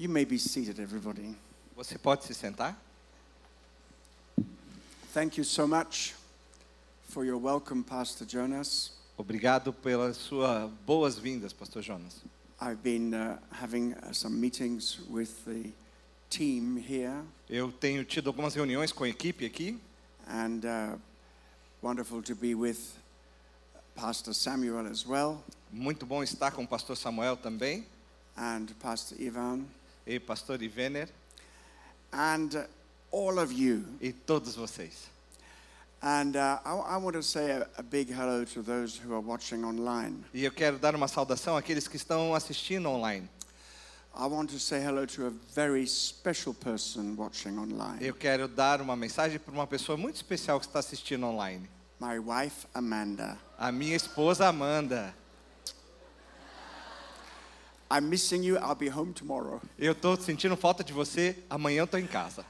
You 0.00 0.08
may 0.08 0.24
be 0.24 0.38
seated, 0.38 0.78
everybody. 0.78 1.34
Você 1.76 1.98
pode 1.98 2.22
se 2.22 2.32
sentar? 2.32 2.76
Thank 5.12 5.36
you 5.36 5.42
so 5.42 5.66
much 5.66 6.14
for 7.08 7.24
your 7.24 7.36
welcome, 7.36 7.82
Pastor 7.82 8.24
Jonas. 8.24 8.92
Obrigado 9.16 9.72
pelas 9.72 10.16
suas 10.16 10.70
boas-vindas, 10.86 11.52
Pastor 11.52 11.82
Jonas. 11.82 12.22
I've 12.60 12.80
been 12.80 13.12
uh, 13.12 13.38
having 13.50 13.94
uh, 13.94 14.12
some 14.12 14.40
meetings 14.40 15.00
with 15.10 15.44
the 15.44 15.72
team 16.30 16.76
here, 16.76 17.24
Eu 17.48 17.72
tenho 17.72 18.04
tido 18.04 18.28
algumas 18.28 18.54
reuniões 18.54 18.92
com 18.92 19.02
a 19.02 19.08
equipe 19.08 19.44
aqui 19.44 19.80
and 20.28 20.64
uh, 20.64 20.96
wonderful 21.82 22.22
to 22.22 22.36
be 22.36 22.54
with 22.54 22.78
Pastor 23.96 24.32
Samuel 24.32 24.86
as 24.86 25.04
well, 25.04 25.42
Muito 25.72 26.06
bom 26.06 26.22
estar 26.22 26.52
com 26.52 26.62
o 26.62 26.68
pastor 26.68 26.96
Samuel 26.96 27.36
também 27.36 27.84
and 28.36 28.66
Pastor 28.78 29.20
Ivan, 29.20 29.64
e 30.08 30.18
pastor 30.18 30.62
Ivener 30.62 31.08
and 32.12 32.56
uh, 32.56 32.64
all 33.12 33.38
of 33.38 33.52
you. 33.52 33.84
e 34.00 34.12
todos 34.12 34.56
vocês. 34.56 35.08
And 36.00 36.36
uh, 36.36 36.60
I, 36.64 36.94
I 36.94 36.96
want 36.96 37.14
to 37.16 37.22
say 37.22 37.50
a, 37.50 37.66
a 37.76 37.82
big 37.82 38.08
hello 38.08 38.44
to 38.44 38.62
those 38.62 38.96
who 38.96 39.12
are 39.12 39.20
watching 39.20 39.64
online. 39.64 40.24
E 40.32 40.44
eu 40.44 40.52
quero 40.52 40.78
dar 40.78 40.94
uma 40.94 41.08
saudação 41.08 41.56
àqueles 41.56 41.86
que 41.88 41.96
estão 41.96 42.34
assistindo 42.34 42.88
online. 42.88 43.28
I 44.16 44.26
want 44.26 44.50
to 44.50 44.58
say 44.58 44.80
hello 44.80 45.06
to 45.06 45.26
a 45.26 45.30
very 45.54 45.86
special 45.86 46.54
person 46.54 47.14
watching 47.16 47.58
online. 47.58 47.98
Eu 48.00 48.14
quero 48.14 48.48
dar 48.48 48.80
uma 48.80 48.96
mensagem 48.96 49.38
para 49.38 49.52
uma 49.52 49.66
pessoa 49.66 49.96
muito 49.96 50.16
especial 50.16 50.58
que 50.58 50.66
está 50.66 50.78
assistindo 50.78 51.26
online. 51.26 51.68
My 52.00 52.18
wife, 52.18 52.66
Amanda. 52.72 53.36
A 53.58 53.70
minha 53.72 53.96
esposa 53.96 54.46
Amanda. 54.46 55.14
I'm 57.90 58.08
missing 58.10 58.42
you. 58.42 58.56
I'll 58.58 58.74
be 58.74 58.88
home 58.90 59.12
tomorrow. 59.12 59.60
Eu 59.78 59.92
estou 59.92 60.16
sentindo 60.16 60.56
falta 60.56 60.84
de 60.84 60.92
você. 60.92 61.36
Amanhã 61.48 61.80
eu 61.80 61.84
estou 61.84 61.98
em 61.98 62.06
casa. 62.06 62.44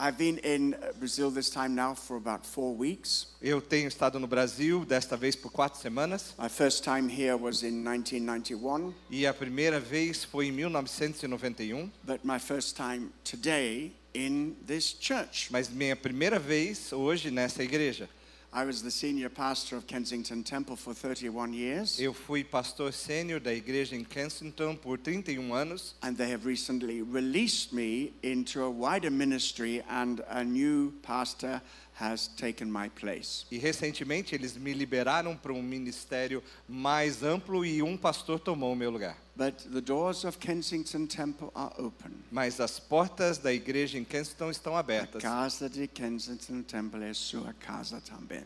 I've 0.00 0.16
been 0.16 0.38
in 0.44 0.76
Brazil 1.00 1.28
this 1.32 1.50
time 1.50 1.70
now 1.74 1.92
for 1.92 2.16
about 2.16 2.46
four 2.46 2.72
weeks. 2.72 3.26
Eu 3.42 3.60
tenho 3.60 3.88
estado 3.88 4.20
no 4.20 4.28
Brasil 4.28 4.84
desta 4.84 5.16
vez 5.16 5.34
por 5.34 5.50
quatro 5.50 5.80
semanas 5.80 6.34
My 6.38 6.48
first 6.48 6.84
time 6.84 7.08
here 7.08 7.36
was 7.36 7.64
in 7.64 7.82
1991, 7.82 8.94
e 9.10 9.26
a 9.26 9.34
primeira 9.34 9.80
vez 9.80 10.22
foi 10.22 10.46
em 10.46 10.52
1991. 10.52 11.90
but 12.04 12.24
my 12.24 12.38
first 12.38 12.76
time 12.76 13.10
today 13.24 13.92
in 14.14 14.54
this 14.64 14.84
church. 15.00 15.50
Mas 15.50 15.68
minha 15.68 15.96
primeira 15.96 16.38
vez 16.38 16.92
hoje 16.92 17.32
nessa 17.32 17.64
igreja. 17.64 18.08
I 18.50 18.64
was 18.64 18.82
the 18.82 18.90
senior 18.90 19.28
pastor 19.28 19.76
of 19.76 19.86
Kensington 19.86 20.42
Temple 20.42 20.74
for 20.76 20.94
31 20.94 21.52
years, 21.52 22.00
Eu 22.00 22.14
fui 22.14 22.42
pastor 22.42 22.90
sênior 22.92 23.40
da 23.40 23.52
igreja 23.52 23.94
em 23.94 24.04
Kensington 24.04 24.74
por 24.74 24.96
31 24.96 25.50
um 25.50 25.54
anos. 25.54 25.94
And 26.02 26.16
they 26.16 26.32
have 26.32 26.46
recently 26.46 27.02
released 27.02 27.74
me 27.74 28.14
into 28.22 28.62
a 28.62 28.70
wider 28.70 29.10
ministry, 29.10 29.84
and 29.90 30.24
a 30.30 30.42
new 30.42 30.92
pastor 31.02 31.60
has 32.00 32.28
taken 32.28 32.70
my 32.70 32.88
place. 32.88 33.44
e 33.50 33.58
recentemente 33.58 34.34
eles 34.34 34.56
me 34.56 34.72
liberaram 34.72 35.36
para 35.36 35.52
um 35.52 35.62
ministério 35.62 36.42
mais 36.68 37.22
amplo 37.22 37.64
e 37.64 37.82
um 37.82 37.96
pastor 37.96 38.38
tomou 38.38 38.72
o 38.72 38.76
meu 38.76 38.90
lugar. 38.90 39.16
But 39.36 39.56
the 39.72 39.80
doors 39.80 40.24
of 40.24 40.38
Kensington 40.38 41.06
Temple 41.06 41.50
are 41.54 41.72
open. 41.78 42.12
Mas 42.30 42.60
as 42.60 42.78
portas 42.80 43.38
da 43.38 43.52
igreja 43.52 43.98
em 43.98 44.04
Kensington 44.04 44.50
estão 44.50 44.76
A 44.76 44.80
abertas. 44.80 45.22
casa 45.22 45.68
de 45.68 45.86
Kensington 45.86 46.62
Temple 46.62 47.04
é 47.04 47.14
sua 47.14 47.52
casa 47.54 48.00
também. 48.00 48.44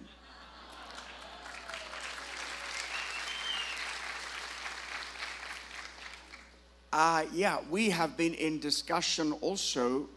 Uh, 6.93 7.25
yeah, 7.33 7.59
we 7.71 7.89
have 7.89 8.17
been 8.19 8.35
in 8.35 8.59
discussion 8.59 9.33
also 9.41 10.09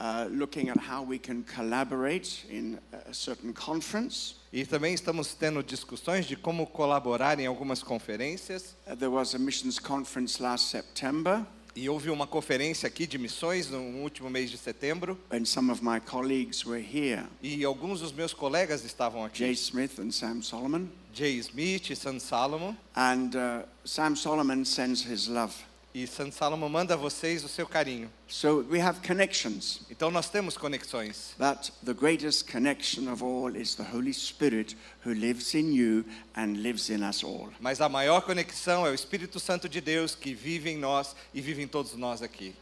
uh, 0.00 0.26
looking 0.30 0.70
at 0.70 0.78
how 0.78 1.02
we 1.06 1.18
can 1.18 1.42
collaborate 1.44 2.44
in 2.50 2.78
a 3.08 3.12
certain 3.12 3.52
conference. 3.52 4.34
E 4.52 4.64
também 4.64 4.94
estamos 4.94 5.34
tendo 5.34 5.62
discussões 5.62 6.26
de 6.26 6.34
como 6.36 6.66
colaborar 6.66 7.38
em 7.38 7.46
algumas 7.46 7.82
conferências. 7.82 8.74
Uh, 8.86 8.96
there 8.96 9.10
was 9.10 9.34
a 9.34 9.38
missions 9.38 9.78
conference 9.78 10.42
last 10.42 10.68
September, 10.70 11.44
E 11.76 11.88
houve 11.88 12.10
uma 12.10 12.26
conferência 12.26 12.88
aqui 12.88 13.06
de 13.06 13.16
missões 13.16 13.70
no 13.70 13.78
último 14.02 14.28
mês 14.28 14.50
de 14.50 14.58
setembro. 14.58 15.16
and 15.30 15.44
some 15.44 15.70
of 15.70 15.84
my 15.84 16.00
colleagues 16.00 16.64
were 16.66 16.80
here 16.82 17.24
E 17.42 17.64
alguns 17.64 18.00
dos 18.00 18.10
meus 18.12 18.34
colegas 18.34 18.84
estavam 18.84 19.24
aqui. 19.24 19.38
Jay 19.38 19.52
Smith 19.52 20.00
and 20.00 20.10
Sam 20.10 20.42
Solomon. 20.42 20.88
Jay 21.12 21.38
Smith 21.38 21.90
e 21.90 21.94
San 21.96 22.18
Salomon. 22.18 22.74
And 22.96 23.36
uh, 23.36 23.62
Sam 23.84 24.16
Solomon 24.16 24.64
sends 24.64 25.02
his 25.04 25.28
love. 25.28 25.54
E 25.92 26.06
San 26.06 26.30
Salomon 26.30 26.68
manda 26.68 26.94
a 26.94 26.96
vocês 26.96 27.42
o 27.42 27.48
seu 27.48 27.66
carinho. 27.66 28.08
So 28.28 28.64
we 28.70 28.80
have 28.80 29.00
connections. 29.04 29.80
Então 29.90 30.08
nós 30.10 30.30
temos 30.30 30.56
conexões. 30.56 31.34
But 31.36 31.72
the 31.84 31.92
greatest 31.94 32.46
connection 32.48 33.08
of 33.12 33.24
all 33.24 33.56
is 33.56 33.74
the 33.74 33.82
Holy 33.82 34.12
Spirit 34.14 34.76
who 35.04 35.12
lives 35.12 35.52
in 35.54 35.72
you 35.74 36.04
and 36.36 36.62
lives 36.62 36.90
in 36.90 37.02
us 37.02 37.24
all. 37.24 37.48
Mas 37.58 37.80
a 37.80 37.88
maior 37.88 38.20
conexão 38.22 38.86
é 38.86 38.90
o 38.90 38.94
Espírito 38.94 39.40
Santo 39.40 39.68
de 39.68 39.80
Deus 39.80 40.14
que 40.14 40.32
vive 40.32 40.70
em 40.70 40.78
nós 40.78 41.16
e 41.34 41.40
vive 41.40 41.60
em 41.60 41.66
todos 41.66 41.94
nós 41.96 42.22
aqui. 42.22 42.54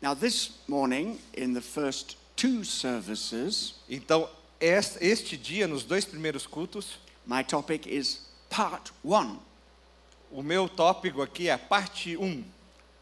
Now, 0.00 0.14
this 0.14 0.52
morning, 0.68 1.18
in 1.36 1.52
the 1.52 1.60
first 1.60 2.16
two 2.36 2.64
services, 2.64 3.74
Então, 3.90 4.26
es- 4.60 4.96
este 5.02 5.36
dia, 5.36 5.66
nos 5.66 5.82
dois 5.84 6.04
primeiros 6.06 6.46
cultos, 6.46 6.98
my 7.26 7.42
topic 7.44 7.86
is 7.86 8.20
part 8.48 8.90
one. 9.02 9.38
O 10.30 10.42
meu 10.42 10.68
tópico 10.68 11.22
aqui 11.22 11.48
é 11.48 11.56
parte 11.56 12.16
1. 12.16 12.44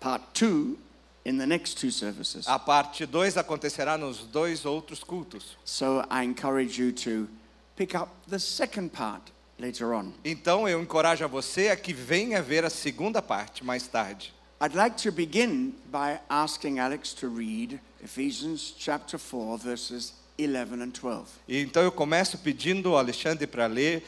Part 0.00 0.24
two 0.34 0.78
in 1.24 1.38
the 1.38 1.46
next 1.46 1.76
two 1.76 1.90
services. 1.90 2.46
A 2.46 2.58
parte 2.58 3.04
2 3.04 3.36
acontecerá 3.36 3.98
nos 3.98 4.18
dois 4.18 4.64
outros 4.64 5.02
cultos. 5.02 5.56
So 5.64 6.04
I 6.10 6.24
encourage 6.24 6.80
you 6.80 6.92
to 6.92 7.28
pick 7.74 7.94
up 7.94 8.10
the 8.28 8.38
second 8.38 8.90
part 8.90 9.32
later 9.58 9.92
on. 9.92 10.12
Então, 10.24 10.68
eu 10.68 10.80
encorajo 10.80 11.24
a 11.24 11.28
você 11.28 11.68
a 11.68 11.76
que 11.76 11.92
venha 11.92 12.40
ver 12.40 12.64
a 12.64 12.70
segunda 12.70 13.20
parte 13.20 13.64
mais 13.64 13.86
tarde. 13.86 14.32
I'd 14.60 14.74
like 14.74 14.96
to 15.02 15.12
begin 15.12 15.74
by 15.92 16.18
asking 16.30 16.78
Alex 16.78 17.12
to 17.14 17.28
read 17.28 17.78
Ephesians 18.02 18.74
chapter 18.78 19.18
4, 19.18 19.58
verses 19.58 20.14
11 20.38 20.82
and 20.82 20.92
12. 20.92 21.26
E 21.48 21.60
então 21.60 21.82
eu 21.82 21.92
começo 21.92 22.38
pedindo 22.38 22.90
ao 22.90 22.98
Alexandre 22.98 23.46
para 23.46 23.66
ler 23.66 24.06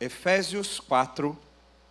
Efésios 0.00 0.80
4, 0.80 1.36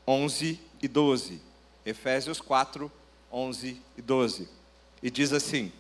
11 0.08 0.60
e 0.82 0.88
12. 0.88 1.42
Efésios 1.86 2.40
4, 2.40 2.92
11 3.32 3.82
e 3.98 4.02
12. 4.02 4.48
E 5.04 5.10
diz 5.10 5.34
assim: 5.34 5.72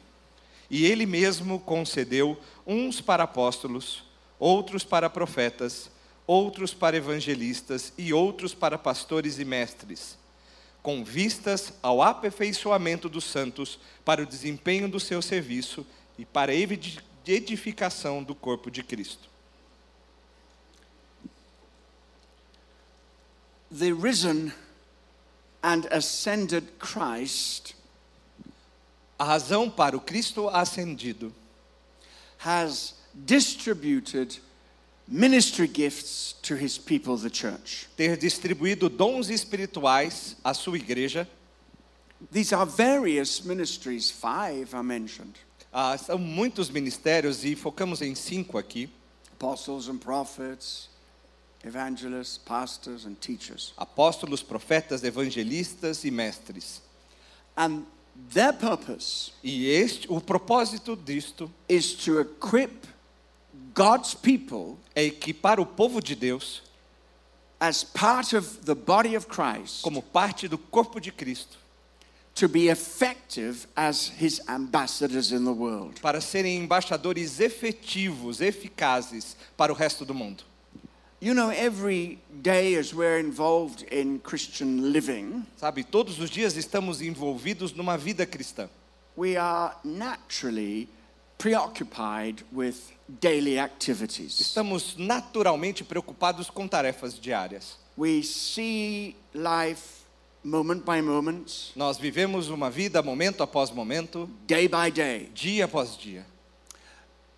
E 0.69 0.85
ele 0.85 1.05
mesmo 1.05 1.59
concedeu 1.59 2.37
uns 2.65 2.99
para 2.99 3.23
apóstolos, 3.23 4.03
outros 4.39 4.83
para 4.83 5.09
profetas, 5.09 5.89
outros 6.25 6.73
para 6.73 6.97
evangelistas 6.97 7.93
e 7.97 8.13
outros 8.13 8.53
para 8.53 8.77
pastores 8.77 9.39
e 9.39 9.45
mestres, 9.45 10.17
com 10.83 11.03
vistas 11.03 11.73
ao 11.81 12.01
aperfeiçoamento 12.01 13.07
dos 13.07 13.23
santos, 13.23 13.79
para 14.03 14.21
o 14.21 14.25
desempenho 14.25 14.89
do 14.89 14.99
seu 14.99 15.21
serviço 15.21 15.85
e 16.17 16.25
para 16.25 16.51
a 16.51 16.55
edi- 16.55 16.99
edificação 17.25 18.21
do 18.23 18.35
corpo 18.35 18.69
de 18.69 18.83
Cristo. 18.83 19.29
The 23.71 23.91
risen 23.91 24.53
and 25.61 25.87
ascended 25.91 26.79
Christ 26.79 27.75
A 29.19 29.25
razão 29.25 29.69
para 29.69 29.97
o 29.97 29.99
Cristo 29.99 30.47
ascendido 30.47 31.33
has 32.37 32.93
distributed 33.13 34.37
ministry 35.07 35.67
gifts 35.67 36.35
to 36.43 36.55
his 36.55 36.77
people, 36.77 37.17
the 37.17 37.29
church. 37.29 37.87
ter 37.97 38.15
distribuído 38.15 38.89
dons 38.89 39.29
espirituais 39.29 40.35
à 40.43 40.53
sua 40.53 40.77
igreja, 40.77 41.27
These 42.31 42.53
are 42.53 42.65
various 42.65 43.41
ministries, 43.41 44.09
five 44.11 44.73
are 44.73 44.83
mentioned. 44.83 45.39
Ah, 45.71 45.97
são 45.97 46.17
muitos 46.17 46.69
ministérios 46.69 47.43
e 47.43 47.55
focamos 47.55 48.01
em 48.01 48.13
cinco 48.13 48.57
aqui: 48.57 48.89
apostles 49.33 49.87
and 49.87 49.97
prophets, 49.97 50.89
evangelists, 51.63 52.37
pastors, 52.37 53.05
and 53.05 53.15
teachers. 53.15 53.73
apóstolos, 53.77 54.43
profetas, 54.43 55.03
evangelistas 55.03 56.03
e 56.03 56.11
mestres. 56.11 56.81
And 57.55 57.83
their 58.33 58.53
purpose 58.53 59.31
E 59.43 59.67
este, 59.67 60.11
o 60.11 60.19
propósito 60.19 60.95
disto 60.95 61.51
is 61.67 61.93
to 61.93 62.19
equip 62.19 62.87
God's 63.73 64.15
people 64.15 64.77
é 64.95 65.03
equipar 65.03 65.59
o 65.59 65.65
povo 65.65 66.01
de 66.01 66.15
Deus 66.15 66.63
as 67.59 67.83
part 67.83 68.35
of 68.35 68.65
the 68.65 68.75
body 68.75 69.15
of 69.15 69.27
Christ 69.27 69.81
como 69.81 70.01
parte 70.01 70.47
do 70.47 70.57
corpo 70.57 70.99
de 70.99 71.11
Cristo 71.11 71.57
to 72.35 72.47
be 72.47 72.69
effective 72.69 73.67
as 73.75 74.09
his 74.09 74.41
ambassadors 74.47 75.31
in 75.31 75.43
the 75.43 75.51
world. 75.51 75.99
para 76.01 76.21
serem 76.21 76.57
embaixadores 76.57 77.39
efetivos, 77.39 78.41
eficazes 78.41 79.35
para 79.55 79.71
o 79.71 79.75
resto 79.75 80.05
do 80.05 80.13
mundo. 80.13 80.43
You 81.19 81.33
know, 81.33 81.49
every 81.49 82.19
day 82.43 82.75
as 82.75 82.93
we're 82.93 83.17
involved 83.17 83.81
in 83.91 84.19
Christian 84.19 84.91
living, 84.93 85.45
Sabe, 85.57 85.83
todos 85.83 86.19
os 86.19 86.29
dias 86.29 86.55
estamos 86.55 87.01
envolvidos 87.01 87.73
numa 87.73 87.97
vida 87.97 88.25
cristã. 88.25 88.69
we 89.15 89.35
are 89.35 89.73
naturally 89.83 90.87
preoccupied 91.39 92.43
with 92.51 92.91
daily 93.19 93.57
activities. 93.57 94.39
Estamos 94.39 94.95
naturalmente 94.95 95.83
preocupados 95.83 96.51
com 96.51 96.67
tarefas 96.67 97.19
diárias. 97.19 97.77
We 97.97 98.21
see 98.21 99.15
life 99.33 100.03
moment 100.43 100.85
by 100.85 101.01
moment, 101.01 101.71
Nós 101.75 101.97
vivemos 101.97 102.47
uma 102.49 102.69
vida 102.69 103.01
momento 103.01 103.41
após 103.41 103.71
momento, 103.71 104.29
day 104.45 104.67
by 104.67 104.91
day. 104.91 105.31
dia 105.33 105.65
após 105.65 105.97
dia. 105.97 106.23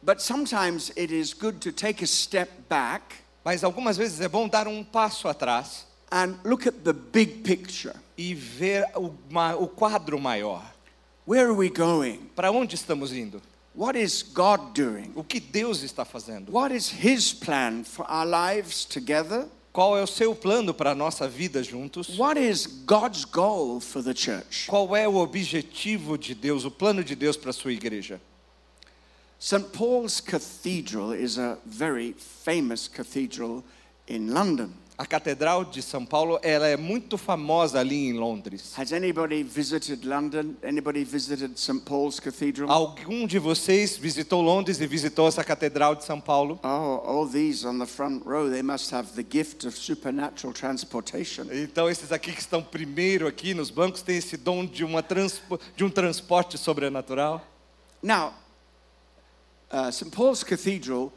But 0.03 0.19
sometimes 0.21 0.91
it 0.97 1.11
is 1.13 1.33
good 1.33 1.61
to 1.61 1.71
take 1.71 2.03
a 2.03 2.07
step 2.07 2.49
back 2.67 3.23
Mas 3.43 3.63
algumas 3.63 3.97
vezes 3.97 4.21
é 4.21 4.27
bom 4.27 4.47
dar 4.47 4.67
um 4.67 4.83
passo 4.83 5.27
atrás 5.27 5.87
and 6.11 6.35
look 6.43 6.67
at 6.67 6.75
the 6.83 6.93
big 6.93 7.41
picture. 7.43 7.95
e 8.17 8.33
ver 8.33 8.85
o, 8.95 9.13
o 9.59 9.67
quadro 9.67 10.19
maior. 10.19 10.63
Where 11.25 11.45
are 11.45 11.53
we 11.55 11.69
going? 11.69 12.29
Para 12.35 12.51
onde 12.51 12.75
estamos 12.75 13.13
indo? 13.13 13.41
What 13.73 13.97
is 13.97 14.23
God 14.23 14.73
doing? 14.73 15.11
O 15.15 15.23
que 15.23 15.39
Deus 15.39 15.83
está 15.83 16.03
fazendo? 16.03 16.51
What 16.51 16.75
is 16.75 16.91
His 16.91 17.31
plan 17.31 17.83
for 17.85 18.05
our 18.09 18.25
lives 18.25 18.83
together? 18.83 19.45
Qual 19.71 19.95
é 19.95 20.01
o 20.01 20.07
seu 20.07 20.35
plano 20.35 20.73
para 20.73 20.91
a 20.91 20.95
nossa 20.95 21.27
vida 21.27 21.63
juntos? 21.63 22.17
What 22.17 22.37
is 22.37 22.65
God's 22.65 23.23
goal 23.23 23.79
for 23.79 24.03
the 24.03 24.13
church? 24.13 24.65
Qual 24.67 24.95
é 24.95 25.07
o 25.07 25.15
objetivo 25.15 26.17
de 26.17 26.33
Deus, 26.33 26.65
o 26.65 26.71
plano 26.71 27.03
de 27.03 27.15
Deus 27.15 27.37
para 27.37 27.51
a 27.51 27.53
sua 27.53 27.71
igreja? 27.71 28.19
St. 29.41 29.71
Paul's 29.71 30.19
Cathedral 30.19 31.13
is 31.13 31.37
a 31.37 31.57
very 31.65 32.11
famous 32.11 32.89
cathedral 32.89 33.63
in 34.05 34.33
London. 34.33 34.73
A 34.97 35.05
Catedral 35.05 35.63
de 35.63 35.81
São 35.81 36.05
Paulo, 36.05 36.37
ela 36.43 36.67
é 36.67 36.75
muito 36.75 37.17
famosa 37.17 37.79
ali 37.79 38.09
em 38.09 38.19
Londres. 38.19 38.73
Has 38.77 38.91
anybody 38.91 39.41
visited 39.43 40.05
London? 40.05 40.57
Anybody 40.61 41.05
visited 41.05 41.57
St. 41.57 41.85
Paul's 41.85 42.19
Cathedral? 42.19 42.69
Algum 42.69 43.25
de 43.25 43.39
vocês 43.39 43.95
visitou 43.95 44.41
Londres 44.41 44.81
e 44.81 44.85
visitou 44.85 45.29
essa 45.29 45.41
Catedral 45.41 45.95
de 45.95 46.03
São 46.03 46.19
Paulo? 46.19 46.59
Oh, 46.61 47.01
all 47.07 47.25
these 47.25 47.65
on 47.65 47.79
the 47.79 47.85
front 47.85 48.25
row, 48.25 48.49
they 48.49 48.61
must 48.61 48.93
have 48.93 49.13
the 49.13 49.23
gift 49.23 49.65
of 49.65 49.77
supernatural 49.77 50.53
transportation. 50.53 51.45
Então 51.49 51.89
esses 51.89 52.11
aqui 52.11 52.33
que 52.33 52.41
estão 52.41 52.61
primeiro 52.61 53.25
aqui 53.25 53.53
nos 53.53 53.69
bancos 53.69 54.01
têm 54.01 54.17
esse 54.17 54.35
dom 54.35 54.65
de, 54.65 54.83
uma 54.83 55.01
de 55.77 55.85
um 55.85 55.89
transporte 55.89 56.57
sobrenatural. 56.57 57.41
Now, 58.03 58.33
uh, 59.71 59.91
St. 59.91 60.11
Paul's 60.11 60.43
Cathedral 60.43 61.11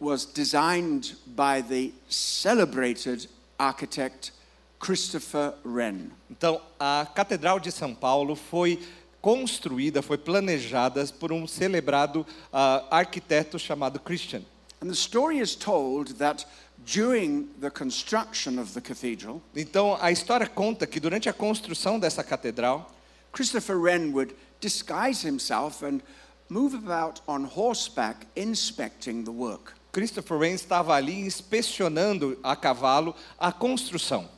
was 0.00 0.26
designed 0.26 1.14
by 1.34 1.60
the 1.60 1.92
celebrated 2.08 3.26
architect 3.58 4.32
Christopher 4.78 5.54
Wren. 5.64 6.10
Então 6.30 6.60
a 6.78 7.06
Catedral 7.14 7.58
de 7.58 7.70
São 7.70 7.94
Paulo 7.94 8.36
foi 8.36 8.78
construída, 9.22 10.02
foi 10.02 10.18
planejada 10.18 11.06
por 11.18 11.32
um 11.32 11.46
celebrado 11.46 12.26
ah, 12.52 12.84
arquiteto 12.90 13.58
chamado 13.58 13.98
Christian. 13.98 14.42
And 14.82 14.88
the 14.88 14.94
story 14.94 15.38
is 15.38 15.56
told 15.56 16.18
that 16.18 16.44
during 16.84 17.48
the 17.58 17.70
construction 17.70 18.58
of 18.58 18.74
the 18.74 18.82
cathedral, 18.82 19.40
Então 19.56 19.96
a 19.98 20.12
história 20.12 20.46
conta 20.46 20.86
que 20.86 21.00
durante 21.00 21.30
a 21.30 21.32
construção 21.32 21.98
dessa 21.98 22.22
catedral, 22.22 22.92
Christopher 23.32 23.78
Wren 23.78 24.12
would 24.12 24.34
disguise 24.60 25.26
himself 25.26 25.82
and 25.82 26.02
move 26.48 26.74
about 26.74 27.20
on 27.26 27.44
horseback 27.44 28.26
inspecting 28.36 29.24
the 29.24 29.32
work. 29.32 29.74
Christopher 29.92 30.36
Wren 30.36 30.54
estava 30.54 30.94
ali 30.94 31.20
inspecionando 31.20 32.36
a 32.42 32.56
cavalo 32.56 33.14
a 33.38 33.52
construção. 33.52 34.28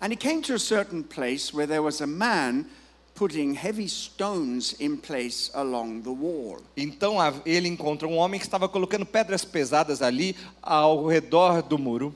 And 0.00 0.12
he 0.12 0.16
came 0.16 0.42
to 0.42 0.54
a 0.54 0.58
certain 0.58 1.02
place 1.02 1.52
where 1.52 1.66
there 1.66 1.82
was 1.82 2.00
a 2.00 2.06
man 2.06 2.66
putting 3.14 3.54
heavy 3.54 3.86
stones 3.86 4.74
in 4.80 4.96
place 4.96 5.50
along 5.54 6.02
the 6.02 6.10
wall. 6.10 6.60
Então 6.76 7.16
ele 7.46 7.68
encontrou 7.68 8.10
um 8.10 8.16
homem 8.16 8.40
que 8.40 8.46
estava 8.46 8.68
colocando 8.68 9.06
pedras 9.06 9.44
pesadas 9.44 10.02
ali 10.02 10.36
ao 10.62 11.06
redor 11.06 11.62
do 11.62 11.78
muro. 11.78 12.14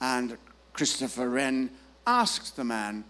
And 0.00 0.36
Christopher 0.72 1.28
Wren 1.28 1.70
asked 2.04 2.56
the 2.56 2.64
man, 2.64 3.04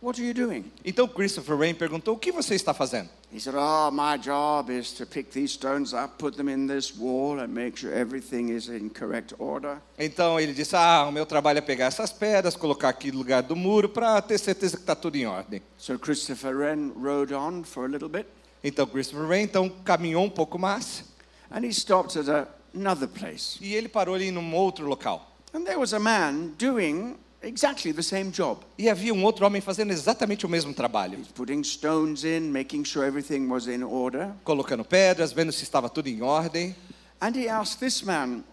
What 0.00 0.20
are 0.20 0.26
you 0.26 0.34
doing? 0.34 0.70
Então 0.84 1.08
Christopher 1.08 1.56
Wren 1.56 1.74
perguntou: 1.74 2.14
"O 2.14 2.18
que 2.18 2.30
você 2.30 2.54
está 2.54 2.74
fazendo?" 2.74 3.08
He 3.36 3.40
said, 3.40 3.54
Oh, 3.54 3.90
my 3.90 4.16
job 4.16 4.70
is 4.70 4.92
to 4.94 5.04
pick 5.04 5.30
these 5.30 5.52
stones 5.52 5.92
up, 5.92 6.16
put 6.18 6.38
them 6.38 6.48
in 6.48 6.66
this 6.66 6.96
wall, 6.96 7.40
and 7.40 7.52
make 7.54 7.76
sure 7.76 7.92
everything 7.92 8.48
is 8.48 8.70
in 8.70 8.88
correct 8.88 9.34
order. 9.38 9.78
Então 9.98 10.40
ele 10.40 10.54
disse: 10.54 10.74
"Ah, 10.74 11.04
o 11.06 11.12
meu 11.12 11.26
trabalho 11.26 11.58
é 11.58 11.60
pegar 11.60 11.84
essas 11.84 12.10
pedras, 12.10 12.56
colocar 12.56 12.88
aqui 12.88 13.12
no 13.12 13.18
lugar 13.18 13.42
do 13.42 13.54
muro 13.54 13.90
para 13.90 14.22
ter 14.22 14.38
certeza 14.38 14.78
que 14.78 14.82
está 14.84 14.94
tudo 14.94 15.16
em 15.16 15.26
ordem." 15.26 15.60
So 15.76 15.98
Christopher 15.98 16.56
Wren 16.56 16.92
rode 16.96 17.34
on 17.34 17.62
for 17.62 17.84
a 17.84 17.88
little 17.88 18.08
bit, 18.08 18.26
Então 18.64 18.86
Christopher 18.86 19.26
Wren 19.26 19.42
então 19.42 19.68
caminhou 19.84 20.24
um 20.24 20.30
pouco 20.30 20.58
mais 20.58 21.04
and 21.50 21.62
he 21.62 21.74
stopped 21.74 22.18
at 22.18 22.30
a, 22.30 22.48
another 22.74 23.06
place. 23.06 23.58
e 23.60 23.74
ele 23.74 23.90
parou 23.90 24.14
ali 24.14 24.30
num 24.30 24.54
outro 24.54 24.86
local. 24.86 25.36
And 25.52 25.64
there 25.64 25.78
was 25.78 25.92
a 25.92 26.00
man 26.00 26.54
doing 26.56 27.18
exactly 27.46 27.92
the 27.92 28.02
same 28.02 28.30
job. 28.30 28.60
E 28.78 28.88
havia 28.88 29.12
um 29.14 29.24
outro 29.24 29.46
homem 29.46 29.60
fazendo 29.60 29.92
exatamente 29.92 30.44
o 30.44 30.48
mesmo 30.48 30.74
trabalho, 30.74 31.18
putting 31.34 31.62
stones 31.62 32.24
in, 32.24 32.50
making 32.50 32.84
sure 32.84 33.06
everything 33.06 33.48
was 33.48 33.66
in 33.66 33.82
order. 33.82 34.32
colocando 34.44 34.84
pedras, 34.84 35.32
vendo 35.32 35.52
se 35.52 35.64
estava 35.64 35.88
tudo 35.88 36.08
em 36.08 36.22
ordem. 36.22 36.74
And 37.20 37.34
he 37.36 37.48
asked 37.48 37.78
this 37.80 38.02
man, 38.02 38.44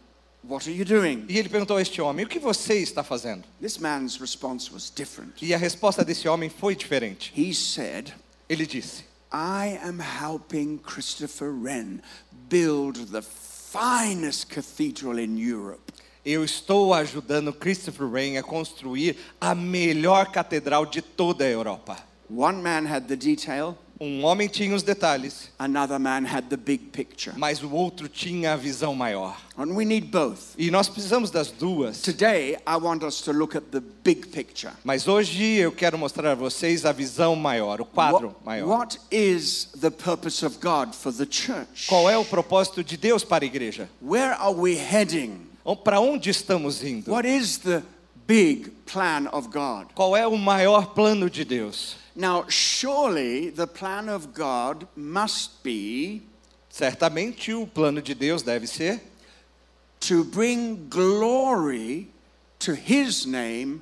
What 0.46 0.68
are 0.68 0.76
you 0.76 0.84
doing? 0.84 1.26
E 1.30 1.38
ele 1.38 1.48
perguntou 1.48 1.78
a 1.78 1.82
este 1.82 2.02
homem: 2.02 2.26
"O 2.26 2.28
que 2.28 2.38
você 2.38 2.80
está 2.80 3.02
fazendo?" 3.02 3.46
This 3.62 3.78
man's 3.78 4.20
response 4.20 4.74
was 4.74 4.92
different. 4.94 5.42
E 5.42 5.54
a 5.54 5.58
resposta 5.58 6.04
desse 6.04 6.28
homem 6.28 6.50
foi 6.50 6.76
diferente. 6.76 7.32
He 7.34 7.54
said, 7.54 8.14
Ele 8.50 8.66
disse: 8.66 9.06
I 9.32 9.80
am 9.82 10.00
helping 10.00 10.78
Christopher 10.80 11.50
Wren 11.50 12.02
build 12.50 13.08
the 13.12 13.22
finest 13.22 14.50
cathedral 14.50 15.18
in 15.18 15.38
Europe. 15.38 15.93
Eu 16.26 16.44
estou 16.44 16.94
ajudando 16.94 17.52
Christopher 17.52 18.08
Wren 18.08 18.38
a 18.38 18.44
construir 18.44 19.18
a 19.42 19.54
melhor 19.54 20.28
catedral 20.32 20.86
de 20.86 21.02
toda 21.02 21.44
a 21.44 21.50
Europa. 21.50 21.98
One 22.30 22.62
man 22.62 22.86
had 22.88 23.08
the 23.08 23.16
detail, 23.18 23.78
Um 24.02 24.24
homem 24.26 24.48
tinha 24.50 24.74
os 24.76 24.84
detalhes, 24.84 25.50
another 25.60 26.00
man 26.00 26.26
had 26.26 26.46
the 26.50 26.58
big 26.58 26.86
picture. 26.92 27.34
mas 27.38 27.62
o 27.62 27.70
outro 27.72 28.08
tinha 28.10 28.54
a 28.54 28.56
visão 28.56 28.96
maior. 28.96 29.38
And 29.58 29.74
we 29.76 29.86
need 29.86 30.08
both. 30.08 30.56
E 30.58 30.72
nós 30.72 30.90
precisamos 30.90 31.30
das 31.30 31.52
duas. 31.52 32.02
Today, 32.02 32.58
I 32.68 32.76
want 32.82 33.04
us 33.04 33.22
to 33.22 33.32
look 33.32 33.56
at 33.56 33.66
the 33.72 33.82
big 34.04 34.28
picture. 34.28 34.74
Mas 34.84 35.08
hoje 35.08 35.44
eu 35.58 35.72
quero 35.72 35.98
mostrar 35.98 36.32
a 36.32 36.36
vocês 36.36 36.86
a 36.86 36.92
visão 36.92 37.36
maior, 37.36 37.80
o 37.82 37.86
quadro 37.86 38.30
What, 38.30 38.46
maior. 38.46 38.68
what 38.68 38.98
is 39.12 39.70
the 39.80 39.92
purpose 39.92 40.44
of 40.46 40.58
God 40.60 40.94
for 40.96 41.14
the 41.14 41.28
church? 41.30 41.88
Qual 41.88 42.10
é 42.10 42.18
o 42.18 42.26
propósito 42.26 42.84
de 42.84 42.98
Deus 42.98 43.24
para 43.24 43.44
a 43.44 43.48
igreja? 43.48 43.90
Where 44.02 44.34
are 44.40 44.54
we 44.56 44.76
heading? 44.76 45.52
Para 45.84 46.00
onde 46.00 46.30
estamos 46.30 46.84
indo? 46.84 47.12
What 47.12 47.28
is 47.28 47.60
the 47.60 47.84
big 48.28 48.70
plan 48.86 49.28
of 49.28 49.50
God? 49.50 49.88
Qual 49.96 50.16
é 50.16 50.28
o 50.28 50.38
maior 50.38 50.94
plano 50.94 51.30
de 51.30 51.46
Deus? 51.46 51.96
Now, 52.16 52.46
surely 52.48 53.50
the 53.50 53.66
plan 53.66 54.10
of 54.10 54.28
God 54.34 54.88
must 54.96 55.64
be 55.64 56.22
Certamente 56.70 57.54
o 57.54 57.68
plano 57.68 58.02
de 58.02 58.16
Deus 58.16 58.42
deve 58.42 58.66
ser 58.66 59.00
to 60.00 60.24
bring 60.24 60.88
glory 60.90 62.10
to 62.58 62.74
his 62.74 63.28
name 63.28 63.82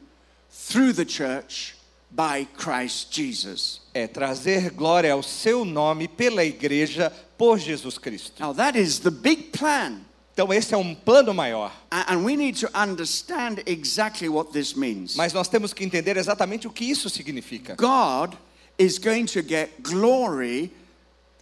through 0.51 0.91
the 0.93 1.05
church 1.05 1.75
by 2.11 2.45
Christ 2.57 3.09
Jesus. 3.09 3.79
é 3.93 4.07
trazer 4.07 4.71
glória 4.71 5.13
ao 5.13 5.23
seu 5.23 5.63
nome 5.63 6.07
pela 6.07 6.43
igreja 6.43 7.11
por 7.37 7.57
Jesus 7.57 7.97
Cristo. 7.97 8.33
Now, 8.41 8.53
that 8.53 8.77
is 8.77 8.99
the 8.99 9.09
big 9.09 9.51
plan. 9.51 10.05
Então 10.33 10.51
esse 10.53 10.73
é 10.73 10.77
um 10.77 10.95
plano 10.95 11.33
maior, 11.33 11.71
A- 11.91 12.13
And 12.13 12.23
we 12.23 12.35
need 12.35 12.57
to 12.61 12.69
understand 12.73 13.61
exactly 13.65 14.29
what 14.29 14.51
this 14.53 14.73
means. 14.75 15.15
mas 15.15 15.33
nós 15.33 15.47
temos 15.49 15.73
que 15.73 15.83
entender 15.83 16.15
exatamente 16.17 16.67
o 16.67 16.71
que 16.71 16.85
isso 16.85 17.09
significa. 17.09 17.75
God 17.75 18.37
is 18.77 18.97
going 18.97 19.25
to 19.25 19.41
get 19.41 19.69
glory 19.81 20.71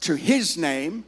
to 0.02 0.14
his 0.16 0.58
name 0.58 1.04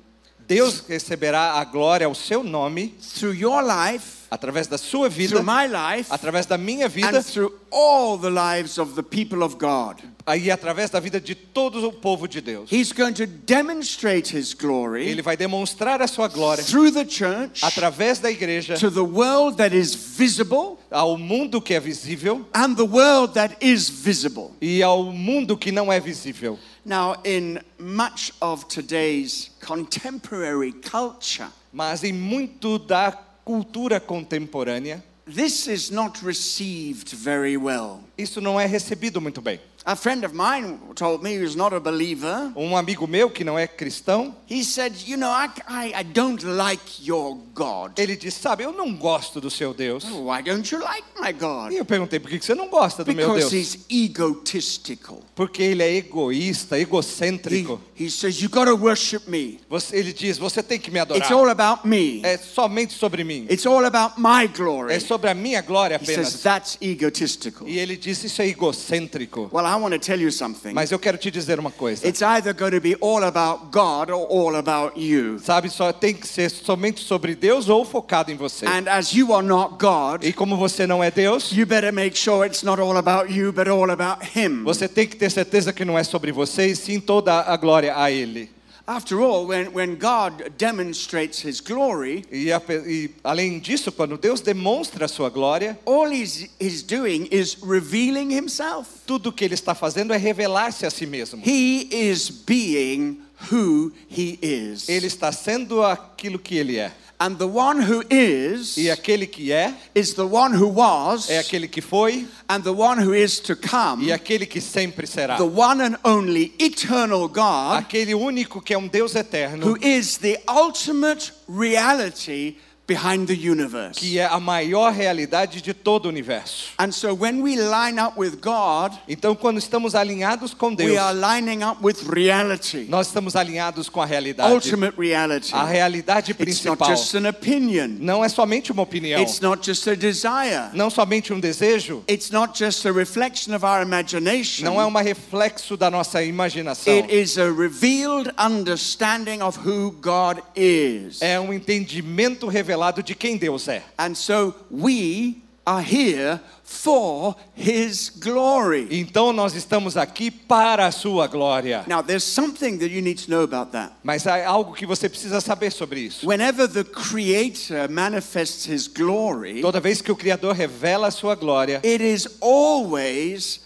Deus 0.51 0.83
receberá 0.85 1.53
a 1.53 1.63
glória 1.63 2.05
ao 2.05 2.13
seu 2.13 2.43
nome 2.43 2.93
through 3.17 3.33
your 3.33 3.63
life, 3.63 4.21
através 4.29 4.67
da 4.67 4.77
sua 4.77 5.07
vida, 5.07 5.35
through 5.35 5.45
my 5.45 5.65
life, 5.65 6.11
através 6.11 6.45
da 6.45 6.57
minha 6.57 6.89
vida 6.89 7.19
and 7.19 7.23
through 7.23 7.53
all 7.71 8.17
the 8.17 8.29
lives 8.29 8.77
of 8.77 8.93
the 8.95 9.01
people 9.01 9.43
of 9.43 9.55
God. 9.55 10.01
e 10.37 10.51
através 10.51 10.89
da 10.89 10.99
vida 10.99 11.21
de 11.21 11.35
todo 11.35 11.87
o 11.87 11.93
povo 11.93 12.27
de 12.27 12.41
Deus. 12.41 12.69
He's 12.69 12.91
going 12.91 13.13
to 13.13 13.25
demonstrate 13.25 14.35
his 14.35 14.53
glory 14.53 15.07
Ele 15.07 15.21
vai 15.21 15.37
demonstrar 15.37 16.01
a 16.01 16.07
sua 16.07 16.27
glória 16.27 16.63
through 16.63 16.91
the 16.91 17.05
church 17.05 17.63
através 17.63 18.19
da 18.19 18.29
igreja 18.29 18.75
to 18.77 18.91
the 18.91 18.99
world 18.99 19.55
that 19.57 19.73
is 19.73 19.95
visible 19.95 20.77
ao 20.91 21.17
mundo 21.17 21.61
que 21.61 21.73
é 21.73 21.79
visível 21.79 22.45
and 22.53 22.75
the 22.75 22.83
world 22.83 23.33
that 23.33 23.55
is 23.61 23.89
visible. 23.89 24.51
e 24.61 24.83
ao 24.83 25.03
mundo 25.03 25.57
que 25.57 25.71
não 25.71 25.91
é 25.91 25.99
visível. 25.99 26.59
Now, 26.83 27.17
in 27.23 27.59
much 27.77 28.33
of 28.41 28.65
today's 28.67 29.51
contemporary 29.59 30.73
culture, 30.73 31.47
Mas 31.71 32.03
em 32.03 32.11
muito 32.11 32.79
da 32.79 33.11
cultura 33.45 33.99
contemporânea, 33.99 35.03
this 35.25 35.67
is 35.67 35.89
not 35.89 36.25
received 36.25 37.15
very 37.15 37.55
well. 37.55 38.01
Isso 38.17 38.41
não 38.41 38.59
é 38.59 38.65
recebido 38.65 39.21
muito 39.21 39.41
bem. 39.41 39.59
A 39.83 39.95
friend 39.95 40.23
of 40.23 40.33
mine 40.35 40.77
told 40.95 41.23
me 41.23 41.35
who's 41.37 41.55
not 41.55 41.73
a 41.73 41.79
believer. 41.79 42.51
Um 42.55 42.77
amigo 42.77 43.07
meu 43.07 43.31
que 43.31 43.43
não 43.43 43.57
é 43.57 43.65
cristão, 43.67 44.35
He 44.49 44.63
said, 44.63 44.93
You 45.07 45.17
know, 45.17 45.31
I, 45.31 45.49
I, 45.67 46.01
I 46.01 46.03
don't 46.03 46.43
like 46.45 46.83
your 47.03 47.35
God. 47.55 47.97
ele 47.97 48.15
disse: 48.15 48.39
Sabe, 48.41 48.63
eu 48.63 48.71
não 48.71 48.93
gosto 48.95 49.41
do 49.41 49.49
seu 49.49 49.73
Deus. 49.73 50.03
Why 50.03 50.43
don't 50.43 50.71
you 50.71 50.79
like 50.81 51.03
my 51.19 51.31
God? 51.33 51.71
E 51.71 51.77
eu 51.77 51.85
perguntei: 51.85 52.19
Por 52.19 52.29
que 52.29 52.39
você 52.39 52.53
não 52.53 52.67
gosta 52.69 53.03
do 53.03 53.11
meu 53.15 53.33
Because 53.33 53.49
Deus? 53.49 53.73
he's 53.75 53.85
egotistical. 53.89 55.21
Porque 55.35 55.63
ele 55.63 55.81
é 55.83 55.95
egoísta, 55.95 56.77
He, 56.77 56.81
egocêntrico. 56.81 57.81
he 57.99 58.09
says, 58.09 58.39
You 58.41 58.49
got 58.49 58.65
to 58.65 58.75
worship 58.75 59.27
me. 59.27 59.59
Você- 59.69 59.95
ele 59.97 60.13
diz: 60.13 60.37
Você 60.37 60.61
tem 60.61 60.79
que 60.79 60.91
me 60.91 60.99
adorar. 60.99 61.21
It's 61.21 61.31
all 61.31 61.49
about 61.49 61.87
me. 61.87 62.21
É 62.23 62.37
somente 62.37 62.93
sobre 62.93 63.23
mim. 63.23 63.47
It's 63.49 63.65
all 63.65 63.83
about 63.85 64.15
my 64.19 64.47
glory. 64.47 64.93
É 64.93 64.99
sobre 64.99 65.29
a 65.29 65.33
minha 65.33 65.61
glória 65.61 65.95
He 66.01 66.05
says, 66.05 66.17
apenas. 66.17 66.41
That's 66.43 66.77
egotistical. 66.81 67.67
E 67.67 67.79
ele 67.79 67.97
disse: 67.97 68.27
Isso 68.27 68.41
é 68.41 68.47
egocêntrico. 68.47 69.49
Well, 69.51 69.65
I 69.71 69.75
want 69.75 69.93
to 69.93 69.99
tell 69.99 70.19
you 70.19 70.31
something. 70.31 70.73
Mas 70.73 70.91
eu 70.91 70.99
quero 70.99 71.17
te 71.17 71.31
dizer 71.31 71.57
uma 71.59 71.71
coisa. 71.71 72.05
It's 72.05 72.21
either 72.21 72.53
going 72.53 72.71
to 72.71 72.81
be 72.81 72.95
all 72.99 73.23
about 73.23 73.71
God 73.71 74.09
or 74.09 74.27
all 74.29 74.55
about 74.57 74.99
you. 74.99 75.39
Sabe, 75.39 75.69
só 75.69 75.93
tem 75.93 76.13
que 76.13 76.27
ser 76.27 76.49
somente 76.49 76.99
sobre 77.01 77.35
Deus 77.35 77.69
ou 77.69 77.85
focado 77.85 78.31
em 78.31 78.35
você. 78.35 78.65
And 78.65 78.89
as 78.89 79.13
you 79.13 79.33
are 79.33 79.45
not 79.45 79.75
God, 79.79 80.25
E 80.25 80.33
como 80.33 80.57
você 80.57 80.85
não 80.85 81.01
é 81.01 81.09
Deus, 81.09 81.51
you 81.53 81.65
better 81.65 81.93
make 81.93 82.17
sure 82.17 82.45
it's 82.45 82.63
not 82.63 82.81
all 82.81 82.97
about 82.97 83.31
you, 83.31 83.53
but 83.53 83.69
all 83.69 83.89
about 83.89 84.25
Him. 84.37 84.63
você 84.63 84.89
tem 84.89 85.07
que 85.07 85.15
ter 85.15 85.31
certeza 85.31 85.71
que 85.71 85.85
não 85.85 85.97
é 85.97 86.03
sobre 86.03 86.31
você 86.33 86.67
e 86.67 86.75
sim 86.75 86.99
toda 86.99 87.41
a 87.41 87.55
glória 87.55 87.97
a 87.97 88.11
Ele. 88.11 88.49
After 88.91 89.21
all, 89.21 89.47
when, 89.47 89.71
when 89.73 89.95
God 89.95 90.51
demonstrates 90.57 91.39
His 91.45 91.61
glory, 91.61 92.25
E, 92.29 92.51
a- 92.51 92.61
e, 92.85 93.09
além 93.23 93.57
disso, 93.59 93.89
quando 93.91 94.17
Deus 94.17 94.41
demonstra 94.41 95.05
a 95.05 95.07
sua 95.07 95.29
glória, 95.29 95.79
all 95.85 96.11
He's, 96.11 96.49
he's 96.59 96.83
doing 96.83 97.25
is 97.31 97.55
revealing 97.63 98.31
Himself. 98.31 98.87
tudo 99.07 99.31
que 99.31 99.45
Ele 99.45 99.53
está 99.55 99.73
fazendo 99.73 100.13
é 100.13 100.17
revelar-se 100.17 100.85
a 100.85 100.89
si 100.89 101.05
mesmo. 101.05 101.41
He 101.45 101.87
is 101.89 102.29
being 102.29 103.21
who 103.51 103.93
He 104.09 104.37
is. 104.41 104.89
Ele 104.89 105.07
está 105.07 105.31
sendo 105.31 105.81
aquilo 105.83 106.37
que 106.37 106.57
Ele 106.57 106.77
é. 106.77 106.91
And 107.23 107.37
the 107.37 107.45
one 107.47 107.79
who 107.79 108.03
is, 108.09 108.75
E 108.77 108.89
aquele 108.89 109.27
que 109.27 109.51
é, 109.51 109.75
is 109.93 110.15
the 110.15 110.25
one 110.25 110.55
who 110.57 110.67
was, 110.67 111.29
é 111.29 111.37
aquele 111.37 111.67
que 111.67 111.79
foi 111.79 112.27
and 112.49 112.63
the 112.63 112.73
one 112.73 112.99
who 112.99 113.13
is 113.13 113.39
to 113.41 113.55
come, 113.55 114.05
e 114.05 114.11
aquele 114.11 114.47
que 114.47 114.59
sempre 114.59 115.05
será. 115.05 115.37
the 115.37 115.43
one 115.43 115.81
and 115.83 115.97
only 116.03 116.51
eternal 116.57 117.27
God. 117.27 117.83
Aquele 117.83 118.15
único 118.15 118.59
que 118.59 118.73
é 118.73 118.77
um 118.77 118.87
Deus 118.87 119.13
eterno, 119.13 119.67
who 119.67 119.77
is 119.85 120.17
the 120.17 120.41
ultimate 120.49 121.31
reality 121.47 122.57
behind 122.87 123.27
the 123.27 123.33
universe. 123.33 123.97
que 123.99 124.19
é 124.19 124.25
a 124.25 124.39
maior 124.39 124.91
realidade 124.91 125.61
de 125.61 125.73
todo 125.73 126.07
o 126.07 126.09
universo. 126.09 126.71
And 126.77 126.91
so 126.91 127.13
when 127.15 127.41
we 127.41 127.55
line 127.55 127.99
up 128.01 128.19
with 128.19 128.37
God, 128.41 128.91
Então, 129.07 129.33
quando 129.35 129.59
estamos 129.59 129.95
alinhados 129.95 130.53
com 130.53 130.69
we 130.71 130.75
Deus, 130.75 130.97
are 130.97 131.17
lining 131.17 131.63
up 131.63 131.77
with 131.81 131.97
reality, 132.09 132.85
nós 132.89 133.07
estamos 133.07 133.35
alinhados 133.35 133.87
com 133.87 134.01
a 134.01 134.05
realidade. 134.05 134.51
ultimate 134.53 134.95
reality. 134.99 135.53
A 135.53 135.63
realidade 135.63 136.31
It's 136.31 136.65
not 136.65 136.77
principal 136.77 136.87
just 136.89 137.13
an 137.15 137.27
opinion, 137.29 137.97
não 137.99 138.25
é 138.25 138.29
somente 138.29 138.71
uma 138.71 138.81
opinião, 138.83 139.21
it's 139.21 139.39
not 139.39 139.65
just 139.65 139.87
a 139.87 139.95
desire, 139.95 140.69
não 140.73 140.89
somente 140.89 141.31
um 141.31 141.39
desejo, 141.39 142.03
it's 142.09 142.29
not 142.29 142.57
just 142.61 142.85
a 142.85 142.91
reflection 142.91 143.55
of 143.55 143.63
our 143.65 143.81
imagination. 143.81 144.65
não 144.65 144.81
é 144.81 144.85
um 144.85 144.91
reflexo 144.91 145.77
da 145.77 145.89
nossa 145.89 146.21
imaginação. 146.23 146.91
It 146.93 147.13
is 147.15 147.37
a 147.37 147.45
revealed 147.51 148.33
understanding 148.37 149.41
of 149.41 149.57
who 149.59 149.91
God 150.01 150.39
is. 150.55 151.21
É 151.21 151.39
um 151.39 151.53
entendimento 151.53 152.47
revelado 152.47 152.70
de 153.03 153.15
quem 153.15 153.37
Deus 153.37 153.67
é. 153.67 153.83
And 153.97 154.15
so 154.15 154.53
we 154.71 155.41
are 155.65 155.81
here 155.81 156.39
for 156.63 157.35
His 157.55 158.09
glory. 158.09 158.87
Então 158.89 159.31
nós 159.31 159.53
estamos 159.53 159.95
aqui 159.95 160.31
para 160.31 160.87
a 160.87 160.91
sua 160.91 161.27
glória. 161.27 161.83
Now, 161.87 162.01
there's 162.01 162.23
something 162.23 162.77
that 162.79 162.91
you 162.91 163.01
need 163.01 163.23
to 163.23 163.29
know 163.29 163.43
about 163.43 163.71
that. 163.71 163.93
Mas 164.03 164.25
há 164.25 164.45
algo 164.45 164.73
que 164.73 164.85
você 164.85 165.07
precisa 165.07 165.41
saber 165.41 165.71
sobre 165.71 165.99
isso. 166.01 166.27
Whenever 166.27 166.67
the 166.67 166.83
Creator 166.83 167.89
manifests 167.89 168.65
His 168.67 168.87
glory, 168.87 169.61
Toda 169.61 169.79
vez 169.79 170.01
que 170.01 170.11
o 170.11 170.15
Criador 170.15 170.55
revela 170.55 171.07
a 171.07 171.11
sua 171.11 171.35
glória, 171.35 171.79
it 171.83 172.03
is 172.03 172.27
always 172.41 173.61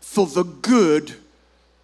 for 0.00 0.28
the 0.28 0.42
good 0.42 1.19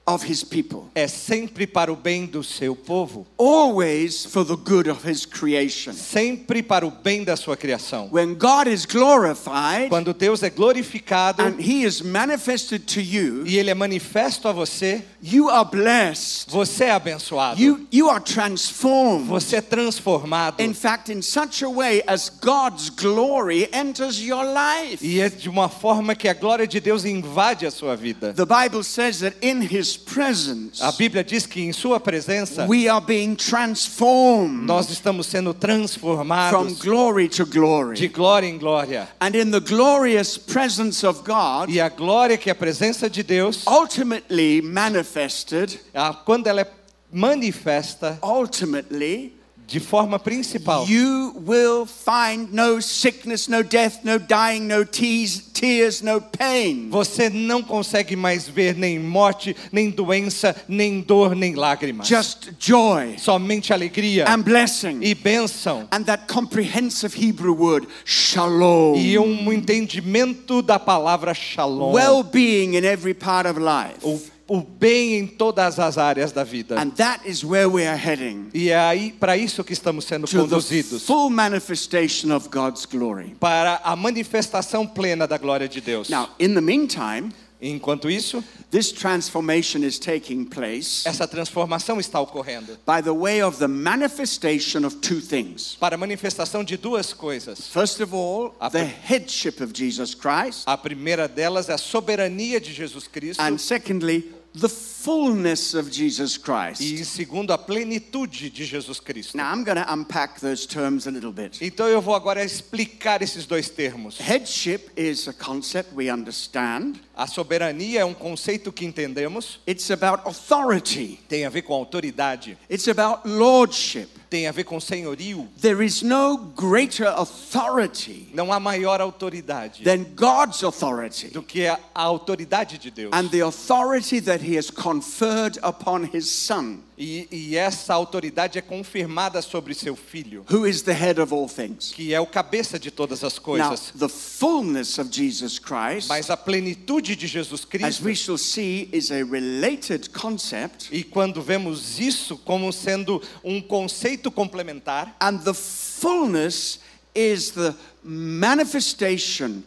of 0.07 0.25
His 0.25 0.45
people, 0.45 0.85
é 0.95 1.09
sempre 1.09 1.67
para 1.67 1.93
o 1.93 1.97
bem 1.97 2.27
do 2.27 2.45
seu 2.45 2.77
povo, 2.77 3.27
always 3.37 4.25
for 4.25 4.45
the 4.45 4.55
good 4.55 4.89
of 4.89 5.09
His 5.09 5.27
creation. 5.27 5.93
sempre 5.93 6.63
para 6.63 6.87
o 6.87 6.91
bem 6.91 7.25
da 7.25 7.37
sua 7.37 7.57
criação. 7.57 8.09
When 8.13 8.35
God 8.35 8.69
is 8.69 8.87
glorified 8.87 9.89
Quando 9.89 10.15
Deus 10.15 10.43
é 10.45 10.51
glorificado 10.51 11.43
and 11.43 11.57
He 11.59 11.85
is 11.85 12.01
manifested 12.01 12.85
to 12.87 13.01
you, 13.01 13.45
e 13.47 13.59
ele 13.59 13.71
é 13.71 13.75
manifesto 13.75 14.47
a 14.47 14.53
você, 14.53 15.05
you 15.21 15.51
are 15.51 15.69
blessed. 15.69 16.51
você 16.51 16.85
é 16.85 16.91
abençoado. 16.93 17.61
You, 17.61 17.87
you 17.93 18.09
are 18.09 18.23
transformed. 18.23 19.27
Você 19.27 19.57
é 19.57 19.61
transformado. 19.61 20.61
In 20.61 20.73
fact, 20.73 21.13
in 21.13 21.21
such 21.21 21.65
a 21.65 21.69
way 21.69 22.05
as 22.07 22.29
God's 22.29 22.91
glory 22.91 23.69
enters 23.73 24.21
your 24.21 24.45
life. 24.45 25.05
E 25.05 25.21
é 25.21 25.29
de 25.29 25.49
uma 25.49 25.69
forma 25.69 26.15
que 26.15 26.29
a 26.29 26.35
glória 26.35 26.67
de 26.67 26.79
Deus 26.79 27.05
invade 27.05 27.67
a 27.67 27.73
sua 27.73 27.97
vida. 27.97 28.33
The 28.33 28.47
Bible 28.47 28.85
says 28.85 29.19
that 29.19 29.37
in 29.43 29.63
His 29.63 29.96
presence, 29.97 30.83
A 30.83 30.93
Bíblia 30.93 31.25
diz 31.25 31.47
que 31.47 31.61
em 31.61 31.73
sua 31.73 31.99
presença 31.99 32.67
we 32.69 32.89
are 32.89 33.05
being 33.05 33.35
transformed 33.35 34.67
nós 34.67 34.91
estamos 34.91 35.27
sendo 35.27 35.53
transformados 35.55 36.51
from 36.59 36.75
glory 36.75 37.29
to 37.29 37.45
glory. 37.47 37.97
de 37.97 38.09
glória 38.09 38.47
em 38.47 38.59
glória. 38.59 39.09
And 39.21 39.35
in 39.35 39.51
the 39.51 39.61
glorious 39.61 40.37
presence 40.39 41.07
of 41.07 41.23
God, 41.25 41.69
E 41.69 41.81
a 41.81 41.89
glória 41.89 42.37
que 42.37 42.49
é 42.49 42.53
a 42.53 42.55
presença 42.55 43.09
de 43.09 43.23
Deus, 43.23 43.65
ultimately 43.67 44.61
manifested, 44.63 45.81
quando 46.25 46.47
ela 46.47 46.61
é 46.63 46.67
manifesta 47.13 48.19
ultimately, 48.23 49.36
de 49.67 49.81
forma 49.81 50.19
principal, 50.19 50.87
you 50.89 51.35
will 51.45 51.85
find 51.87 52.53
no 52.53 52.81
sickness, 52.81 53.49
no 53.49 53.63
death, 53.63 54.05
no 54.05 54.19
dying, 54.19 54.61
no 54.69 54.85
tears, 54.85 56.03
no 56.03 56.21
pain. 56.21 56.89
você 56.91 57.29
não 57.29 57.63
consegue 57.63 58.15
mais 58.15 58.47
ver 58.47 58.77
nem 58.77 58.99
morte, 58.99 59.57
nem 59.73 59.91
doença, 59.91 60.55
nem 60.69 61.01
dor, 61.01 61.35
nem 61.35 61.55
lágrimas. 61.55 62.07
Just 62.07 62.51
joy 62.61 63.17
Somente 63.19 63.73
alegria 63.73 64.25
and 64.29 64.43
blessing. 64.43 64.99
e 65.03 65.15
bênção. 65.15 65.89
And 65.91 66.05
that 66.05 66.33
comprehensive 66.33 67.17
Hebrew 67.17 67.55
word, 67.55 67.89
shalom. 68.05 68.97
E 68.97 69.19
um 69.19 69.53
entendimento 69.53 70.63
da 70.63 70.79
palavra 70.79 71.35
shalom. 71.35 71.93
Well 71.93 72.23
being 72.23 72.75
in 72.77 72.85
every 72.85 73.15
part 73.15 73.49
of 73.49 73.59
life. 73.59 73.99
o, 74.03 74.21
o 74.49 74.61
bem 74.61 75.15
em 75.19 75.27
todas 75.27 75.79
as 75.81 75.99
áreas 75.99 76.31
da 76.33 76.45
vida. 76.45 76.81
And 76.81 76.91
that 76.97 77.29
is 77.29 77.43
where 77.45 77.67
we 77.69 77.87
are 77.87 77.97
heading 77.99 78.49
E 78.55 78.71
é 78.71 78.79
aí 78.79 79.11
para 79.13 79.37
isso 79.37 79.65
que 79.65 79.73
estamos 79.73 80.05
sendo 80.05 80.27
conduzidos. 80.29 81.03
full 81.05 81.31
manifestation 81.31 82.31
of 82.35 82.49
God's 82.49 82.87
glory. 82.87 83.35
Para 83.41 83.81
a 83.83 83.97
manifestação 83.97 84.87
plena 84.87 85.27
da 85.27 85.37
glória 85.39 85.69
de 85.69 85.81
Deus. 85.81 86.09
Now, 86.09 86.29
in 86.39 86.55
the 86.55 86.61
meantime, 86.61 87.33
Enquanto 87.59 88.11
isso, 88.11 88.45
this 88.71 88.93
transformation 88.93 89.83
is 89.83 89.99
taking 89.99 90.45
place 90.45 91.09
essa 91.09 91.27
transformação 91.27 91.99
está 91.99 92.21
ocorrendo 92.21 92.77
by 92.87 93.01
the 93.03 93.11
way 93.15 93.43
of 93.43 93.59
the 93.59 93.67
manifestation 93.67 94.85
of 94.85 94.97
two 94.97 95.23
things. 95.23 95.75
para 95.81 95.95
a 95.95 95.99
manifestação 95.99 96.63
de 96.63 96.77
duas 96.77 97.15
coisas. 97.15 97.67
First 97.69 98.01
of 98.03 98.15
all, 98.15 98.55
A 98.61 98.69
the 98.69 98.85
headship 98.85 99.63
of 99.63 99.73
Jesus 99.75 100.15
Christ, 100.15 100.65
A 100.67 100.77
primeira 100.77 101.27
delas 101.27 101.71
é 101.71 101.73
a 101.73 101.79
soberania 101.79 102.61
de 102.61 102.75
Jesus 102.75 103.09
Cristo. 103.09 103.43
and 103.43 103.59
secondly, 103.59 104.31
the 104.59 104.69
fullness 104.69 105.75
of 105.75 105.91
Jesus 105.91 106.39
Christ. 106.39 106.81
E 106.81 107.05
segundo, 107.05 107.53
a 107.53 107.59
plenitude 107.59 108.51
de 108.51 108.65
Jesus 108.65 108.99
Cristo. 108.99 109.37
Now, 109.37 109.53
I'm 109.53 109.63
going 109.65 109.77
to 109.77 109.93
unpack 109.93 110.41
those 110.41 110.67
terms 110.67 111.07
a 111.07 111.11
little 111.11 111.33
bit. 111.33 111.59
Então 111.61 111.87
eu 111.87 112.01
vou 112.01 112.15
agora 112.15 112.43
explicar 112.43 113.23
esses 113.23 113.45
dois 113.47 113.69
termos. 113.69 114.19
Headship 114.19 114.91
is 114.97 115.29
a 115.29 115.33
concept 115.33 115.95
we 115.95 116.11
understand. 116.11 116.99
A 117.15 117.27
soberania 117.27 118.01
é 118.01 118.05
um 118.05 118.15
conceito 118.15 118.73
que 118.73 118.85
entendemos, 118.85 119.61
It's 119.67 119.91
about 119.91 120.23
authority. 120.27 121.21
tem 121.29 121.45
a 121.45 121.51
ver 121.51 121.63
com 121.63 121.75
autoridade, 121.75 122.59
It's 122.71 122.89
about 122.89 123.29
lordship. 123.29 124.09
Tem 124.37 124.47
a 124.47 124.53
ver 124.53 124.65
com 124.65 124.79
senhorio. 124.79 125.49
There 125.61 125.83
is 125.83 126.03
no 126.03 126.37
greater 126.55 127.07
authority 127.07 128.29
Não 128.35 128.53
há 128.53 128.61
maior 128.61 129.01
autoridade 129.01 129.83
than 129.83 130.05
God's 130.15 130.63
authority 130.63 131.29
do 131.29 131.43
que 131.43 131.67
a, 131.67 131.79
a 131.95 132.03
autoridade 132.05 132.77
de 132.79 132.91
Deus. 132.91 133.11
and 133.15 133.31
the 133.31 133.41
authority 133.43 134.21
that 134.21 134.43
He 134.43 134.57
has 134.57 134.71
conferred 134.71 135.59
upon 135.63 136.05
His 136.13 136.29
Son, 136.31 136.83
E, 136.99 137.29
e 137.31 137.57
essa 137.57 137.93
autoridade 137.93 138.59
é 138.59 138.63
confirmada 138.63 139.43
sobre 139.43 139.75
seu 139.75 139.95
filho, 139.95 140.45
who 140.51 140.67
is 140.67 140.81
the 140.83 140.93
head 140.93 141.21
of 141.21 141.33
all 141.35 141.47
things. 141.49 141.93
que 141.93 142.15
é 142.15 142.21
o 142.21 142.27
cabeça 142.27 142.79
de 142.79 142.91
todas 142.91 143.23
as 143.23 143.35
Now, 143.35 143.43
coisas. 143.43 143.93
the 143.99 144.09
fullness 144.09 144.99
of 144.99 145.11
Jesus 145.13 145.59
Christ, 145.59 146.09
Mas 146.09 146.31
a 146.31 146.37
plenitude 146.37 147.15
de 147.15 147.27
Jesus 147.27 147.61
as 147.61 147.65
Cristo, 147.67 148.05
we 148.05 148.15
shall 148.15 148.39
see, 148.39 148.89
is 148.93 149.11
a 149.11 149.23
related 149.25 150.09
concept, 150.11 150.89
e 150.91 151.05
quando 151.05 151.43
vemos 151.43 152.01
isso 152.01 152.39
como 152.39 152.73
sendo 152.73 153.23
um 153.45 153.61
conceito 153.61 154.31
complementar, 154.31 155.15
and 155.21 155.39
the 155.45 155.53
fullness 155.53 156.81
is 157.15 157.51
the 157.51 157.75
manifestation, 158.03 159.63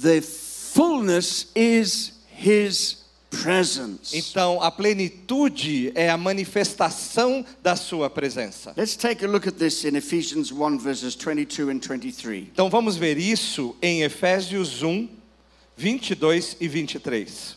the 0.00 0.22
fullness 0.22 1.48
is 1.54 2.12
His. 2.34 2.99
Então, 4.12 4.60
a 4.60 4.70
plenitude 4.70 5.92
é 5.94 6.10
a 6.10 6.16
manifestação 6.16 7.44
da 7.62 7.76
sua 7.76 8.10
presença. 8.10 8.74
Let's 8.76 8.96
take 8.96 9.24
a 9.24 9.28
look 9.28 9.48
at 9.48 9.54
this 9.54 9.84
in 9.84 9.96
Ephesians 9.96 10.50
1, 10.50 10.78
verses 10.78 11.14
22 11.14 11.70
and 11.70 11.80
23. 11.80 12.48
Então, 12.52 12.68
vamos 12.68 12.96
ver 12.96 13.16
isso 13.16 13.76
em 13.80 14.02
Efésios 14.02 14.82
1, 14.82 15.08
22 15.76 16.56
e 16.60 16.68
23. 16.68 17.56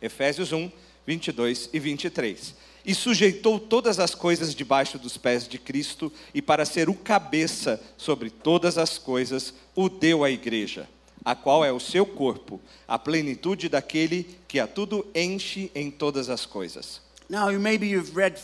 Efésios 0.00 0.52
1, 0.52 0.70
22 1.06 1.70
e 1.72 1.78
23. 1.78 2.54
E 2.84 2.94
sujeitou 2.94 3.60
todas 3.60 4.00
as 4.00 4.14
coisas 4.14 4.54
debaixo 4.54 4.98
dos 4.98 5.16
pés 5.16 5.46
de 5.46 5.56
Cristo, 5.58 6.12
e 6.34 6.42
para 6.42 6.64
ser 6.64 6.88
o 6.88 6.94
cabeça 6.94 7.80
sobre 7.96 8.28
todas 8.28 8.76
as 8.76 8.98
coisas, 8.98 9.54
o 9.76 9.88
deu 9.88 10.24
à 10.24 10.30
igreja, 10.30 10.88
a 11.24 11.34
qual 11.34 11.64
é 11.64 11.72
o 11.72 11.80
seu 11.80 12.04
corpo, 12.04 12.60
a 12.86 12.98
plenitude 12.98 13.68
daquele 13.68 14.26
que 14.48 14.58
a 14.58 14.66
tudo 14.66 15.06
enche 15.14 15.70
em 15.74 15.90
todas 15.90 16.28
as 16.28 16.44
coisas. 16.46 17.00
Now, 17.28 17.50
maybe 17.58 17.86
you've 17.88 18.14
read 18.14 18.38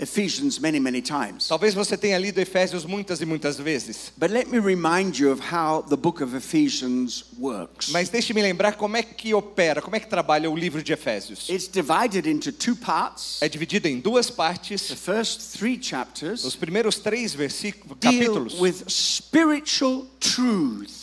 Ephesians 0.00 0.60
many, 0.60 0.78
many 0.78 1.02
times. 1.02 1.48
Talvez 1.48 1.74
você 1.74 1.96
tenha 1.96 2.16
lido 2.18 2.38
Efésios 2.38 2.84
muitas 2.84 3.20
e 3.20 3.26
muitas 3.26 3.56
vezes, 3.58 4.12
But 4.16 4.30
let 4.30 4.46
me 4.46 4.60
remind 4.60 5.16
you 5.18 5.32
of 5.32 5.42
how 5.52 5.82
the 5.82 5.96
book 5.96 6.22
of 6.22 6.36
Ephesians 6.36 7.24
works. 7.36 7.88
mas 7.88 8.08
deixe-me 8.08 8.40
lembrar 8.40 8.74
como 8.76 8.96
é 8.96 9.02
que 9.02 9.34
opera, 9.34 9.82
como 9.82 9.96
é 9.96 10.00
que 10.00 10.06
trabalha 10.06 10.48
o 10.48 10.54
livro 10.54 10.84
de 10.84 10.92
Efésios. 10.92 11.48
It's 11.48 11.66
divided 11.66 12.28
into 12.28 12.52
two 12.52 12.76
parts. 12.76 13.42
É 13.42 13.48
dividido 13.48 13.88
em 13.88 13.98
duas 13.98 14.26
The 14.28 14.34
partes. 14.34 14.82
first 14.92 15.58
three 15.58 15.76
chapters 15.82 16.44
Os 16.44 16.54
primeiros 16.54 17.00
três 17.00 17.34
versículos, 17.34 17.98
deal 17.98 18.12
capítulos 18.14 18.60
with 18.60 18.84
spiritual 18.88 20.06
truths, 20.20 20.97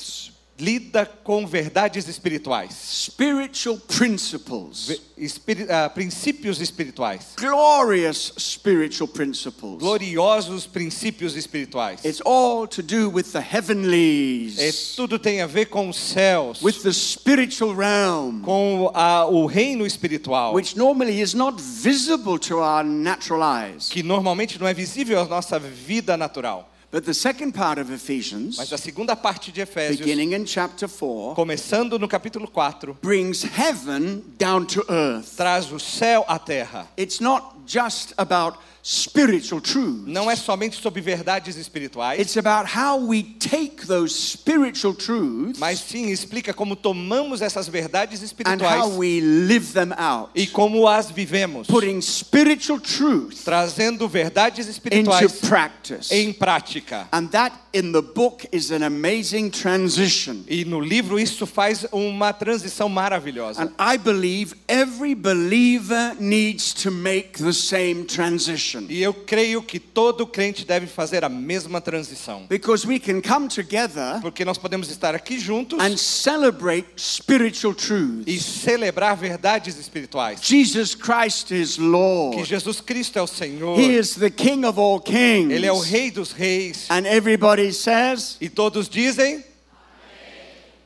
lida 0.58 1.06
com 1.06 1.46
verdades 1.46 2.08
espirituais, 2.08 2.74
spiritual 2.74 3.78
principles, 3.78 5.02
espiri- 5.18 5.68
ah, 5.70 5.90
princípios 5.90 6.62
espirituais, 6.62 7.34
glorious 7.38 8.32
spiritual 8.40 9.08
principles. 9.08 9.78
gloriosos 9.80 10.66
princípios 10.66 11.36
espirituais. 11.36 12.06
It's 12.06 12.22
all 12.26 12.66
to 12.68 12.82
do 12.82 13.10
with 13.10 13.24
the 13.34 13.40
É, 13.40 13.58
heavenlies, 13.58 14.94
tudo 14.96 15.20
tem 15.20 15.42
a 15.42 15.48
ver 15.48 15.66
com 15.66 15.90
os 15.90 15.98
céus, 15.98 16.62
with 16.64 16.82
the 16.84 16.94
spiritual 16.94 17.76
realm, 17.76 18.42
com 18.42 18.90
a- 18.94 19.26
o 19.26 19.46
reino 19.46 19.86
espiritual, 19.86 20.54
which 20.54 20.78
normally 20.78 21.20
is 21.22 21.34
not 21.34 21.62
visible 21.62 22.40
to 22.40 22.60
our 22.60 22.84
natural 22.84 23.42
eyes. 23.44 23.90
que 23.90 24.02
normalmente 24.02 24.60
não 24.60 24.68
é 24.68 24.74
visível 24.74 25.20
à 25.20 25.26
nossa 25.26 25.60
vida 25.60 26.16
natural. 26.16 26.72
But 26.92 27.04
the 27.06 27.14
second 27.14 27.52
part 27.54 27.80
of 27.80 27.92
Ephesians, 27.92 28.58
Mas 28.58 28.72
a 28.72 28.78
segunda 28.78 29.16
parte 29.16 29.52
de 29.52 29.62
Efésios, 29.62 29.98
beginning 29.98 30.34
in 30.34 30.46
chapter 30.46 30.88
4, 30.88 31.36
começando 31.36 32.00
no 32.00 32.08
capítulo 32.08 32.48
4, 32.48 32.98
brings 33.02 33.44
heaven 33.44 34.24
down 34.38 34.66
to 34.66 34.86
earth. 34.90 35.36
traz 35.36 35.72
o 35.72 35.80
céu 35.80 36.24
à 36.28 36.40
terra. 36.40 36.88
It's 36.98 37.20
not 37.20 37.55
just 37.66 38.14
about 38.18 38.58
spiritual 38.88 39.60
truths. 39.60 40.04
Não 40.06 40.30
é 40.30 40.36
somente 40.36 40.80
sobre 40.80 41.02
verdades 41.02 41.58
espirituais, 41.58 42.20
It's 42.20 42.38
about 42.38 42.70
how 42.72 43.00
we 43.00 43.24
take 43.40 43.88
those 43.88 44.14
spiritual 44.14 44.94
truths 44.94 45.58
mas 45.58 45.80
sim 45.80 46.12
explica 46.12 46.54
como 46.54 46.76
tomamos 46.76 47.42
essas 47.42 47.68
verdades 47.68 48.22
and 48.22 48.26
espirituais 48.26 48.80
how 48.84 48.90
we 49.00 49.20
live 49.22 49.74
them 49.74 49.92
out. 49.98 50.30
e 50.36 50.46
como 50.46 50.88
as 50.88 51.10
vivemos, 51.10 51.66
Putting 51.66 52.00
spiritual 52.00 52.80
truth 52.80 53.44
trazendo 53.44 54.08
verdades 54.08 54.68
into 54.68 54.72
espirituais 54.72 55.32
practice. 55.40 56.14
em 56.14 56.32
prática. 56.32 57.08
And 57.12 57.26
that 57.30 57.56
in 57.74 57.92
the 57.92 58.04
book 58.04 58.48
is 58.52 58.72
an 58.72 58.84
amazing 58.84 59.50
transition. 59.50 60.44
E 60.48 60.64
no 60.64 60.80
livro 60.80 61.20
isso 61.20 61.48
faz 61.48 61.88
uma 61.92 62.32
transição 62.34 62.88
maravilhosa. 62.88 63.64
And 63.64 63.72
I 63.80 63.98
believe 63.98 64.54
every 64.68 65.16
believer 65.16 66.16
needs 66.20 66.72
to 66.84 66.92
make 66.92 67.40
the 67.44 67.52
same 67.56 68.04
transition. 68.04 68.86
E 68.90 69.02
eu 69.02 69.14
creio 69.14 69.64
que 69.64 69.80
todo 69.80 70.28
crente 70.28 70.66
deve 70.66 70.86
fazer 70.88 71.24
a 71.24 71.30
mesma 71.30 71.82
transição. 71.82 72.46
Because 72.48 72.86
we 72.86 73.00
can 73.00 73.22
come 73.22 73.48
together 73.48 74.20
Porque 74.22 74.46
nós 74.46 74.58
podemos 74.58 74.90
estar 74.90 75.16
aqui 75.16 75.40
juntos 75.40 75.80
and 75.80 75.98
celebrate 75.98 76.86
spiritual 76.98 77.74
e 77.74 77.76
truths. 77.76 78.44
celebrar 78.46 79.16
verdades 79.16 79.78
espirituais. 79.78 80.40
Jesus 80.44 80.94
Christ 80.94 81.52
is 81.52 81.76
Que 81.76 81.82
Lord. 81.82 82.44
Jesus 82.44 82.82
Cristo 82.82 83.18
é 83.18 83.22
o 83.22 83.28
Senhor. 83.28 83.80
He 83.80 83.98
is 83.98 84.16
the 84.16 84.30
King 84.30 84.66
of 84.66 84.80
all 84.80 85.00
kings. 85.00 85.52
Ele 85.54 85.66
é 85.66 85.72
o 85.72 85.80
Rei 85.80 86.12
dos 86.12 86.32
Reis. 86.32 86.88
And 86.90 87.06
everybody 87.08 87.72
says, 87.74 88.38
E 88.40 88.50
todos 88.50 88.88
dizem: 88.90 89.44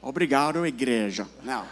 Obrigado, 0.01 0.65
igreja. 0.65 1.27
Now. 1.43 1.65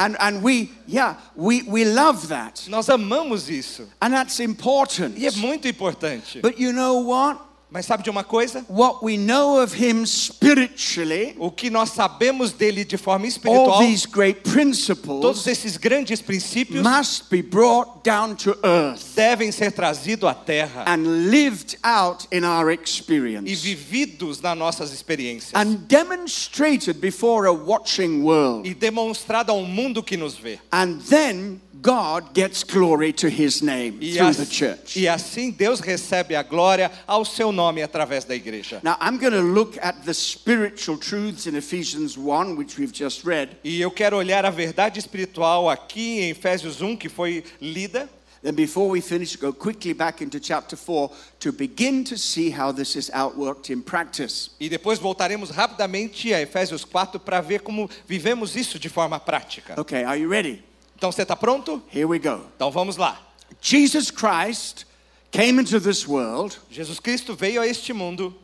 And, 0.00 0.16
and 0.18 0.42
we, 0.42 0.70
yeah, 0.86 1.16
we, 1.36 1.60
we 1.64 1.84
love 1.84 2.28
that. 2.28 2.66
Nós 2.70 2.88
amamos 2.88 3.50
isso. 3.50 3.86
And 4.00 4.14
that's 4.14 4.40
important. 4.40 5.18
E 5.18 5.26
é 5.26 5.30
muito 5.32 5.68
importante. 5.68 6.40
But 6.40 6.58
you 6.58 6.72
know 6.72 7.00
what? 7.04 7.38
Mas 7.70 7.86
sabe 7.86 8.02
de 8.02 8.10
uma 8.10 8.24
coisa? 8.24 8.64
What 8.68 9.04
we 9.04 9.16
know 9.16 9.62
of 9.62 9.72
him 9.74 10.04
spiritually, 10.04 11.36
O 11.38 11.50
que 11.52 11.70
nós 11.70 11.90
sabemos 11.90 12.52
dele 12.52 12.84
de 12.84 12.96
forma 12.96 13.24
all 13.24 13.28
espiritual, 13.28 13.78
these 13.78 14.06
great 14.06 14.40
todos 14.40 14.52
principles 14.52 15.46
esses 15.46 15.76
grandes 15.76 16.20
princípios 16.20 16.82
must 16.82 17.30
be 17.30 17.42
brought 17.42 18.02
down 18.02 18.34
to 18.34 18.56
earth 18.64 19.14
devem 19.14 19.52
ser 19.52 19.70
trazidos 19.70 20.28
à 20.28 20.34
terra 20.34 20.84
and 20.86 21.30
lived 21.30 21.78
out 21.84 22.26
in 22.32 22.44
our 22.44 22.70
e 22.70 22.74
experience 22.74 23.62
vividos 23.62 24.40
nas 24.40 24.56
nossas 24.58 24.92
experiências 24.92 25.52
and 25.54 25.86
demonstrated 25.86 26.94
before 27.00 27.46
a 27.46 27.52
watching 27.52 28.22
world. 28.22 28.68
e 28.68 28.74
demonstrado 28.74 29.52
ao 29.52 29.62
mundo 29.62 30.02
que 30.02 30.16
nos 30.16 30.34
vê. 30.34 30.58
And 30.72 30.98
then 31.08 31.60
God 31.80 32.34
gets 32.34 32.62
glory 32.64 33.12
to 33.14 33.28
his 33.28 33.62
name 33.62 33.98
E, 34.00 34.14
through 34.14 34.28
as- 34.28 34.36
the 34.36 34.46
church. 34.46 34.96
e 34.98 35.08
assim 35.08 35.50
Deus 35.50 35.80
recebe 35.80 36.34
a 36.36 36.42
glória 36.42 36.90
ao 37.06 37.24
seu 37.24 37.52
nome 37.52 37.80
através 37.82 38.24
da 38.24 38.34
igreja. 38.34 38.80
Now, 38.82 38.96
I'm 39.00 39.18
going 39.18 39.32
to 39.32 39.40
look 39.42 39.78
at 39.80 40.04
the 40.04 40.12
spiritual 40.12 40.98
truths 40.98 41.46
in 41.46 41.54
Ephesians 41.56 42.16
1, 42.18 42.56
which 42.56 42.76
we've 42.78 42.92
just 42.92 43.24
read. 43.24 43.56
E 43.64 43.80
eu 43.80 43.90
quero 43.90 44.16
olhar 44.18 44.44
a 44.44 44.50
verdade 44.50 44.98
espiritual 44.98 45.70
aqui 45.70 46.20
em 46.20 46.30
Efésios 46.30 46.80
1, 46.82 46.96
que 46.96 47.08
foi 47.08 47.44
lida. 47.60 48.08
Then, 48.42 48.54
before 48.54 48.88
we 48.88 49.02
finish, 49.02 49.36
go 49.36 49.52
quickly 49.52 49.92
back 49.92 50.22
into 50.24 50.40
chapter 50.40 50.74
4 50.74 51.10
to 51.40 51.52
begin 51.52 52.02
to 52.04 52.16
see 52.16 52.48
how 52.50 52.72
this 52.72 52.96
is 52.96 53.10
outworked 53.10 53.68
in 53.70 53.82
practice. 53.82 54.50
E 54.58 54.66
depois 54.70 54.98
voltaremos 54.98 55.50
rapidamente 55.50 56.32
a 56.32 56.40
Efésios 56.40 56.82
4 56.84 57.20
para 57.20 57.42
ver 57.42 57.60
como 57.60 57.88
vivemos 58.08 58.56
isso 58.56 58.78
de 58.78 58.88
forma 58.88 59.20
prática. 59.20 59.78
Okay, 59.78 60.04
are 60.04 60.18
you 60.18 60.26
ready? 60.30 60.62
Então 61.00 61.10
você 61.10 61.22
está 61.22 61.34
pronto? 61.34 61.82
Here 61.90 62.04
we 62.04 62.18
go. 62.18 62.44
Então 62.54 62.70
vamos 62.70 62.98
lá. 62.98 63.18
Jesus 63.58 64.10
Christ 64.10 64.84
came 65.30 65.58
into 65.58 65.80
this 65.80 66.06
world, 66.06 66.58
Jesus 66.70 67.00
Cristo 67.00 67.34
veio 67.34 67.62
a 67.62 67.66
este 67.66 67.94
mundo, 67.94 68.34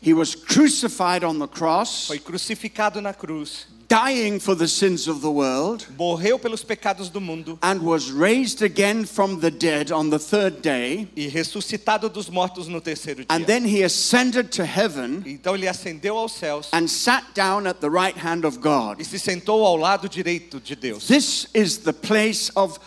he 0.00 0.14
was 0.14 0.32
crucified 0.32 1.24
on 1.24 1.40
the 1.40 1.48
cross, 1.48 2.06
foi 2.06 2.20
crucificado 2.20 3.00
na 3.00 3.12
cruz, 3.12 3.66
dying 3.88 4.38
for 4.40 4.54
the 4.54 4.66
sins 4.68 5.06
of 5.08 5.20
the 5.20 5.30
world, 5.30 5.86
morreu 5.98 6.38
pelos 6.38 6.64
pecados 6.64 7.08
do 7.10 7.20
mundo 7.20 7.58
and 7.62 7.82
was 7.82 8.10
raised 8.10 8.62
again 8.62 9.04
from 9.04 9.40
the 9.40 9.50
dead 9.50 9.90
on 9.92 10.10
the 10.10 10.18
third 10.18 10.62
day. 10.62 11.08
e 11.16 11.28
ressuscitado 11.28 12.08
dos 12.08 12.28
mortos 12.30 12.66
no 12.68 12.80
terceiro 12.80 13.24
And 13.28 13.44
then 13.46 13.64
he 13.64 13.82
ascended 13.82 14.50
to 14.52 14.64
heaven 14.64 15.22
Então 15.26 15.54
ele 15.54 15.68
ascendeu 15.68 16.16
aos 16.16 16.32
céus 16.32 16.68
and 16.72 16.88
sat 16.88 17.24
down 17.34 17.66
at 17.66 17.80
the 17.80 17.90
right 17.90 18.16
hand 18.16 18.44
of 18.44 18.58
God. 18.60 19.00
e 19.00 19.04
se 19.04 19.18
sentou 19.18 19.64
ao 19.64 19.76
lado 19.76 20.08
direito 20.08 20.60
de 20.60 20.74
Deus. 20.74 21.06
This 21.06 21.46
is 21.54 21.78
the 21.78 21.92
place 21.92 22.50
of 22.56 22.78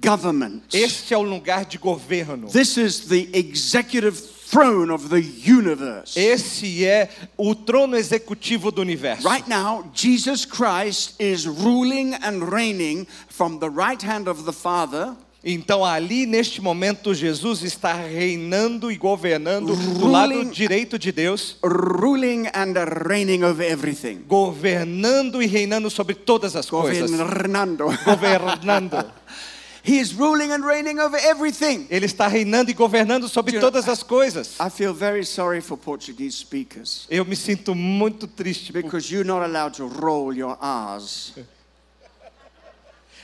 government. 0.00 0.62
Este 0.74 1.14
é 1.14 1.18
o 1.18 1.22
lugar 1.22 1.64
de 1.64 1.78
governo. 1.78 2.48
This 2.48 2.76
is 2.76 3.08
the 3.08 3.28
executive 3.32 4.20
throne 4.48 4.92
of 4.92 5.08
the 5.08 5.18
universe. 5.18 6.16
Esse 6.18 6.84
é 6.84 7.08
o 7.36 7.54
trono 7.54 7.96
executivo 7.96 8.70
do 8.70 8.80
universo. 8.82 9.26
Right 9.28 9.48
now, 9.48 9.84
Jesus 9.92 10.44
Christ 10.44 11.14
is 11.20 11.46
ruling 11.46 12.14
and 12.22 12.42
reigning 12.50 13.06
from 13.28 13.58
the 13.58 13.68
right 13.68 14.00
hand 14.06 14.28
of 14.28 14.44
the 14.44 14.52
Father, 14.52 15.14
Então 15.48 15.84
ali 15.84 16.26
neste 16.26 16.60
momento 16.60 17.14
Jesus 17.14 17.62
está 17.62 17.92
reinando 17.92 18.90
e 18.90 18.96
governando 18.96 19.76
do 19.76 20.08
lado 20.08 20.32
Ruling- 20.32 20.50
direito 20.50 20.98
de 20.98 21.12
Deus, 21.12 21.56
ruling 21.62 22.48
and 22.52 22.74
reigning 23.06 23.44
over 23.44 23.64
everything. 23.64 24.24
governando 24.26 25.40
e 25.40 25.46
reinando 25.46 25.88
sobre 25.88 26.14
todas 26.16 26.56
as 26.56 26.68
coisas. 26.68 27.08
Governando. 27.12 27.84
Governando. 28.04 29.12
He 29.86 30.00
is 30.00 30.12
ruling 30.12 30.50
and 30.50 30.64
reigning 30.64 30.98
over 30.98 31.16
everything. 31.16 31.86
Ele 31.88 32.06
está 32.06 32.26
reinando 32.26 32.72
e 32.72 32.74
governando 32.74 33.28
sobre 33.28 33.60
todas 33.60 33.88
as 33.88 34.02
coisas. 34.02 34.58
I 34.58 34.68
feel 34.68 34.92
very 34.92 35.24
sorry 35.24 35.60
for 35.60 35.78
Portuguese 35.78 36.36
speakers 36.36 37.06
Eu 37.08 37.24
me 37.24 37.36
sinto 37.36 37.72
muito 37.72 38.26
triste 38.26 38.72
because 38.72 39.14
you're 39.14 39.24
not 39.24 39.44
allowed 39.44 39.74
to 39.74 39.86
roll 39.86 40.34
your 40.34 40.58
R's. 40.60 41.34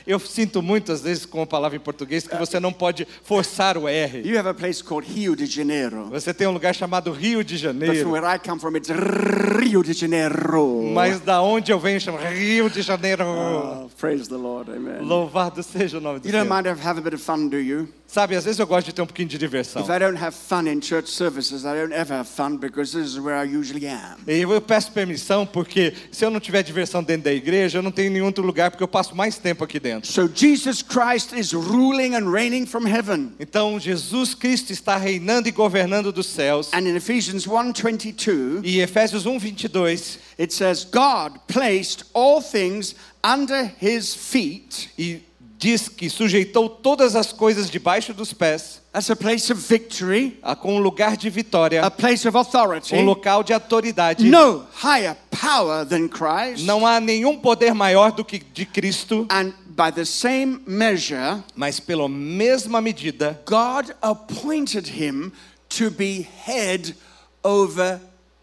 Eu 0.05 0.19
sinto 0.19 0.61
muitas 0.61 1.01
vezes 1.01 1.25
com 1.25 1.41
a 1.41 1.47
palavra 1.47 1.77
em 1.77 1.79
português 1.79 2.27
que 2.27 2.35
você 2.35 2.59
não 2.59 2.73
pode 2.73 3.07
forçar 3.23 3.77
o 3.77 3.87
R. 3.87 4.21
You 4.27 4.37
have 4.37 4.49
a 4.49 4.53
place 4.53 4.83
called 4.83 5.07
Rio 5.09 5.35
de 5.35 5.45
Janeiro. 5.45 6.09
Você 6.09 6.33
tem 6.33 6.47
um 6.47 6.51
lugar 6.51 6.75
chamado 6.75 7.11
Rio 7.11 7.43
de 7.43 7.53
But 7.55 7.61
Janeiro. 7.63 8.11
where 8.11 8.25
I 8.25 8.37
come 8.39 8.59
from, 8.59 8.75
it's 8.75 8.89
Rio 8.89 9.83
de 9.83 9.93
Janeiro. 9.93 10.91
Mas 10.93 11.19
da 11.19 11.41
onde 11.41 11.71
eu 11.71 11.79
venho 11.79 11.99
chama 11.99 12.19
Rio 12.19 12.69
de 12.69 12.81
Janeiro. 12.81 13.23
Oh, 13.25 13.89
praise 13.99 14.27
the 14.27 14.35
Lord, 14.35 14.71
amen. 14.71 15.01
Louvado 15.01 15.63
seja 15.63 15.97
o 15.97 16.01
nome 16.01 16.19
do 16.19 16.27
You 16.27 16.31
don't 16.31 16.47
Senhor. 16.47 16.63
mind 16.63 16.83
have 16.83 16.99
a 16.99 17.01
bit 17.01 17.15
of 17.15 17.23
fun, 17.23 17.47
do 17.47 17.57
you? 17.57 17.87
Sabe, 18.13 18.35
às 18.35 18.45
vezes 18.45 18.59
eu 18.59 18.67
gosto 18.67 18.85
de 18.85 18.93
ter 18.93 19.01
um 19.01 19.07
pouquinho 19.07 19.27
de 19.27 19.39
diversão. 19.39 19.81
If 19.81 19.89
I 19.89 19.97
don't 19.97 20.23
have 20.23 20.35
fun 20.35 20.67
in 20.67 20.79
church 20.81 21.09
services, 21.09 21.63
I 21.63 21.73
don't 21.73 21.93
ever 21.93 22.15
have 22.15 22.29
fun 22.29 22.57
because 22.57 22.95
this 22.95 23.07
is 23.07 23.17
where 23.17 23.35
I 23.35 23.57
usually 23.57 23.87
am. 23.87 24.17
E 24.27 24.41
eu 24.41 24.61
peço 24.61 24.91
permissão 24.91 25.47
porque 25.47 25.93
se 26.11 26.23
eu 26.23 26.29
não 26.29 26.39
tiver 26.39 26.61
diversão 26.61 27.01
dentro 27.03 27.23
da 27.23 27.33
igreja, 27.33 27.79
eu 27.79 27.81
não 27.81 27.91
tenho 27.91 28.11
nenhum 28.11 28.25
outro 28.25 28.45
lugar 28.45 28.69
porque 28.69 28.83
eu 28.83 28.87
passo 28.87 29.15
mais 29.15 29.37
tempo 29.39 29.63
aqui 29.63 29.79
dentro. 29.79 29.92
So 30.01 30.27
Jesus 30.27 30.81
Christ 30.81 31.33
is 31.33 31.53
ruling 31.53 32.15
and 32.15 32.31
reigning 32.31 32.65
from 32.65 32.85
heaven. 32.85 33.33
Então 33.39 33.79
Jesus 33.79 34.33
Cristo 34.33 34.71
está 34.71 34.95
reinando 34.97 35.47
e 35.47 35.51
governando 35.51 36.11
dos 36.11 36.27
céus. 36.27 36.69
And 36.73 36.87
in 36.87 36.95
Ephesians 36.95 37.45
1:22, 37.45 38.61
E 38.63 38.79
Efésios 38.81 39.25
1, 39.25 39.37
22, 39.39 40.19
it 40.39 40.53
says 40.53 40.83
God 40.85 41.39
placed 41.47 42.05
all 42.13 42.41
things 42.41 42.95
under 43.23 43.71
his 43.79 44.13
feet. 44.15 44.89
e 44.97 45.21
diz 45.57 45.87
que 45.87 46.09
sujeitou 46.09 46.67
todas 46.67 47.15
as 47.15 47.31
coisas 47.31 47.69
debaixo 47.69 48.13
dos 48.13 48.33
pés, 48.33 48.81
That's 48.91 49.09
a 49.09 49.15
place 49.15 49.49
of 49.51 49.59
victory, 49.59 50.37
a- 50.43 50.55
com 50.55 50.75
um 50.75 50.79
lugar 50.79 51.15
de 51.17 51.27
vitória, 51.29 51.81
a 51.83 51.89
place 51.89 52.27
of 52.27 52.37
authority. 52.37 52.93
um 52.95 53.05
local 53.05 53.41
de 53.43 53.53
autoridade. 53.53 54.23
No 54.25 54.65
higher 54.83 55.15
power 55.31 55.85
than 55.85 56.07
Christ. 56.09 56.65
Não 56.65 56.85
há 56.85 56.99
nenhum 56.99 57.39
poder 57.39 57.73
maior 57.73 58.11
do 58.11 58.23
que 58.25 58.39
de 58.53 58.65
Cristo, 58.65 59.25
And 59.31 59.53
by 59.75 59.91
the 59.91 60.05
same 60.05 60.61
measure, 60.65 61.43
mas 61.55 61.79
pela 61.79 62.07
mesma 62.07 62.81
medida, 62.81 63.39
God 63.45 63.93
appointed 64.01 64.87
him 64.87 65.31
to 65.69 65.89
be 65.89 66.27
head 66.45 66.95
over 67.43 67.99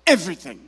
everything. 0.07 0.59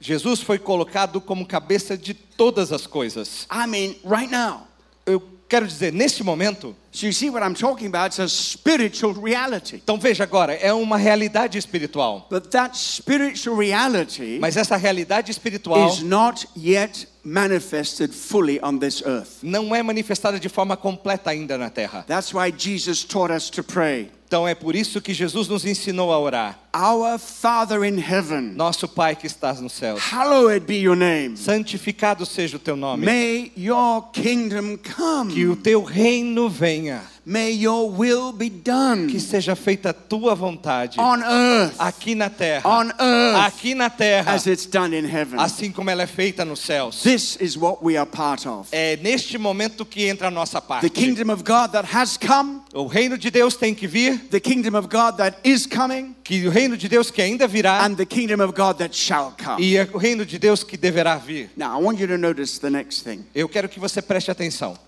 Jesus 0.00 0.40
foi 0.42 0.58
colocado 0.58 1.20
como 1.20 1.46
cabeça 1.46 1.96
de 1.96 2.12
todas 2.12 2.72
as 2.72 2.86
coisas. 2.86 3.46
I 3.50 3.66
mean, 3.66 3.96
right 4.04 4.30
now. 4.30 4.66
Eu 5.06 5.22
quero 5.48 5.66
dizer, 5.66 5.92
neste 5.92 6.22
momento, 6.24 6.74
So 6.90 7.06
you 7.06 7.12
see 7.12 7.30
what 7.30 7.42
I'm 7.42 7.54
talking 7.54 7.86
about? 7.86 8.08
It's 8.08 8.20
a 8.20 8.28
spiritual 8.28 9.14
reality. 9.14 9.76
então 9.76 9.98
veja 9.98 10.24
agora, 10.24 10.52
é 10.52 10.72
uma 10.72 10.96
realidade 10.98 11.56
espiritual. 11.56 12.26
But 12.28 12.50
that 12.50 12.76
spiritual 12.76 13.56
reality 13.56 14.38
Mas 14.40 14.56
essa 14.56 14.76
realidade 14.76 15.30
espiritual 15.30 15.88
is 15.88 16.02
not 16.02 16.46
yet 16.56 17.06
manifested 17.24 18.12
fully 18.12 18.60
on 18.60 18.78
this 18.78 19.02
earth. 19.04 19.42
não 19.42 19.74
é 19.74 19.82
manifestada 19.82 20.38
de 20.40 20.48
forma 20.48 20.76
completa 20.76 21.30
ainda 21.30 21.56
na 21.56 21.70
terra. 21.70 22.04
That's 22.06 22.32
why 22.32 22.50
Jesus 22.50 23.04
taught 23.04 23.32
us 23.32 23.50
to 23.50 23.62
pray. 23.62 24.10
Então 24.32 24.48
é 24.48 24.54
por 24.54 24.74
isso 24.74 24.98
que 25.02 25.12
Jesus 25.12 25.46
nos 25.46 25.66
ensinou 25.66 26.10
a 26.10 26.18
orar. 26.18 26.58
Our 26.74 27.18
Father 27.18 27.84
in 27.84 27.98
heaven, 27.98 28.54
Nosso 28.56 28.88
Pai 28.88 29.14
que 29.14 29.26
estás 29.26 29.60
nos 29.60 29.74
céus, 29.74 30.00
hallowed 30.10 30.60
be 30.66 30.76
your 30.78 30.96
name. 30.96 31.36
santificado 31.36 32.24
seja 32.24 32.56
o 32.56 32.58
teu 32.58 32.74
nome. 32.74 33.04
May 33.04 33.52
your 33.54 34.10
kingdom 34.10 34.78
Que 34.78 34.90
come. 34.94 35.46
o 35.48 35.54
teu 35.54 35.82
reino 35.82 36.48
venha. 36.48 37.02
May 37.26 37.52
your 37.52 37.88
will 37.90 38.32
be 38.32 38.48
Que 38.48 38.58
done 38.64 39.20
seja 39.20 39.54
feita 39.54 39.90
a 39.90 39.92
tua 39.92 40.34
vontade 40.34 40.98
on 40.98 41.22
earth, 41.22 41.74
aqui 41.78 42.14
na 42.16 42.28
terra. 42.30 42.66
on 42.68 42.88
earth, 42.98 43.36
Aqui 43.46 43.74
na 43.74 43.90
terra, 43.90 44.32
as 44.32 44.46
it's 44.46 44.64
done 44.66 44.96
in 44.98 45.04
heaven. 45.04 45.38
assim 45.38 45.70
como 45.70 45.90
ela 45.90 46.02
é 46.02 46.06
feita 46.06 46.42
nos 46.44 46.60
céus. 46.60 47.02
This 47.02 47.36
is 47.38 47.54
what 47.56 47.84
we 47.84 47.98
are 47.98 48.06
part 48.10 48.48
of. 48.48 48.66
É 48.72 48.96
neste 48.96 49.36
momento 49.36 49.84
que 49.84 50.06
entra 50.08 50.28
a 50.28 50.30
nossa 50.30 50.58
The 50.60 50.66
parte. 50.66 50.90
kingdom 50.90 51.30
of 51.30 51.44
God 51.44 51.70
that 51.72 51.86
has 51.94 52.16
come, 52.16 52.61
O 52.74 52.86
reino 52.86 53.18
de 53.18 53.30
Deus 53.30 53.54
tem 53.54 53.74
que 53.74 53.86
vir, 53.86 54.18
the 54.30 54.40
kingdom 54.40 54.74
of 54.78 54.88
God 54.88 55.18
that 55.18 55.36
is 55.44 55.66
coming, 55.66 56.14
que 56.24 56.46
o 56.48 56.50
reino 56.50 56.76
de 56.76 56.88
Deus 56.88 57.10
que 57.10 57.20
ainda 57.20 57.46
virá 57.46 57.84
and 57.84 57.96
the 57.96 58.06
kingdom 58.06 58.42
of 58.42 58.54
God 58.54 58.78
that 58.78 58.96
shall 58.96 59.34
come. 59.36 59.62
e 59.62 59.76
é 59.76 59.88
o 59.92 59.98
reino 59.98 60.24
de 60.24 60.38
Deus 60.38 60.64
que 60.64 60.76
deverá 60.78 61.16
vir. 61.18 61.50
Now, 61.54 61.78
I 61.78 61.82
want 61.82 61.98
you 61.98 62.06
to 62.06 62.16
notice 62.16 62.58
the 62.58 62.70
next 62.70 63.04
thing. 63.04 63.26
Eu 63.34 63.48
quero 63.48 63.68
que 63.68 63.78
você 63.78 64.00
preste 64.00 64.30
atenção. 64.30 64.78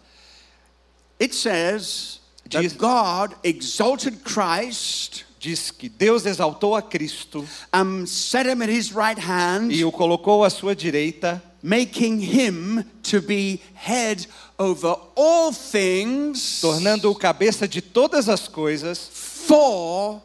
It 1.20 1.34
says 1.34 2.20
Jesus- 2.48 2.72
that 2.72 2.78
God 2.78 3.36
exalted 3.44 4.20
Christ 4.24 5.24
Diz 5.44 5.70
que 5.70 5.90
Deus 5.90 6.24
exaltou 6.24 6.74
a 6.74 6.80
Cristo 6.80 7.46
and 7.70 8.06
set 8.06 8.46
him 8.46 8.62
at 8.62 8.70
his 8.70 8.92
right 8.92 9.20
hand, 9.20 9.70
e 9.70 9.84
o 9.84 9.92
colocou 9.92 10.42
à 10.42 10.48
sua 10.48 10.74
direita, 10.74 11.42
making 11.64 12.20
him 12.20 12.84
to 13.02 13.22
be 13.22 13.58
head 13.72 14.26
over 14.58 14.94
all 15.16 15.50
things 15.50 16.60
tornando-o 16.60 17.14
cabeça 17.14 17.66
de 17.66 17.80
todas 17.80 18.28
as 18.28 18.46
coisas 18.46 19.08
for 19.08 20.22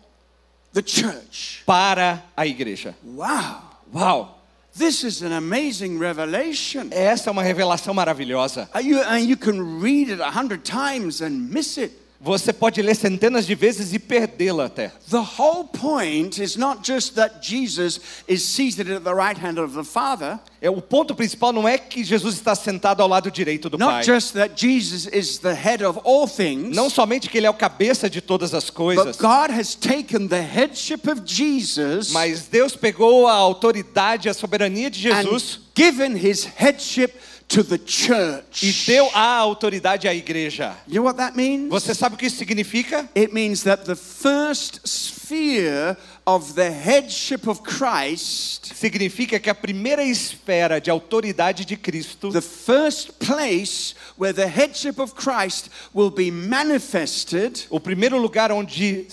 the 0.73 0.83
church. 0.85 1.63
para 1.65 2.21
a 2.35 2.45
igreja. 2.45 2.93
Wow. 3.03 3.61
wow. 3.93 4.35
This 4.75 5.03
is 5.05 5.21
an 5.21 5.31
amazing 5.31 5.97
revelation. 5.97 6.89
Essa 6.91 7.29
é 7.29 7.31
uma 7.31 7.41
revelação 7.41 7.93
maravilhosa. 7.93 8.69
You, 8.81 9.01
and 9.01 9.21
you 9.21 9.37
can 9.37 9.79
read 9.81 10.11
it 10.11 10.21
a 10.21 10.29
hundred 10.29 10.63
times 10.63 11.21
and 11.21 11.49
miss 11.49 11.77
it. 11.77 11.93
Você 12.21 12.51
pode 12.51 12.81
ler 12.81 12.95
centenas 12.95 13.47
de 13.47 13.55
vezes 13.55 13.93
e 13.93 13.99
perdê-la 13.99 14.65
até. 14.65 14.91
The 15.09 15.23
whole 15.39 15.63
point 15.69 16.43
is 16.43 16.57
not 16.57 16.81
just 16.85 17.13
that 17.15 17.35
Jesus 17.41 18.01
is 18.27 18.43
seated 18.43 18.91
at 18.91 19.03
the 19.03 19.13
right 19.13 19.39
hand 19.39 19.57
of 19.57 19.73
the 19.73 19.85
Father, 19.85 20.37
É, 20.61 20.69
O 20.69 20.81
ponto 20.81 21.15
principal 21.15 21.53
não 21.53 21.65
é 21.65 21.77
que 21.77 22.03
Jesus 22.03 22.35
está 22.35 22.53
sentado 22.53 23.01
ao 23.01 23.07
lado 23.07 23.31
direito 23.31 23.69
do 23.69 23.77
Pai. 23.77 23.87
not 23.87 24.05
just 24.05 24.33
that 24.33 24.53
Jesus 24.57 25.07
is 25.13 25.37
the 25.37 25.53
head 25.53 25.81
of 25.85 25.97
all 26.03 26.27
things, 26.27 26.75
Não 26.75 26.89
somente 26.89 27.29
que 27.29 27.37
ele 27.37 27.47
é 27.47 27.49
o 27.49 27.53
cabeça 27.53 28.09
de 28.09 28.19
todas 28.19 28.53
as 28.53 28.65
but 28.65 28.73
coisas, 28.73 29.15
God 29.15 29.51
has 29.57 29.73
taken 29.73 30.27
the 30.27 30.41
headship 30.41 31.09
of 31.09 31.21
Jesus 31.25 32.11
mas 32.11 32.47
Deus 32.47 32.75
pegou 32.75 33.27
a 33.27 33.33
autoridade, 33.33 34.27
a 34.27 34.33
soberania 34.33 34.89
de 34.89 34.99
Jesus 34.99 35.59
and 35.61 35.69
given 35.81 36.17
his 36.17 36.43
headship 36.43 37.13
to 37.49 37.63
the 37.63 37.79
church. 37.79 38.63
e 38.63 38.71
deu 38.85 39.09
a 39.13 39.37
autoridade 39.37 40.07
à 40.07 40.13
igreja. 40.13 40.77
You 40.87 41.01
know 41.01 41.05
what 41.05 41.17
that 41.17 41.35
means? 41.35 41.69
Você 41.69 41.93
sabe 41.95 42.15
o 42.15 42.17
que 42.17 42.27
isso 42.27 42.37
significa? 42.37 43.09
It 43.15 43.33
means 43.33 43.63
that 43.63 43.85
the 43.85 43.95
first 43.95 44.81
sphere 44.87 45.97
of 46.25 46.53
the 46.53 46.69
headship 46.69 47.47
of 47.47 47.63
Christ, 47.63 48.75
Significa 48.75 49.39
que 49.39 49.49
a 49.49 49.55
primeira 49.55 50.03
esfera 50.03 50.79
de 50.79 50.91
autoridade 50.91 51.65
de 51.65 51.75
Cristo, 51.75 52.31
the 52.31 52.41
first 52.41 53.13
place 53.19 53.95
where 54.15 54.31
the 54.31 54.45
headship 54.47 54.99
of 54.99 55.15
Christ 55.15 55.69
will 55.93 56.11
be 56.11 56.29
manifested, 56.29 57.65
o 57.71 57.79
primeiro 57.79 58.19
lugar 58.19 58.51
onde 58.51 59.07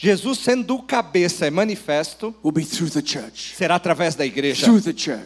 Jesus 0.00 0.38
sendo 0.38 0.76
o 0.76 0.82
cabeça 0.82 1.44
é 1.46 1.50
manifesto, 1.50 2.32
will 2.44 2.52
be 2.52 2.64
through 2.64 2.88
the 2.90 3.02
church. 3.04 3.56
será 3.56 3.74
através 3.74 4.14
da 4.14 4.24
igreja. 4.24 4.66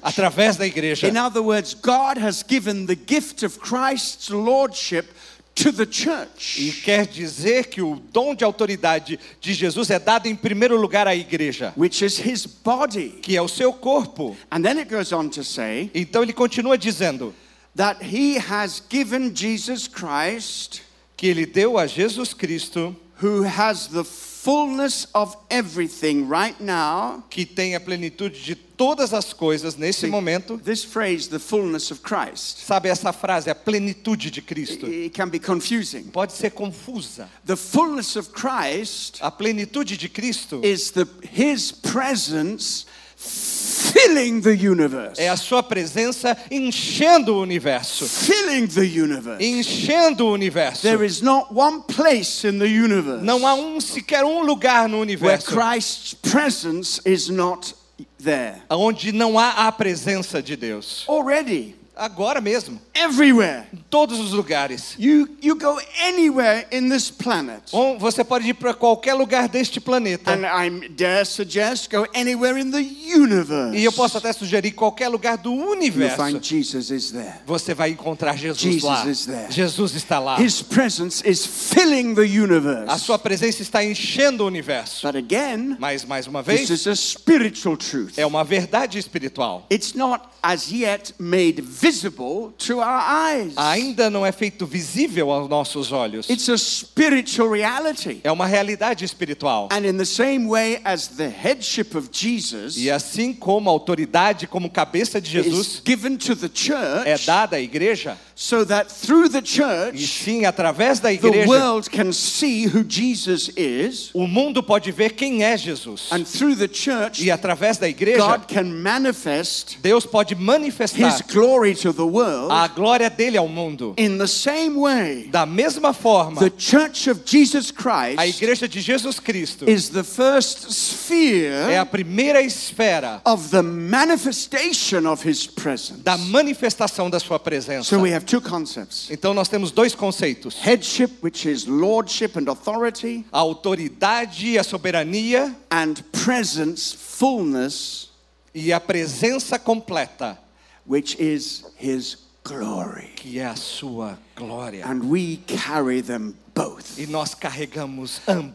Através 0.00 0.56
da 0.56 0.66
igreja. 0.66 1.06
In 1.08 1.18
other 1.18 1.42
words, 1.42 1.74
God 1.74 2.16
has 2.18 2.42
given 2.42 2.86
the 2.86 2.96
gift 2.96 3.44
of 3.44 3.58
Christ's 3.60 4.30
lordship 4.30 5.08
to 5.54 5.70
the 5.70 5.82
E 5.82 5.92
church, 5.92 6.80
quer 6.82 7.06
dizer 7.06 7.66
que 7.66 7.82
o 7.82 7.96
dom 8.10 8.34
de 8.34 8.44
autoridade 8.44 9.20
de 9.38 9.52
Jesus 9.52 9.90
é 9.90 9.98
dado 9.98 10.26
em 10.26 10.34
primeiro 10.34 10.80
lugar 10.80 11.06
à 11.06 11.14
igreja, 11.14 11.74
which 11.76 12.02
is 12.02 12.18
his 12.18 12.46
body. 12.46 13.18
que 13.20 13.36
é 13.36 13.42
o 13.42 13.48
seu 13.48 13.74
corpo. 13.74 14.34
And 14.50 14.62
then 14.62 14.78
it 14.78 14.88
goes 14.88 15.12
on 15.12 15.28
to 15.28 15.44
say 15.44 15.90
Então 15.94 16.22
ele 16.22 16.32
continua 16.32 16.78
dizendo 16.78 17.34
that 17.76 18.02
he 18.02 18.38
has 18.38 18.82
given 18.90 19.34
Jesus 19.34 19.86
Christ, 19.86 20.80
que 21.14 21.26
ele 21.26 21.44
deu 21.44 21.76
a 21.76 21.86
Jesus 21.86 22.32
Cristo, 22.32 22.96
who 23.22 23.42
has 23.42 23.86
the 23.88 24.04
fullness 24.04 25.06
of 25.14 25.36
everything 25.48 26.28
right 26.28 26.60
now. 26.60 27.22
que 27.30 27.46
tem 27.46 27.76
a 27.76 27.80
plenitude 27.80 28.34
de 28.42 28.56
todas 28.56 29.14
as 29.14 29.32
coisas 29.32 29.76
nesse 29.76 30.08
momento. 30.08 30.56
This 30.58 30.82
phrase, 30.82 31.28
the 31.28 31.38
fullness 31.38 31.92
of 31.92 32.02
Christ, 32.02 32.58
Sabe 32.66 32.88
essa 32.88 33.12
frase, 33.12 33.48
a 33.48 33.54
plenitude 33.54 34.30
de 34.32 34.42
Cristo? 34.42 34.86
it 34.88 35.14
can 35.14 35.28
be 35.28 35.38
confusing. 35.38 36.10
Pode 36.10 36.32
ser 36.32 36.50
confusa. 36.50 37.28
The 37.44 37.56
fullness 37.56 38.16
of 38.16 38.32
Christ 38.32 39.20
A 39.22 39.30
plenitude 39.30 39.96
de 39.96 40.08
Cristo 40.08 40.60
is 40.64 40.90
the 40.90 41.06
his 41.22 41.70
presence 41.70 42.84
filling 43.22 44.40
the 44.40 44.50
universe. 44.50 45.20
é 45.20 45.28
a 45.28 45.36
sua 45.36 45.62
presença 45.62 46.36
enchendo 46.50 47.34
o 47.34 47.40
universo. 47.42 48.06
Filling 48.06 48.66
the 48.66 48.80
universe. 48.80 49.44
Enchendo 49.44 50.26
o 50.26 50.32
universo. 50.32 50.82
There 50.82 51.04
is 51.04 51.20
not 51.20 51.52
one 51.52 51.82
place 51.82 52.46
in 52.46 52.58
the 52.58 52.66
universe 52.66 53.22
Não 53.24 53.46
há 53.46 53.54
um 53.54 53.80
sequer 53.80 54.24
um 54.24 54.42
lugar 54.42 54.88
no 54.88 54.98
where 54.98 55.02
universo 55.02 55.46
Christ's 55.50 56.14
presence 56.14 57.00
is 57.04 57.28
not 57.28 57.74
there. 58.22 58.62
onde 58.70 59.12
não 59.12 59.38
há 59.38 59.66
a 59.68 59.72
presença 59.72 60.42
de 60.42 60.56
Deus. 60.56 61.04
Already, 61.08 61.76
agora 61.96 62.40
mesmo, 62.40 62.80
everywhere. 62.94 63.64
em 63.72 63.84
todos 63.90 64.18
os 64.18 64.32
lugares. 64.32 64.94
You, 64.98 65.28
you 65.42 65.54
go 65.56 65.78
anywhere 66.06 66.66
in 66.72 66.88
this 66.88 67.10
planet. 67.10 67.62
Ou 67.72 67.98
você 67.98 68.24
pode 68.24 68.48
ir 68.48 68.54
para 68.54 68.72
qualquer 68.74 69.14
lugar 69.14 69.48
deste 69.48 69.80
planeta. 69.80 70.32
And 70.32 70.44
I 70.46 70.88
dare 70.88 71.24
suggest 71.24 71.90
go 71.90 72.06
anywhere 72.14 72.58
in 72.60 72.70
the 72.70 72.78
universe. 73.14 73.76
E 73.76 73.84
eu 73.84 73.92
posso 73.92 74.18
até 74.18 74.32
sugerir 74.32 74.72
qualquer 74.72 75.08
lugar 75.08 75.36
do 75.36 75.52
You'll 75.52 75.70
universo. 75.72 76.16
find 76.16 76.42
Jesus 76.42 76.90
is 76.90 77.10
there. 77.12 77.34
Você 77.46 77.74
vai 77.74 77.90
encontrar 77.90 78.36
Jesus 78.36 78.60
Jesus 78.60 78.82
lá. 78.82 79.06
is 79.06 79.26
there. 79.26 79.50
Jesus 79.50 79.94
está 79.94 80.18
lá. 80.18 80.40
His 80.40 80.62
presence 80.62 81.22
is 81.28 81.44
filling 81.46 82.14
the 82.14 82.22
A 82.22 82.42
universe. 82.42 83.04
sua 83.04 83.18
presença 83.18 83.62
está 83.62 83.84
enchendo 83.84 84.44
o 84.44 84.46
universo. 84.46 85.06
But 85.06 85.16
again, 85.16 85.76
Mas 85.78 86.04
mais 86.04 86.26
uma 86.26 86.42
this 86.42 86.68
vez, 86.68 86.70
is 86.70 86.86
a 86.86 86.94
spiritual 86.96 87.76
truth. 87.76 88.12
é 88.16 88.24
uma 88.26 88.42
verdade 88.44 88.98
espiritual. 88.98 89.66
It's 89.70 89.94
not 89.94 90.24
as 90.42 90.70
yet 90.72 91.14
made 91.18 91.60
visible 91.82 92.52
to 92.58 92.78
our 92.78 93.02
eyes. 93.02 93.54
Ainda 93.56 94.08
não 94.08 94.24
é 94.24 94.30
feito 94.30 94.64
visível 94.64 95.32
aos 95.32 95.48
nossos 95.48 95.90
olhos. 95.90 96.30
It's 96.30 96.48
a 96.48 96.56
spiritual 96.56 97.50
reality. 97.50 98.20
É 98.22 98.30
uma 98.30 98.46
realidade 98.46 99.04
espiritual. 99.04 99.68
And 99.72 99.84
in 99.84 99.96
the 99.98 100.04
same 100.04 100.46
way 100.48 100.80
as 100.84 101.08
the 101.08 101.28
headship 101.28 101.96
of 101.96 102.08
Jesus 102.12 102.76
E 102.76 102.88
assim 102.88 103.32
como 103.32 103.68
a 103.68 103.72
autoridade 103.72 104.46
como 104.46 104.70
cabeça 104.70 105.20
de 105.20 105.38
is 105.38 105.44
Jesus 105.44 105.82
given 105.84 106.16
to 106.16 106.36
the 106.36 106.46
é 106.46 107.16
church, 107.16 107.26
dada 107.26 107.56
à 107.56 107.60
igreja, 107.60 108.16
so 108.36 108.64
that 108.64 108.88
through 108.92 109.28
the 109.28 109.38
e 109.38 109.46
church 109.46 110.06
sim 110.06 110.44
através 110.44 111.00
da 111.00 111.08
the 111.08 111.14
igreja, 111.14 111.48
world 111.48 111.90
can 111.90 112.12
see 112.12 112.66
who 112.66 112.84
Jesus 112.88 113.50
is, 113.56 114.10
o 114.14 114.26
mundo 114.28 114.62
pode 114.62 114.92
ver 114.92 115.10
quem 115.14 115.42
é 115.42 115.56
Jesus. 115.56 116.08
and 116.12 116.24
through 116.24 116.54
the 116.56 116.68
church, 116.72 117.24
E 117.24 117.30
através 117.30 117.76
da 117.78 117.88
igreja, 117.88 118.18
God 118.18 118.46
can 118.46 118.64
manifest 118.64 119.78
Deus 119.82 120.06
pode 120.06 120.34
manifestar 120.36 121.08
His 121.08 121.20
glory 121.22 121.71
to 121.74 121.92
the 121.92 122.06
world. 122.06 122.50
a 122.50 122.68
glória 122.68 123.08
dele 123.10 123.36
ao 123.36 123.48
mundo. 123.48 123.94
In 123.96 124.18
the 124.18 124.26
same 124.26 124.76
way, 124.78 125.28
Da 125.30 125.46
mesma 125.46 125.92
forma, 125.92 126.40
the 126.40 126.50
church 126.50 127.08
of 127.08 127.22
Jesus 127.24 127.70
a 127.70 127.74
Christ 127.74 128.42
igreja 128.42 128.68
de 128.68 128.80
Jesus 128.80 129.18
Cristo 129.18 129.68
is 129.68 129.88
the 129.90 130.04
first 130.04 130.66
é 130.66 130.70
sphere 130.70 131.76
a 131.78 131.86
primeira 131.86 132.40
esfera 132.42 133.20
of 133.24 133.50
the 133.50 133.62
manifestation 133.62 135.06
of 135.06 135.22
His 135.28 135.46
presence. 135.46 136.02
da 136.02 136.16
manifestação 136.16 137.08
da 137.10 137.18
sua 137.18 137.38
presença. 137.38 137.84
So 137.84 138.00
we 138.00 138.12
have 138.14 138.24
two 138.24 138.40
concepts 138.40 139.10
Então 139.10 139.34
nós 139.34 139.48
temos 139.48 139.70
dois 139.70 139.94
conceitos: 139.94 140.56
headship, 140.60 141.10
which 141.22 141.48
is 141.48 141.66
lordship 141.66 142.38
and 142.38 142.48
authority, 142.50 143.24
a 143.32 143.38
autoridade 143.38 144.46
e 144.48 144.58
a 144.58 144.62
soberania 144.64 145.54
and 145.70 145.94
presence, 146.24 146.94
fullness, 146.96 148.10
e 148.54 148.72
a 148.72 148.80
presença 148.80 149.58
completa, 149.58 150.38
which 150.86 151.16
is 151.18 151.64
His 151.76 152.16
glory. 152.44 153.10
que 153.16 153.38
é 153.38 153.46
a 153.46 153.56
sua 153.56 154.18
glória. 154.36 154.84
And 154.86 155.04
we 155.08 155.36
carry 155.46 156.00
them 156.02 156.34
both. 156.54 156.98
E 156.98 157.06
nós 157.06 157.34
carregamos 157.34 158.20
And 158.26 158.52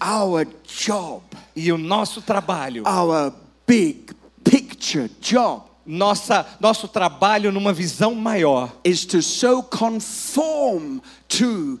our 0.00 0.44
job, 0.64 1.22
E 1.56 1.72
o 1.72 1.78
nosso 1.78 2.20
trabalho, 2.22 2.82
our 2.86 3.32
big 3.66 4.12
picture 4.44 5.08
job, 5.20 5.69
nossa, 5.86 6.46
nosso 6.60 6.86
trabalho 6.86 7.50
numa 7.50 7.72
visão 7.72 8.14
maior 8.14 8.70
to 9.08 9.20
to 11.30 11.78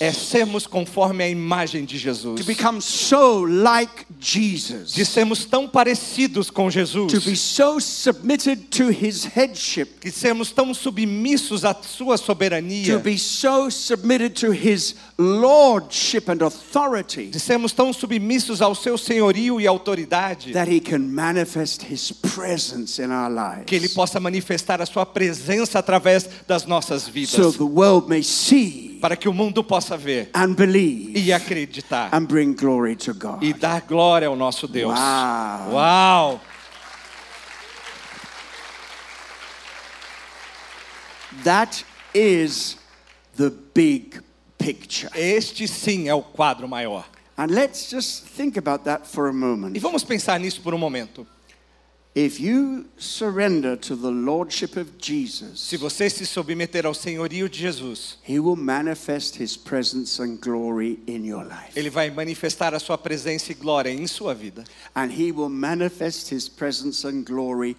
é 0.00 0.10
sermos 0.10 0.66
conforme 0.66 1.22
a 1.22 1.28
imagem 1.28 1.84
de 1.84 1.98
to 1.98 1.98
Jesus. 1.98 2.46
so 2.80 3.44
like 3.44 4.06
Jesus, 4.18 4.92
De 4.94 5.04
sermos 5.04 5.44
tão 5.44 5.68
parecidos 5.68 6.50
com 6.50 6.70
Jesus. 6.70 7.12
to 7.12 7.20
be 7.20 7.36
so 7.36 7.78
submitted 7.78 8.68
to 8.70 8.88
his 8.90 9.24
headship, 9.24 10.00
Que 10.00 10.10
sermos 10.10 10.50
tão 10.50 10.72
submissos 10.72 11.64
à 11.64 11.74
sua 11.82 12.16
to 12.16 12.24
soberania. 12.24 12.98
be 13.00 13.18
so 13.18 13.68
submitted 13.70 14.34
to 14.34 14.50
his 14.50 14.94
lordship 15.18 16.30
and 16.30 16.42
authority 16.42 17.26
De 17.26 17.38
sermos 17.38 17.72
tão 17.72 17.92
submissos 17.92 18.62
ao 18.62 18.74
seu 18.74 18.96
senhorio 18.96 19.60
e 19.60 19.66
autoridade. 19.66 20.52
that 20.54 20.70
he 20.72 20.80
can 20.80 21.00
manifest 21.00 21.82
his 21.82 22.07
presence 22.14 23.00
in 23.02 23.10
our 23.10 23.30
lives. 23.30 23.64
Que 23.66 23.74
ele 23.76 23.88
possa 23.88 24.18
manifestar 24.20 24.80
a 24.80 24.86
sua 24.86 25.04
presença 25.06 25.78
através 25.78 26.28
das 26.46 26.64
nossas 26.66 27.06
vidas. 27.08 27.30
So 27.30 27.52
the 27.52 27.62
world 27.64 28.08
may 28.08 28.22
see 28.22 28.98
Para 29.00 29.16
que 29.16 29.28
o 29.28 29.32
mundo 29.32 29.62
possa 29.62 29.96
ver 29.96 30.28
and 30.34 30.54
believe 30.54 31.12
e 31.18 31.32
acreditar. 31.32 32.08
and 32.12 32.26
bring 32.26 32.52
glory 32.54 32.96
to 32.96 33.14
God. 33.14 33.42
E 33.42 33.52
dar 33.52 33.80
glória 33.82 34.26
ao 34.28 34.34
nosso 34.36 34.66
Deus. 34.66 34.92
Uau. 34.98 35.70
Uau! 35.72 36.40
That 41.44 41.84
is 42.14 42.76
the 43.36 43.50
big 43.74 44.20
picture. 44.58 45.10
Este 45.14 45.68
sim 45.68 46.08
é 46.08 46.14
o 46.14 46.22
quadro 46.22 46.66
maior. 46.68 47.04
And 47.36 47.46
let's 47.52 47.88
just 47.88 48.24
think 48.36 48.56
about 48.58 48.84
that 48.84 49.06
for 49.06 49.28
a 49.28 49.30
E 49.30 49.34
moment. 49.34 49.78
vamos 49.78 50.02
pensar 50.02 50.40
nisso 50.40 50.60
por 50.60 50.74
um 50.74 50.78
momento. 50.78 51.24
If 52.14 52.40
you 52.40 52.86
surrender 52.96 53.76
to 53.76 53.94
the 53.94 54.10
lordship 54.10 54.76
of 54.76 54.98
Jesus, 54.98 55.60
Se 55.60 55.76
você 55.76 56.10
se 56.10 56.26
submeter 56.26 56.84
ao 56.84 56.92
senhorio 56.94 57.48
de 57.48 57.58
Jesus, 57.60 58.16
he 58.24 58.40
will 58.40 58.56
manifest 58.56 59.36
his 59.40 59.56
presence 59.56 60.20
and 60.20 60.38
glory 60.40 60.98
in 61.06 61.24
your 61.24 61.44
life. 61.44 61.76
ele 61.76 61.90
vai 61.90 62.10
manifestar 62.10 62.74
a 62.74 62.80
sua 62.80 62.98
presença 62.98 63.52
e 63.52 63.54
glória 63.54 63.90
em 63.90 64.06
sua 64.08 64.34
vida. 64.34 64.64
And 64.96 65.12
he 65.12 65.30
will 65.30 65.48
manifest 65.50 66.32
his 66.34 66.48
presence 66.48 67.06
and 67.06 67.22
glory 67.24 67.76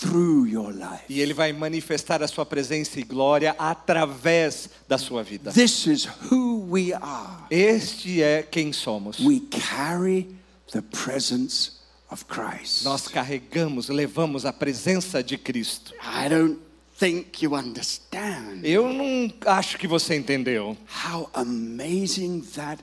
through 0.00 0.46
your 0.48 0.72
life. 0.72 1.04
E 1.08 1.20
ele 1.20 1.34
vai 1.34 1.52
manifestar 1.52 2.20
a 2.22 2.26
sua 2.26 2.46
presença 2.46 2.98
e 2.98 3.04
glória 3.04 3.54
através 3.58 4.70
da 4.88 4.98
sua 4.98 5.22
vida. 5.22 5.52
This 5.52 5.86
is 5.86 6.08
who 6.32 6.66
we 6.68 6.92
are. 6.94 7.44
Este 7.50 8.22
é 8.22 8.42
quem 8.42 8.72
somos. 8.72 9.20
We 9.20 9.40
carry 9.50 10.26
the 10.72 10.82
presence 10.82 11.77
of 12.10 12.24
Christ. 12.26 12.84
Nós 12.84 13.06
carregamos, 13.08 13.88
levamos 13.88 14.44
a 14.46 14.52
presença 14.52 15.22
de 15.22 15.36
Cristo. 15.38 15.92
I 16.02 16.28
don't 16.28 16.58
think 16.98 17.44
you 17.44 17.54
understand 17.54 18.60
Eu 18.64 18.92
não 18.92 19.32
acho 19.46 19.78
que 19.78 19.86
você 19.86 20.16
entendeu 20.16 20.76
how 21.06 21.30
amazing 21.32 22.40
that 22.54 22.82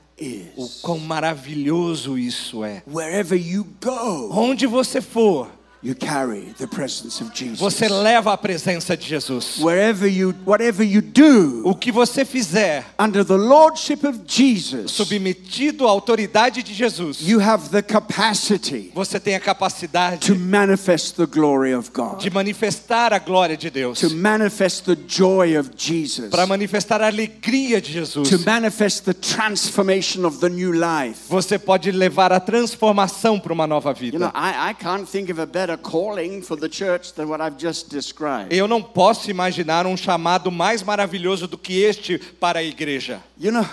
o 0.56 0.64
is. 0.64 0.80
quão 0.80 0.98
maravilhoso 0.98 2.16
isso 2.18 2.64
é. 2.64 2.82
Wherever 2.86 3.38
you 3.38 3.66
go, 3.82 4.30
Onde 4.32 4.66
você 4.66 5.00
for, 5.00 5.50
you 5.82 5.94
carry 5.94 6.54
the 6.58 6.66
presence 6.66 7.22
of 7.22 7.30
Jesus. 7.34 7.58
você 7.58 7.88
leva 7.88 8.32
a 8.32 8.36
presença 8.36 8.96
de 8.96 9.06
Jesus. 9.06 9.58
Wherever 9.60 10.08
you, 10.10 10.34
whatever 10.44 10.84
you 10.84 11.00
do, 11.02 11.62
O 11.64 11.74
que 11.74 11.92
você 11.92 12.24
fizer, 12.24 12.84
under 12.98 13.24
the 13.24 13.36
lordship 13.36 14.04
of 14.06 14.20
Jesus, 14.26 14.90
submetido 14.92 15.86
à 15.86 15.90
autoridade 15.90 16.62
de 16.62 16.72
Jesus, 16.74 17.20
you 17.20 17.40
have 17.40 17.68
the 17.70 17.82
capacity 17.82 18.90
você 18.94 19.20
tem 19.20 19.34
a 19.34 19.40
capacidade 19.40 20.26
to 20.26 20.34
manifest 20.34 21.16
the 21.16 21.26
glory 21.26 21.74
of 21.74 21.90
God, 21.92 22.18
de 22.20 22.30
manifestar 22.30 23.12
a 23.12 23.18
glória 23.18 23.56
de 23.56 23.70
Deus, 23.70 24.00
to 24.00 24.10
manifest 24.10 24.84
the 24.84 24.96
joy 25.06 25.56
of 25.56 25.70
Jesus, 25.76 26.30
para 26.30 26.46
manifestar 26.46 27.00
a 27.02 27.06
alegria 27.06 27.80
de 27.80 27.92
Jesus. 27.92 28.28
to 28.28 28.38
manifest 28.40 29.04
the 29.04 29.14
transformation 29.14 30.24
of 30.24 30.38
the 30.40 30.48
new 30.48 30.72
life. 30.72 31.22
Você 31.28 31.58
pode 31.58 31.90
levar 31.90 32.32
a 32.32 32.40
transformação 32.40 33.38
para 33.38 33.52
uma 33.52 33.66
nova 33.66 33.90
You 34.00 34.18
know, 34.18 34.28
vida. 34.28 34.32
I, 34.34 34.70
I 34.70 34.74
can't 34.74 35.06
think 35.10 35.30
of 35.30 35.40
a 35.40 35.46
better 35.46 35.65
calling 35.76 36.42
for 36.42 36.54
the 36.58 36.68
church 36.68 37.14
than 37.14 37.26
what 37.28 37.40
I've 37.40 37.56
just 37.58 37.88
described. 37.88 38.52
Eu 38.54 38.68
não 38.68 38.82
posso 38.82 39.30
imaginar 39.30 39.86
um 39.86 39.96
chamado 39.96 40.52
mais 40.52 40.82
maravilhoso 40.82 41.48
do 41.48 41.56
que 41.56 41.82
este 41.82 42.18
para 42.18 42.58
a 42.58 42.62
igreja. 42.62 43.22
You 43.40 43.52
know, 43.52 43.66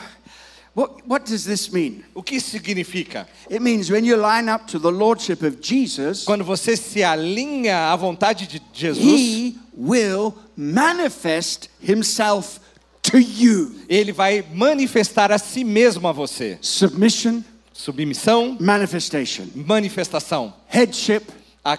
what, 0.73 0.93
what 1.05 1.25
does 1.29 1.43
this 1.43 1.69
mean? 1.69 2.03
O 2.15 2.23
que 2.23 2.37
isso 2.37 2.49
significa? 2.51 3.27
It 3.51 3.59
means 3.59 3.89
when 3.91 4.05
you 4.05 4.15
line 4.15 4.49
up 4.49 4.65
to 4.71 4.79
the 4.79 4.89
lordship 4.91 5.43
of 5.45 5.57
Jesus, 5.61 6.23
Quando 6.23 6.43
você 6.45 6.77
se 6.77 7.03
alinha 7.03 7.91
à 7.91 7.95
vontade 7.97 8.47
de 8.47 8.61
Jesus, 8.73 9.03
he 9.03 9.55
will 9.77 10.33
manifest 10.55 11.69
himself 11.81 12.59
to 13.01 13.17
you. 13.19 13.75
ele 13.89 14.11
vai 14.13 14.43
manifestar 14.53 15.31
a 15.31 15.37
si 15.37 15.63
mesmo 15.63 16.07
a 16.07 16.11
você. 16.13 16.57
Submission, 16.61 17.43
Submissão, 17.73 18.55
manifestation. 18.61 19.45
manifestação, 19.55 20.53
Headship, 20.67 21.23
a 21.63 21.77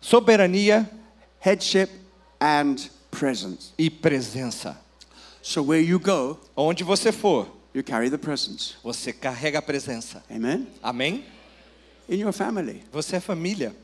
soberania 0.00 0.88
headship, 1.40 1.90
and 2.40 2.90
presence. 3.10 3.72
e 3.78 3.88
presença. 3.90 4.76
So 5.42 5.62
where 5.62 5.80
you 5.82 5.98
go, 5.98 6.38
Onde 6.56 6.82
você 6.84 7.12
for, 7.12 7.46
you 7.74 7.82
carry 7.82 8.08
the 8.10 8.18
presence. 8.18 8.74
você 8.82 9.12
carrega 9.12 9.58
a 9.58 9.62
presença. 9.62 10.22
Amen? 10.30 10.66
Amém? 10.82 11.24
In 12.08 12.18
your 12.20 12.32
family, 12.32 12.82
Você 12.92 13.16
é 13.16 13.20
família. 13.20 13.74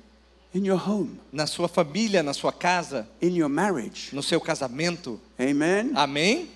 in 0.54 0.64
your 0.66 0.78
home, 0.88 1.20
Na 1.32 1.46
sua 1.46 1.68
família, 1.68 2.22
na 2.22 2.32
sua 2.34 2.52
casa, 2.52 3.06
in 3.22 3.36
your 3.36 3.48
marriage. 3.48 4.14
no 4.14 4.22
seu 4.22 4.40
casamento. 4.40 5.20
Amen? 5.38 5.92
Amém? 5.94 6.50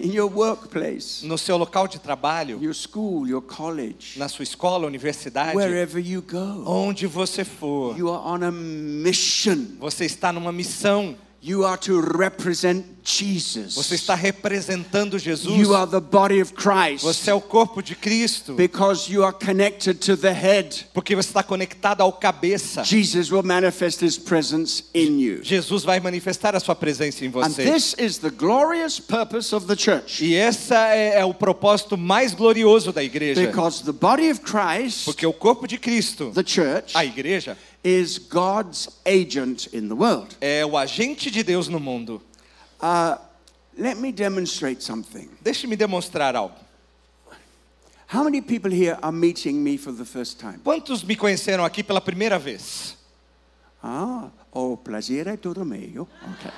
In 0.00 0.12
your 0.12 0.30
workplace, 0.30 1.22
no 1.24 1.36
seu 1.36 1.56
local 1.56 1.86
de 1.88 1.98
trabalho, 1.98 2.58
your 2.62 2.74
school, 2.74 3.26
your 3.28 3.42
college, 3.42 4.18
na 4.18 4.28
sua 4.28 4.42
escola, 4.42 4.86
universidade, 4.86 5.56
wherever 5.56 5.98
you 6.00 6.22
go. 6.22 6.64
onde 6.66 7.06
você 7.06 7.44
for, 7.44 7.96
You 7.98 8.08
are 8.10 8.22
on 8.24 8.42
a 8.44 8.50
mission. 8.50 9.76
você 9.80 10.04
está 10.04 10.32
numa 10.32 10.52
missão. 10.52 11.16
You 11.40 11.64
are 11.64 11.78
to 11.82 12.00
represent 12.00 12.84
Jesus. 13.04 13.76
Você 13.76 13.94
está 13.94 14.14
representando 14.14 15.18
Jesus. 15.18 15.56
You 15.56 15.74
are 15.74 15.88
the 15.88 16.00
body 16.00 16.42
of 16.42 16.52
Christ 16.52 17.04
Você 17.04 17.30
é 17.30 17.34
o 17.34 17.40
corpo 17.40 17.80
de 17.80 17.94
Cristo. 17.94 18.54
because 18.54 19.10
you 19.10 19.24
are 19.24 19.32
connected 19.32 19.94
to 20.00 20.16
the 20.16 20.32
head. 20.32 20.86
Porque 20.92 21.14
você 21.14 21.28
está 21.30 21.42
conectado 21.44 22.00
ao 22.00 22.12
cabeça. 22.12 22.84
Jesus 22.84 23.30
will 23.30 23.44
manifest 23.44 24.02
his 24.02 24.18
presence 24.18 24.84
in 24.92 25.20
you. 25.20 25.40
Jesus 25.42 25.84
vai 25.84 26.00
manifestar 26.00 26.56
a 26.56 26.60
sua 26.60 26.74
presença 26.74 27.24
em 27.24 27.28
And 27.28 27.30
você. 27.30 27.64
this 27.72 27.94
is 27.98 28.18
the 28.18 28.30
glorious 28.30 28.98
purpose 28.98 29.54
of 29.54 29.66
the 29.66 29.76
church. 29.76 30.22
E 30.24 30.34
esse 30.34 30.74
é, 30.74 31.20
é 31.20 31.24
o 31.24 31.32
propósito 31.32 31.96
mais 31.96 32.34
glorioso 32.34 32.92
da 32.92 33.02
igreja. 33.02 33.46
Because 33.46 33.84
the 33.84 33.92
body 33.92 34.28
of 34.30 34.40
Christ, 34.40 35.04
Porque 35.04 35.24
o 35.24 35.32
corpo 35.32 35.68
de 35.68 35.78
Cristo, 35.78 36.32
the 36.34 36.44
church, 36.44 36.94
a 36.94 37.04
igreja, 37.04 37.56
is 37.84 38.18
God's 38.18 38.88
agent 39.06 39.68
in 39.72 39.88
the 39.88 39.94
world. 39.94 40.36
é 40.40 40.64
o 40.64 40.76
agente 40.76 41.30
de 41.30 41.42
Deus 41.42 41.68
no 41.68 41.78
mundo. 41.78 42.20
Uh, 42.80 43.16
let 43.76 43.98
me 43.98 44.12
demonstrate 44.12 44.82
something. 44.82 45.28
Deixe-me 45.42 45.76
demonstrar 45.76 46.34
algo. 46.34 46.54
How 48.06 48.24
many 48.24 48.40
people 48.40 48.70
here 48.70 48.98
are 49.02 49.12
meeting 49.12 49.62
me 49.62 49.76
for 49.76 49.92
the 49.92 50.04
first 50.04 50.40
time? 50.40 50.60
Quantos 50.64 51.04
me 51.04 51.14
conheceram 51.14 51.64
aqui 51.64 51.82
pela 51.82 52.00
primeira 52.00 52.38
vez? 52.38 52.96
Ah, 53.82 54.30
o 54.50 54.76
prazer 54.76 55.26
é 55.26 55.36
todo 55.36 55.64
meu. 55.64 56.08
Okay. 56.34 56.50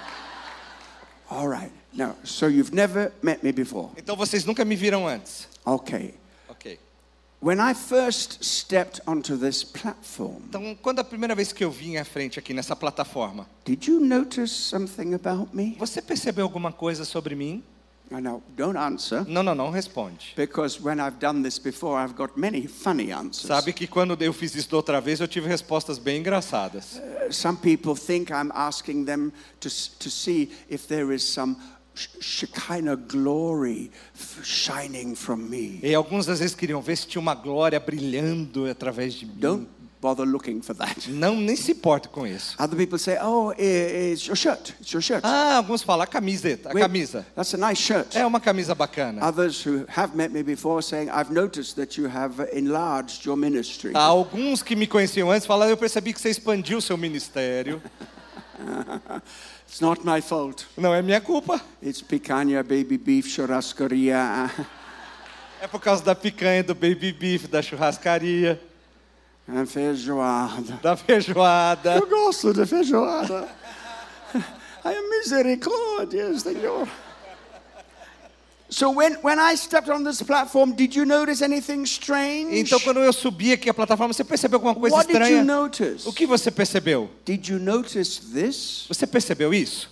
All 1.28 1.48
right. 1.48 1.72
Now, 1.92 2.16
so 2.24 2.46
you've 2.46 2.72
never 2.72 3.12
met 3.20 3.42
me 3.42 3.52
before. 3.52 3.90
Então 3.96 4.16
vocês 4.16 4.44
nunca 4.44 4.64
me 4.64 4.76
viram 4.76 5.06
antes. 5.06 5.48
Okay. 5.66 6.14
Ok. 6.48 6.78
When 6.78 6.78
I 6.78 6.78
first 6.78 6.78
stepped 6.78 6.78
onto 6.78 6.78
this 6.78 6.78
platform, 6.78 7.29
Então, 10.48 10.74
quando 10.82 10.98
a 10.98 11.04
primeira 11.04 11.34
vez 11.34 11.52
que 11.52 11.64
eu 11.64 11.70
vim 11.70 11.96
à 11.96 12.04
frente 12.04 12.38
aqui 12.38 12.52
nessa 12.52 12.76
plataforma, 12.76 13.46
did 13.64 13.86
you 13.86 13.98
notice 13.98 14.52
something 14.52 15.14
about 15.14 15.48
me? 15.56 15.74
você 15.78 16.02
percebeu 16.02 16.44
alguma 16.44 16.70
coisa 16.70 17.04
sobre 17.04 17.34
mim? 17.34 17.62
I 18.12 18.20
know, 18.20 18.42
don't 18.56 18.76
answer. 18.76 19.24
Não, 19.28 19.40
não, 19.40 19.54
não 19.54 19.70
responde. 19.70 20.34
Because 20.36 20.82
when 20.82 20.98
I've 20.98 21.18
done 21.20 21.44
this 21.44 21.60
before, 21.60 21.96
I've 21.96 22.14
got 22.14 22.36
many 22.36 22.66
funny 22.66 23.12
answers. 23.12 23.46
Sabe 23.46 23.72
que 23.72 23.86
quando 23.86 24.20
eu 24.20 24.32
fiz 24.32 24.52
isso 24.56 24.68
da 24.68 24.78
outra 24.78 25.00
vez, 25.00 25.20
eu 25.20 25.28
tive 25.28 25.46
respostas 25.46 25.96
bem 25.96 26.18
engraçadas. 26.18 26.96
Uh, 26.96 27.32
Some 27.32 27.58
people 27.58 27.94
think 27.94 28.32
I'm 28.32 28.50
asking 28.52 29.04
them 29.04 29.30
to, 29.60 29.68
to 30.00 30.10
see 30.10 30.50
if 30.68 30.88
there 30.88 31.14
is 31.14 31.22
some 31.22 31.56
Shekinah 32.20 32.96
glory 32.96 33.90
shining 34.42 35.14
from 35.14 35.36
me. 35.48 35.80
E 35.82 35.94
alguns 35.94 36.28
às 36.28 36.38
vezes 36.38 36.54
queriam 36.54 36.80
ver 36.80 36.96
se 36.96 37.06
tinha 37.06 37.20
uma 37.20 37.34
glória 37.34 37.78
brilhando 37.78 38.66
através 38.66 39.14
de 39.14 39.26
mim. 39.26 39.34
Don't 39.36 39.68
bother 40.00 40.24
looking 40.24 40.62
for 40.62 40.74
that. 40.74 41.10
Não, 41.10 41.36
nem 41.36 41.54
se 41.54 41.72
importa 41.72 42.08
com 42.08 42.26
isso. 42.26 42.56
Other 42.58 42.76
people 42.76 42.98
say, 42.98 43.18
oh, 43.20 43.52
it's 43.52 44.26
your 44.26 44.36
shirt. 44.36 44.74
It's 44.80 44.92
your 44.92 45.02
shirt. 45.02 45.20
Ah, 45.24 45.56
alguns 45.56 45.82
falam 45.82 46.02
a 46.02 46.06
camiseta, 46.06 46.70
a 46.70 46.74
Wait, 46.74 46.80
camisa. 46.80 47.26
That's 47.36 47.54
a 47.54 47.58
nice 47.58 47.80
shirt. 47.80 48.16
É 48.16 48.24
uma 48.24 48.40
camisa 48.40 48.74
bacana. 48.74 49.22
Others 49.22 49.66
who 49.66 49.84
have 49.88 50.16
met 50.16 50.32
me 50.32 50.42
before 50.42 50.82
saying, 50.82 51.10
I've 51.10 51.30
noticed 51.30 51.76
that 51.76 52.00
you 52.00 52.08
have 52.08 52.40
enlarged 52.52 53.26
your 53.26 53.36
ministry. 53.36 53.92
Há 53.94 54.02
alguns 54.02 54.62
que 54.62 54.74
me 54.74 54.86
conheciam 54.86 55.30
antes 55.30 55.46
falaram, 55.46 55.70
eu 55.70 55.76
percebi 55.76 56.12
que 56.14 56.20
você 56.20 56.30
expandiu 56.30 56.78
o 56.78 56.82
seu 56.82 56.96
ministério. 56.96 57.82
It's 59.70 59.80
not 59.80 60.04
my 60.04 60.20
fault. 60.20 60.66
Não 60.76 60.92
é 60.92 61.00
minha 61.00 61.20
culpa. 61.20 61.60
It's 61.80 62.02
picanha, 62.02 62.60
baby 62.60 62.98
beef, 62.98 63.28
churrascaria, 63.28 64.50
É 65.62 65.68
por 65.68 65.80
causa 65.80 66.02
da 66.02 66.12
picanha, 66.12 66.64
do 66.64 66.74
baby 66.74 67.12
beef, 67.12 67.46
da 67.46 67.62
churrascaria, 67.62 68.60
and 69.48 69.66
feijoada. 69.66 70.76
da 70.82 70.96
feijoada. 70.96 71.94
Eu 71.94 72.08
gosto 72.08 72.52
de 72.52 72.66
feijoada. 72.66 73.48
Ai, 74.82 75.00
misericórdia, 75.08 76.36
Senhor. 76.36 76.88
So 78.70 78.90
when, 78.90 79.14
when 79.22 79.38
I 79.40 79.56
stepped 79.56 79.88
on 79.90 80.04
this 80.04 80.22
platform, 80.22 80.72
did 80.72 80.94
you 80.94 81.04
notice 81.04 81.42
anything 81.42 81.84
strange? 81.84 82.56
Então, 82.56 82.78
quando 82.80 83.00
eu 83.00 83.12
subi 83.12 83.52
aqui 83.52 83.68
a 83.68 83.74
plataforma, 83.74 84.14
você 84.14 84.22
percebeu 84.22 84.58
alguma 84.58 84.74
coisa 84.74 84.94
What 84.96 85.08
did 85.08 85.16
you 85.16 85.22
estranha? 85.22 85.44
notice? 85.44 86.08
O 86.08 86.12
que 86.12 86.24
você 86.24 86.50
percebeu? 86.52 87.10
Did 87.24 87.48
you 87.48 87.58
notice 87.58 88.20
this? 88.32 88.86
Você 88.88 89.06
percebeu 89.08 89.52
isso? 89.52 89.90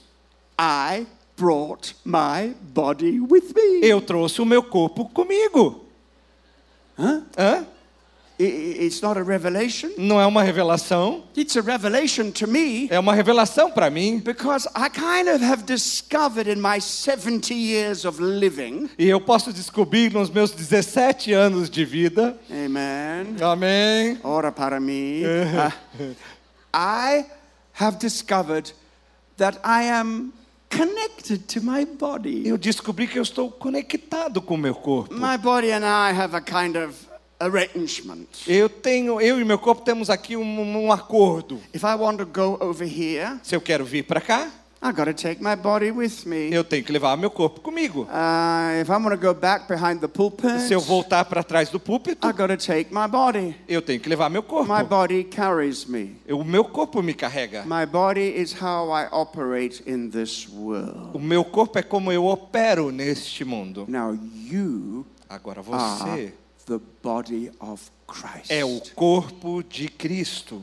I 0.61 1.07
brought 1.37 1.97
my 2.05 2.55
body 2.73 3.21
with 3.21 3.53
me. 3.55 3.81
Eu 3.83 4.01
trouxe 4.01 4.41
o 4.41 4.47
meu 4.47 4.63
corpo 4.63 5.07
comigo. 5.07 5.85
Huh? 6.97 7.23
Hã? 7.37 7.67
It's 8.41 9.01
not 9.03 9.19
a 9.19 9.23
revelation. 9.25 9.91
Não 9.99 10.21
é 10.21 10.25
uma 10.27 10.45
revelação, 10.45 11.25
It's 11.37 11.57
a 11.57 11.61
revelation 11.61 12.31
to 12.31 12.47
me 12.47 12.87
é 12.89 12.99
uma 12.99 13.13
revelação 13.13 13.69
para 13.71 13.91
mim. 13.91 14.21
because 14.21 14.69
I 14.77 14.89
kind 14.91 15.29
of 15.29 15.43
have 15.45 15.65
discovered 15.65 16.49
in 16.49 16.61
my 16.61 16.81
70 16.81 17.53
years 17.53 18.05
of 18.05 18.23
living, 18.23 18.89
E 18.97 19.09
eu 19.09 19.21
posso 19.21 19.53
descobrir 19.53 20.13
nos 20.13 20.31
meus 20.31 20.53
17 20.53 21.33
anos 21.33 21.69
de 21.69 21.85
vida. 21.85 22.39
amen. 22.49 23.35
Amém. 23.43 24.19
Ora 24.23 24.53
para 24.53 24.79
mim. 24.79 25.23
Uh, 25.25 26.15
I 26.73 27.25
have 27.81 27.99
discovered 27.99 28.73
that 29.37 29.59
I 29.65 29.85
am 29.91 30.33
connected 30.71 31.39
to 31.49 31.61
my 31.61 31.85
body. 31.85 32.47
Eu 32.47 32.57
descobri 32.57 33.09
que 33.09 33.19
eu 33.19 33.23
estou 33.23 33.51
conectado 33.51 34.41
com 34.41 34.55
o 34.55 34.59
meu 34.59 34.75
corpo. 34.77 35.13
My 35.15 35.37
body 35.37 35.73
and 35.73 35.83
I 35.85 36.13
have 36.17 36.37
a 36.37 36.41
kind 36.41 36.77
of. 36.77 37.08
Eu 38.47 38.69
tenho, 38.69 39.21
eu 39.21 39.41
e 39.41 39.45
meu 39.45 39.59
corpo 39.59 39.83
temos 39.83 40.11
aqui 40.11 40.37
um, 40.37 40.85
um 40.85 40.93
acordo. 40.93 41.61
If 41.73 41.85
I 41.85 41.95
want 41.95 42.19
to 42.19 42.27
go 42.27 42.59
over 42.61 42.87
here, 42.87 43.39
Se 43.43 43.55
eu 43.55 43.61
quero 43.61 43.85
vir 43.85 44.05
para 44.05 44.21
cá, 44.21 44.51
I 44.81 44.93
got 44.93 45.07
to 45.07 45.15
take 45.15 45.43
my 45.43 45.57
body 45.57 45.91
with 45.91 46.25
me. 46.25 46.53
eu 46.53 46.63
tenho 46.63 46.85
que 46.85 46.93
levar 46.93 47.17
meu 47.17 47.31
corpo 47.31 47.61
comigo. 47.61 48.03
Uh, 48.03 48.81
if 48.81 48.89
I 48.89 48.93
want 48.93 49.11
to 49.11 49.17
go 49.17 49.35
back 49.35 49.67
behind 49.69 50.01
the 50.01 50.09
pulpit, 50.09 50.61
Se 50.61 50.73
eu 50.73 50.81
voltar 50.81 51.25
para 51.25 51.43
trás 51.43 51.69
do 51.69 51.81
púlpito, 51.81 52.27
I 52.27 52.33
got 52.33 52.49
to 52.49 52.57
take 52.57 52.93
my 52.93 53.09
body. 53.09 53.57
eu 53.69 53.83
tenho 53.83 54.01
que 54.01 54.09
levar 54.09 54.29
meu 54.31 54.43
corpo. 54.43 54.73
My 54.73 54.85
body 54.85 55.25
carries 55.25 55.85
me. 55.85 56.17
O 56.29 56.45
meu 56.45 56.65
corpo 56.65 57.03
me 57.03 57.13
carrega. 57.13 57.65
My 57.67 57.87
body 57.87 58.41
is 58.41 58.53
how 58.53 58.91
I 58.93 59.09
operate 59.13 59.83
in 59.85 60.11
this 60.11 60.49
world. 60.49 61.11
O 61.13 61.19
meu 61.19 61.45
corpo 61.45 61.79
é 61.79 61.83
como 61.83 62.13
eu 62.13 62.27
opero 62.27 62.91
neste 62.93 63.45
mundo. 63.45 63.85
Now 63.89 64.17
you 64.45 65.05
Agora 65.29 65.61
você 65.61 66.33
the 66.69 66.79
body 67.03 67.51
of 67.61 67.91
Christ. 68.07 68.51
é 68.51 68.65
o 68.65 68.81
corpo 68.95 69.63
de 69.63 69.89
Cristo. 69.89 70.63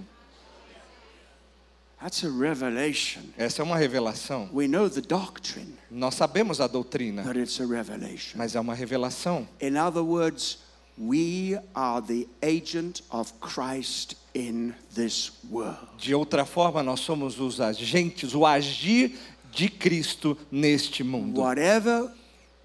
That's 2.02 2.24
a 2.24 2.30
revelation. 2.30 3.22
Essa 3.38 3.62
é 3.62 3.66
uma 3.66 3.78
revelação. 3.78 4.50
We 4.54 4.68
know 4.68 4.90
the 4.90 5.02
doctrine, 5.02 5.74
Nós 5.90 6.16
sabemos 6.16 6.62
a 6.62 6.68
doutrina, 6.68 7.24
but 7.24 7.36
it's 7.36 7.60
a 7.60 7.66
revelation. 7.66 8.38
mas 8.38 8.56
é 8.56 8.60
uma 8.60 8.76
revelação. 8.76 9.48
In 9.60 9.76
other 9.78 10.04
words, 10.04 10.60
we 10.98 11.60
are 11.74 12.02
the 12.06 12.28
agent 12.44 13.02
of 13.10 13.34
Christ 13.42 14.16
in 14.36 14.74
this 14.94 15.32
world. 15.50 15.80
De 15.98 16.14
outra 16.14 16.46
forma, 16.46 16.84
nós 16.84 17.00
somos 17.00 17.40
os 17.40 17.60
agentes, 17.60 18.36
o 18.36 18.46
agir 18.46 19.18
de 19.52 19.68
Cristo 19.70 20.38
neste 20.52 21.04
mundo. 21.04 21.40
Whatever 21.42 22.12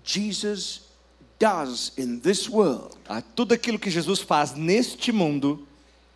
Jesus 0.04 0.82
does 1.40 1.92
in 1.96 2.20
this 2.20 2.48
world, 2.48 2.96
Ah, 3.08 3.20
Tudo 3.34 3.52
aquilo 3.54 3.78
que 3.78 3.90
Jesus 3.90 4.20
faz 4.20 4.52
neste 4.54 5.10
mundo, 5.10 5.66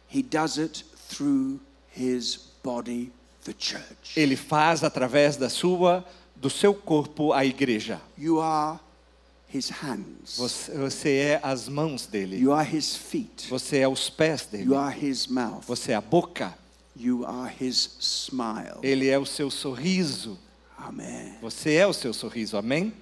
he 0.08 0.22
does 0.22 0.58
it 0.58 0.84
through 1.08 1.58
his 1.96 2.38
body, 2.62 3.10
the 3.44 3.54
church. 3.58 4.16
ele 4.16 4.36
faz 4.36 4.84
através 4.84 5.36
da 5.36 5.48
sua, 5.48 6.04
do 6.36 6.48
seu 6.50 6.74
corpo, 6.74 7.32
a 7.32 7.44
igreja. 7.44 8.00
You 8.18 8.40
are 8.40 8.78
his 9.52 9.70
hands. 9.70 10.36
Você, 10.36 10.72
você 10.76 11.10
é 11.16 11.40
as 11.42 11.68
mãos 11.68 12.06
dele. 12.06 12.36
You 12.38 12.52
are 12.52 12.68
his 12.76 12.94
feet. 12.94 13.48
Você 13.48 13.78
é 13.78 13.88
os 13.88 14.10
pés 14.10 14.46
dele. 14.46 14.64
You 14.66 14.76
are 14.76 14.94
his 14.94 15.26
mouth. 15.26 15.62
Você 15.66 15.92
é 15.92 15.94
a 15.94 16.00
boca. 16.00 16.54
You 16.96 17.24
are 17.26 17.52
his 17.60 17.96
smile. 18.00 18.78
Ele 18.82 19.08
é 19.08 19.18
o 19.18 19.24
seu 19.26 19.50
sorriso. 19.50 20.38
Amen. 20.78 21.34
Você 21.40 21.74
é 21.74 21.86
o 21.86 21.92
seu 21.92 22.12
sorriso. 22.12 22.56
Amém? 22.56 22.92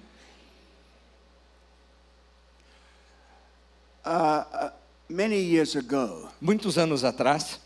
Many 5.09 5.37
years 5.37 5.75
ago, 5.75 6.29
Muitos 6.41 6.77
anos 6.77 7.03
atrás, 7.03 7.59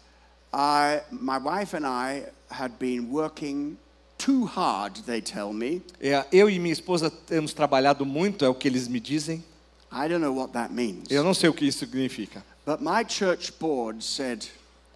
I, 0.54 1.02
my 1.12 1.38
wife 1.38 1.76
and 1.76 1.86
I 1.86 2.26
had 2.50 2.74
been 2.80 3.12
working 3.12 3.78
too 4.18 4.46
hard, 4.46 4.96
they 5.06 5.22
tell 5.22 5.54
me. 5.54 5.82
é, 6.02 6.26
eu 6.32 6.50
e 6.50 6.60
minha 6.60 6.74
esposa 6.74 7.10
temos 7.10 7.54
trabalhado 7.54 8.06
muito, 8.06 8.44
é 8.44 8.50
o 8.50 8.56
que 8.56 8.68
eles 8.68 8.88
me 8.88 9.00
dizem. 9.00 9.44
I 9.92 10.08
don't 10.10 10.20
know 10.20 10.34
what 10.36 10.52
that 10.54 10.74
means. 10.74 11.10
Eu 11.10 11.24
não 11.24 11.34
sei 11.34 11.50
o 11.50 11.54
que 11.54 11.66
isso 11.66 11.80
significa. 11.80 12.44
But 12.66 12.82
my 12.82 13.06
church 13.08 13.54
board 13.60 14.04
said, 14.04 14.46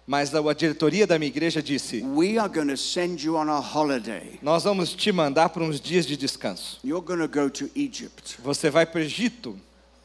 Mas 0.06 0.34
a 0.34 0.52
diretoria 0.52 1.06
da 1.06 1.18
minha 1.18 1.28
igreja 1.28 1.62
disse: 1.62 2.02
We 2.02 2.36
are 2.36 2.48
going 2.52 2.68
to 2.68 2.76
send 2.76 3.24
you 3.24 3.36
on 3.36 3.48
a 3.48 3.60
holiday. 3.60 4.38
Nós 4.42 4.64
vamos 4.64 4.92
te 4.92 5.12
mandar 5.12 5.48
para 5.50 5.62
uns 5.62 5.80
dias 5.80 6.04
de 6.04 6.16
descanso. 6.16 6.78
You're 6.84 7.04
going 7.06 7.20
to 7.20 7.28
go 7.28 7.48
to 7.48 7.70
Egypt. 7.74 8.36
Você 8.42 8.68
vai 8.68 8.84
para 8.84 9.00
o 9.00 9.02
Egito. 9.02 9.56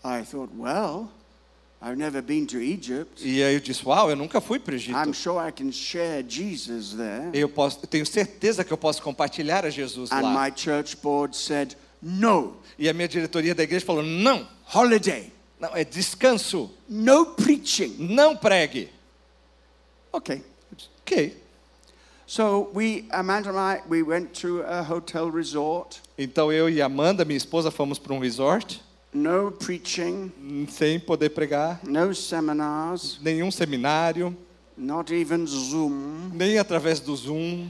I 0.05 0.23
thought, 0.23 0.53
well, 0.55 1.09
I've 1.82 1.95
never 1.95 2.21
been 2.23 2.45
to 2.47 2.57
Egypt. 2.57 3.21
E 3.23 3.43
aí 3.43 3.53
eu 3.53 3.59
disse: 3.59 3.86
Uau, 3.86 4.09
eu 4.09 4.15
nunca 4.15 4.41
fui 4.41 4.57
para 4.57 4.71
o 4.73 4.75
Egito. 4.75 4.97
I'm 4.97 5.13
sure 5.13 5.38
I 5.47 5.51
can 5.51 5.71
share 5.71 6.23
Jesus 6.28 6.93
there. 6.95 7.30
Eu, 7.34 7.47
posso, 7.47 7.80
eu 7.84 7.88
tenho 7.88 8.05
certeza 8.05 8.63
que 8.63 8.73
eu 8.73 8.78
posso 8.78 9.01
compartilhar 9.01 9.63
a 9.65 9.69
Jesus 9.69 10.11
And 10.11 10.21
lá. 10.21 10.45
my 10.45 10.51
church 10.55 10.97
board 10.97 11.36
said, 11.38 11.75
no, 12.01 12.55
E 12.80 12.89
a 12.89 12.93
minha 12.93 13.07
diretoria 13.07 13.53
da 13.53 13.61
igreja 13.63 13.86
falou: 13.86 14.01
Não, 14.01 14.47
holiday, 14.73 15.32
não, 15.59 15.75
é 15.75 15.84
descanso. 15.84 16.71
no 16.89 17.28
preaching. 17.28 17.95
Não 17.99 18.36
pregue. 18.36 18.89
Okay. 20.11 20.41
Ok. 21.01 21.38
So 22.25 22.69
we, 22.73 23.05
Amanda 23.11 23.49
and 23.51 23.57
I, 23.57 23.82
we 23.88 24.01
went 24.03 24.34
to 24.41 24.61
a 24.63 24.82
hotel 24.82 25.30
resort. 25.30 26.01
Então 26.17 26.51
eu 26.51 26.69
e 26.69 26.82
Amanda, 26.82 27.23
minha 27.23 27.38
esposa, 27.38 27.71
fomos 27.71 27.97
para 27.99 28.13
um 28.13 28.19
resort, 28.19 28.82
No 29.14 29.51
preaching, 29.51 30.68
sem 30.70 30.99
poder 30.99 31.30
pregar, 31.30 31.80
no 31.84 32.14
seminars, 32.14 33.18
nenhum 33.22 33.49
seminário, 33.49 34.36
not 34.78 35.12
even 35.12 35.47
Zoom. 35.47 36.32
nem 36.34 36.58
através 36.60 36.99
do 36.99 37.16
Zoom. 37.16 37.70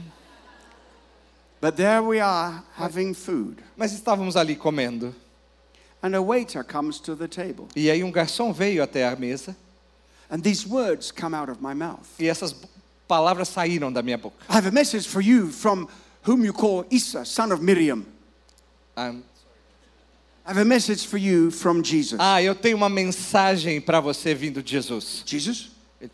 But 1.60 1.76
there 1.76 2.02
we 2.02 2.20
are 2.20 2.62
having 2.74 3.14
food. 3.14 3.62
Mas 3.76 3.92
estávamos 3.92 4.36
ali 4.36 4.56
comendo. 4.56 5.14
And 6.02 6.14
a 6.14 6.22
waiter 6.22 6.62
comes 6.62 7.00
to 7.00 7.16
the 7.16 7.26
table. 7.28 7.66
E 7.74 7.90
aí 7.90 8.04
um 8.04 8.12
garçom 8.12 8.52
veio 8.52 8.82
até 8.82 9.04
a 9.08 9.16
mesa 9.16 9.56
And 10.30 10.40
these 10.42 10.66
words 10.66 11.10
come 11.10 11.34
out 11.34 11.48
of 11.50 11.60
my 11.62 11.72
mouth. 11.74 12.06
e 12.18 12.28
essas 12.28 12.54
palavras 13.08 13.48
saíram 13.48 13.90
da 13.92 14.02
minha 14.02 14.18
boca. 14.18 14.36
I 14.48 14.54
have 14.54 14.66
a 14.68 14.70
message 14.72 15.08
for 15.08 15.20
you 15.22 15.48
from 15.50 15.88
whom 16.28 16.44
you 16.44 16.52
call 16.52 16.84
Isa, 16.90 17.24
son 17.24 17.50
of 17.52 17.62
Miriam. 17.62 18.04
Ah, 18.96 19.14
I 20.48 20.52
have 20.52 20.62
a 20.62 20.64
message 20.64 21.04
for 21.06 21.18
you 21.18 21.50
from 21.50 21.82
Jesus. 21.82 22.18
Ah, 22.18 22.42
eu 22.42 22.54
tenho 22.54 22.74
uma 22.74 22.88
mensagem 22.88 23.82
para 23.82 24.00
você 24.00 24.34
vindo 24.34 24.62
de 24.62 24.70
Jesus. 24.72 25.22
Jesus? 25.26 25.68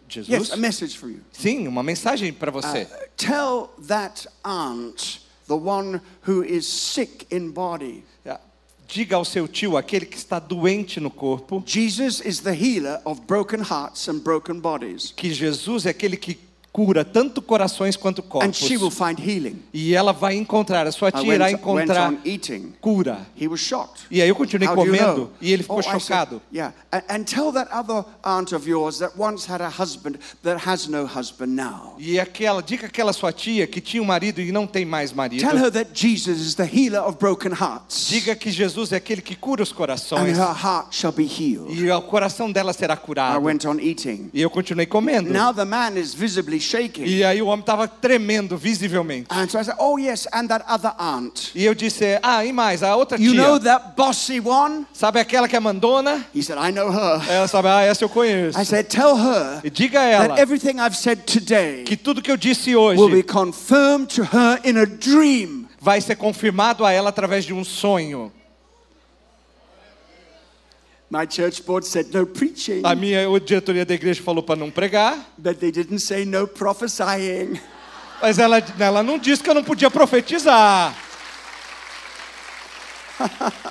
Jesus? 0.08 0.28
Yes, 0.28 0.50
a 0.52 0.56
message 0.56 0.98
for 0.98 1.08
you. 1.08 1.20
Sim, 1.32 1.68
uma 1.68 1.84
mensagem 1.84 2.32
para 2.32 2.50
Uh, 2.50 2.54
você. 2.60 2.88
tell 3.16 3.70
that 3.86 4.26
aunt, 4.42 5.20
the 5.46 5.54
one 5.54 6.00
who 6.26 6.42
is 6.42 6.66
sick 6.66 7.26
in 7.30 7.52
body, 7.52 8.02
Ah, 8.26 8.40
Diga 8.88 9.14
ao 9.16 9.24
seu 9.24 9.46
tio, 9.46 9.76
aquele 9.76 10.04
que 10.04 10.16
está 10.16 10.40
doente 10.40 10.98
no 10.98 11.10
corpo, 11.10 11.62
Jesus 11.64 12.20
is 12.20 12.40
the 12.40 12.52
healer 12.52 13.00
of 13.04 13.20
broken 13.28 13.60
hearts 13.62 14.08
and 14.08 14.18
broken 14.18 14.58
bodies. 14.58 15.12
que 15.16 15.32
Jesus 15.32 15.86
é 15.86 15.90
aquele 15.90 16.16
que 16.16 16.36
cura 16.74 17.04
tanto 17.04 17.40
corações 17.40 17.96
quanto 17.96 18.24
And 18.42 18.52
she 18.52 18.76
will 18.76 18.90
corpos. 18.90 18.98
find 18.98 19.20
healing. 19.20 19.62
E 19.72 19.94
ela 19.94 20.12
vai 20.12 20.34
encontrar, 20.34 20.88
a 20.88 20.90
sua 20.90 21.12
tia 21.12 21.32
irá 21.32 21.48
encontrar 21.48 22.12
cura. 22.80 23.24
He 23.40 23.46
was 23.46 23.60
shocked. 23.60 24.06
E 24.10 24.20
aí 24.20 24.28
eu 24.28 24.34
continuei 24.34 24.74
comendo 24.74 25.30
e 25.40 25.52
ele 25.52 25.62
ficou 25.62 25.80
chocado. 25.80 26.42
yeah, 26.52 26.74
and, 26.92 27.02
and 27.08 27.24
tell 27.26 27.52
that 27.52 27.70
other 27.72 28.04
aunt 28.24 28.52
of 28.52 28.68
yours 28.68 28.98
that 28.98 29.16
once 29.16 29.48
had 29.48 29.62
a 29.62 29.68
husband 29.68 30.18
that 30.42 30.68
has 30.68 30.88
no 30.88 31.06
husband 31.06 31.54
now. 31.54 31.94
E 31.96 32.18
aquela, 32.18 32.60
diga 32.60 32.88
aquela 32.88 33.12
sua 33.12 33.32
tia 33.32 33.68
que 33.68 33.80
tinha 33.80 34.02
um 34.02 34.06
marido 34.06 34.40
e 34.40 34.50
não 34.50 34.66
tem 34.66 34.84
mais 34.84 35.12
marido. 35.12 35.48
Tell 35.48 35.56
her 35.56 35.70
that 35.70 35.90
Jesus 35.94 36.40
is 36.40 36.56
the 36.56 36.64
healer 36.66 37.04
of 37.06 37.18
broken 37.20 37.52
hearts, 37.52 38.08
Diga 38.08 38.34
que 38.34 38.50
Jesus 38.50 38.90
é 38.90 38.96
aquele 38.96 39.22
que 39.22 39.36
cura 39.36 39.62
os 39.62 39.70
and 39.70 39.76
corações 39.76 40.36
her 40.36 40.56
heart 40.64 40.88
shall 40.90 41.12
be 41.12 41.22
healed. 41.22 41.72
e 41.72 41.88
o 41.88 42.02
coração 42.02 42.50
dela 42.50 42.72
será 42.72 42.96
curado. 42.96 43.40
E 44.32 44.42
eu 44.42 44.50
continuei 44.50 44.86
comendo. 44.86 45.32
Now 45.32 45.54
the 45.54 45.64
man 45.64 45.96
is 45.96 46.12
visibly 46.12 46.63
shaking. 46.64 47.04
E 47.04 47.22
aí 47.24 47.40
o 47.42 47.46
homem 47.46 47.60
estava 47.60 47.86
tremendo 47.86 48.56
visivelmente. 48.56 49.26
And 49.30 49.48
so 49.48 49.58
I 49.58 49.64
said, 49.64 49.76
Oh, 49.78 49.98
yes, 49.98 50.26
and 50.32 50.48
that 50.48 50.64
other 50.68 50.92
aunt. 50.98 51.50
E 51.54 51.64
eu 51.64 51.74
disse: 51.74 52.18
Ah, 52.22 52.44
e 52.44 52.52
mais, 52.52 52.82
a 52.82 52.96
outra 52.96 53.18
You 53.18 53.34
know 53.34 53.58
tia. 53.58 53.70
that 53.78 53.94
bossy 53.96 54.40
one? 54.40 54.86
Sabe 54.92 55.20
aquela 55.20 55.48
que 55.48 55.56
é 55.56 55.60
mandona? 55.60 56.24
He 56.34 56.42
said, 56.42 56.58
I 56.58 56.72
know 56.72 56.90
her. 56.90 57.22
Ela 57.30 57.48
sabe, 57.48 57.68
ah, 57.68 57.82
essa 57.82 58.04
eu 58.04 58.08
conheço. 58.08 58.58
I 58.60 58.64
said, 58.64 58.86
Tell 58.88 59.16
her 59.16 59.60
E 59.64 59.70
diga 59.70 60.00
a 60.00 60.10
that 60.10 60.24
ela 60.30 60.40
everything 60.40 60.80
I've 60.80 60.96
said 60.96 61.20
today 61.24 61.84
que 61.84 61.96
tudo 61.96 62.20
que 62.22 62.30
eu 62.30 62.36
disse 62.36 62.74
will 62.74 63.08
be 63.08 63.16
hoje 63.16 63.22
confirmed 63.24 64.08
to 64.14 64.22
her 64.22 64.60
in 64.64 64.76
a 64.78 64.84
dream. 64.86 65.66
vai 65.80 66.00
ser 66.00 66.16
confirmado 66.16 66.84
a 66.84 66.92
ela 66.92 67.10
através 67.10 67.44
de 67.44 67.52
um 67.52 67.62
sonho. 67.64 68.32
My 71.14 71.26
church 71.26 71.64
board 71.64 71.86
said 71.86 72.12
no 72.12 72.26
preaching, 72.26 72.82
A 72.84 72.96
minha 72.96 73.24
diretoria 73.38 73.86
da 73.86 73.94
igreja 73.94 74.20
falou 74.20 74.42
para 74.42 74.56
não 74.56 74.68
pregar, 74.68 75.16
but 75.38 75.60
they 75.60 75.70
didn't 75.70 76.00
say 76.00 76.24
no 76.24 76.44
prophesying. 76.48 77.60
mas 78.20 78.36
ela, 78.40 78.58
ela 78.80 79.00
não 79.00 79.16
disse 79.16 79.40
que 79.40 79.48
eu 79.48 79.54
não 79.54 79.62
podia 79.62 79.88
profetizar. 79.88 80.92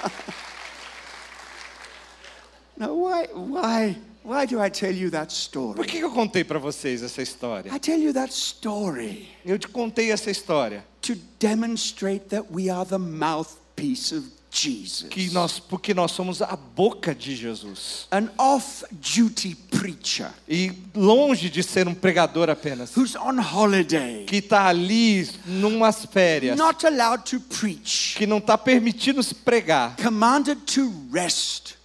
Now, 2.78 2.94
why, 2.94 3.28
why, 3.34 3.98
why 4.24 4.46
do 4.46 4.62
I 4.62 4.70
tell 4.70 4.94
you 4.94 5.12
that 5.12 5.28
Por 5.28 5.36
story? 5.36 5.86
que 5.86 5.98
que 5.98 6.04
eu 6.06 6.12
contei 6.12 6.46
para 6.46 6.60
vocês 6.60 7.04
essa 7.04 7.22
história? 7.22 7.70
I 7.76 7.78
tell 7.78 8.00
you 8.00 8.14
that 8.14 8.32
story 8.32 9.28
Eu 9.46 9.60
te 9.60 9.68
contei 9.68 10.12
essa 10.12 10.32
história 10.32 10.86
to 11.02 11.16
demonstrate 11.40 12.30
that 12.30 12.46
we 12.50 12.70
are 12.70 12.86
the 12.88 12.98
mouthpiece 12.98 14.16
of 14.16 14.28
Jesus. 14.54 15.10
que 15.10 15.32
nós, 15.32 15.60
porque 15.60 15.94
nós 15.94 16.12
somos 16.12 16.42
a 16.42 16.56
boca 16.56 17.14
de 17.16 17.36
Jesus. 17.36 18.08
An 18.12 18.30
off 18.38 18.86
duty 18.92 19.56
preacher 19.72 20.30
E 20.48 20.72
longe 20.94 21.50
de 21.50 21.64
ser 21.64 21.88
um 21.88 21.94
pregador 21.96 22.50
apenas, 22.50 22.96
who's 22.96 23.16
on 23.16 23.40
holiday, 23.40 24.26
que 24.26 24.38
está 24.38 24.68
ali 24.68 25.28
numas 25.46 26.06
férias, 26.06 26.58
not 26.58 26.86
allowed 26.86 27.24
to 27.24 27.40
preach, 27.40 28.16
que 28.16 28.28
não 28.28 28.38
está 28.38 28.58
permitindo 28.58 29.24
se 29.24 29.34
pregar, 29.34 29.96
commanded 29.98 30.60
to 30.66 30.94
rest. 31.12 31.76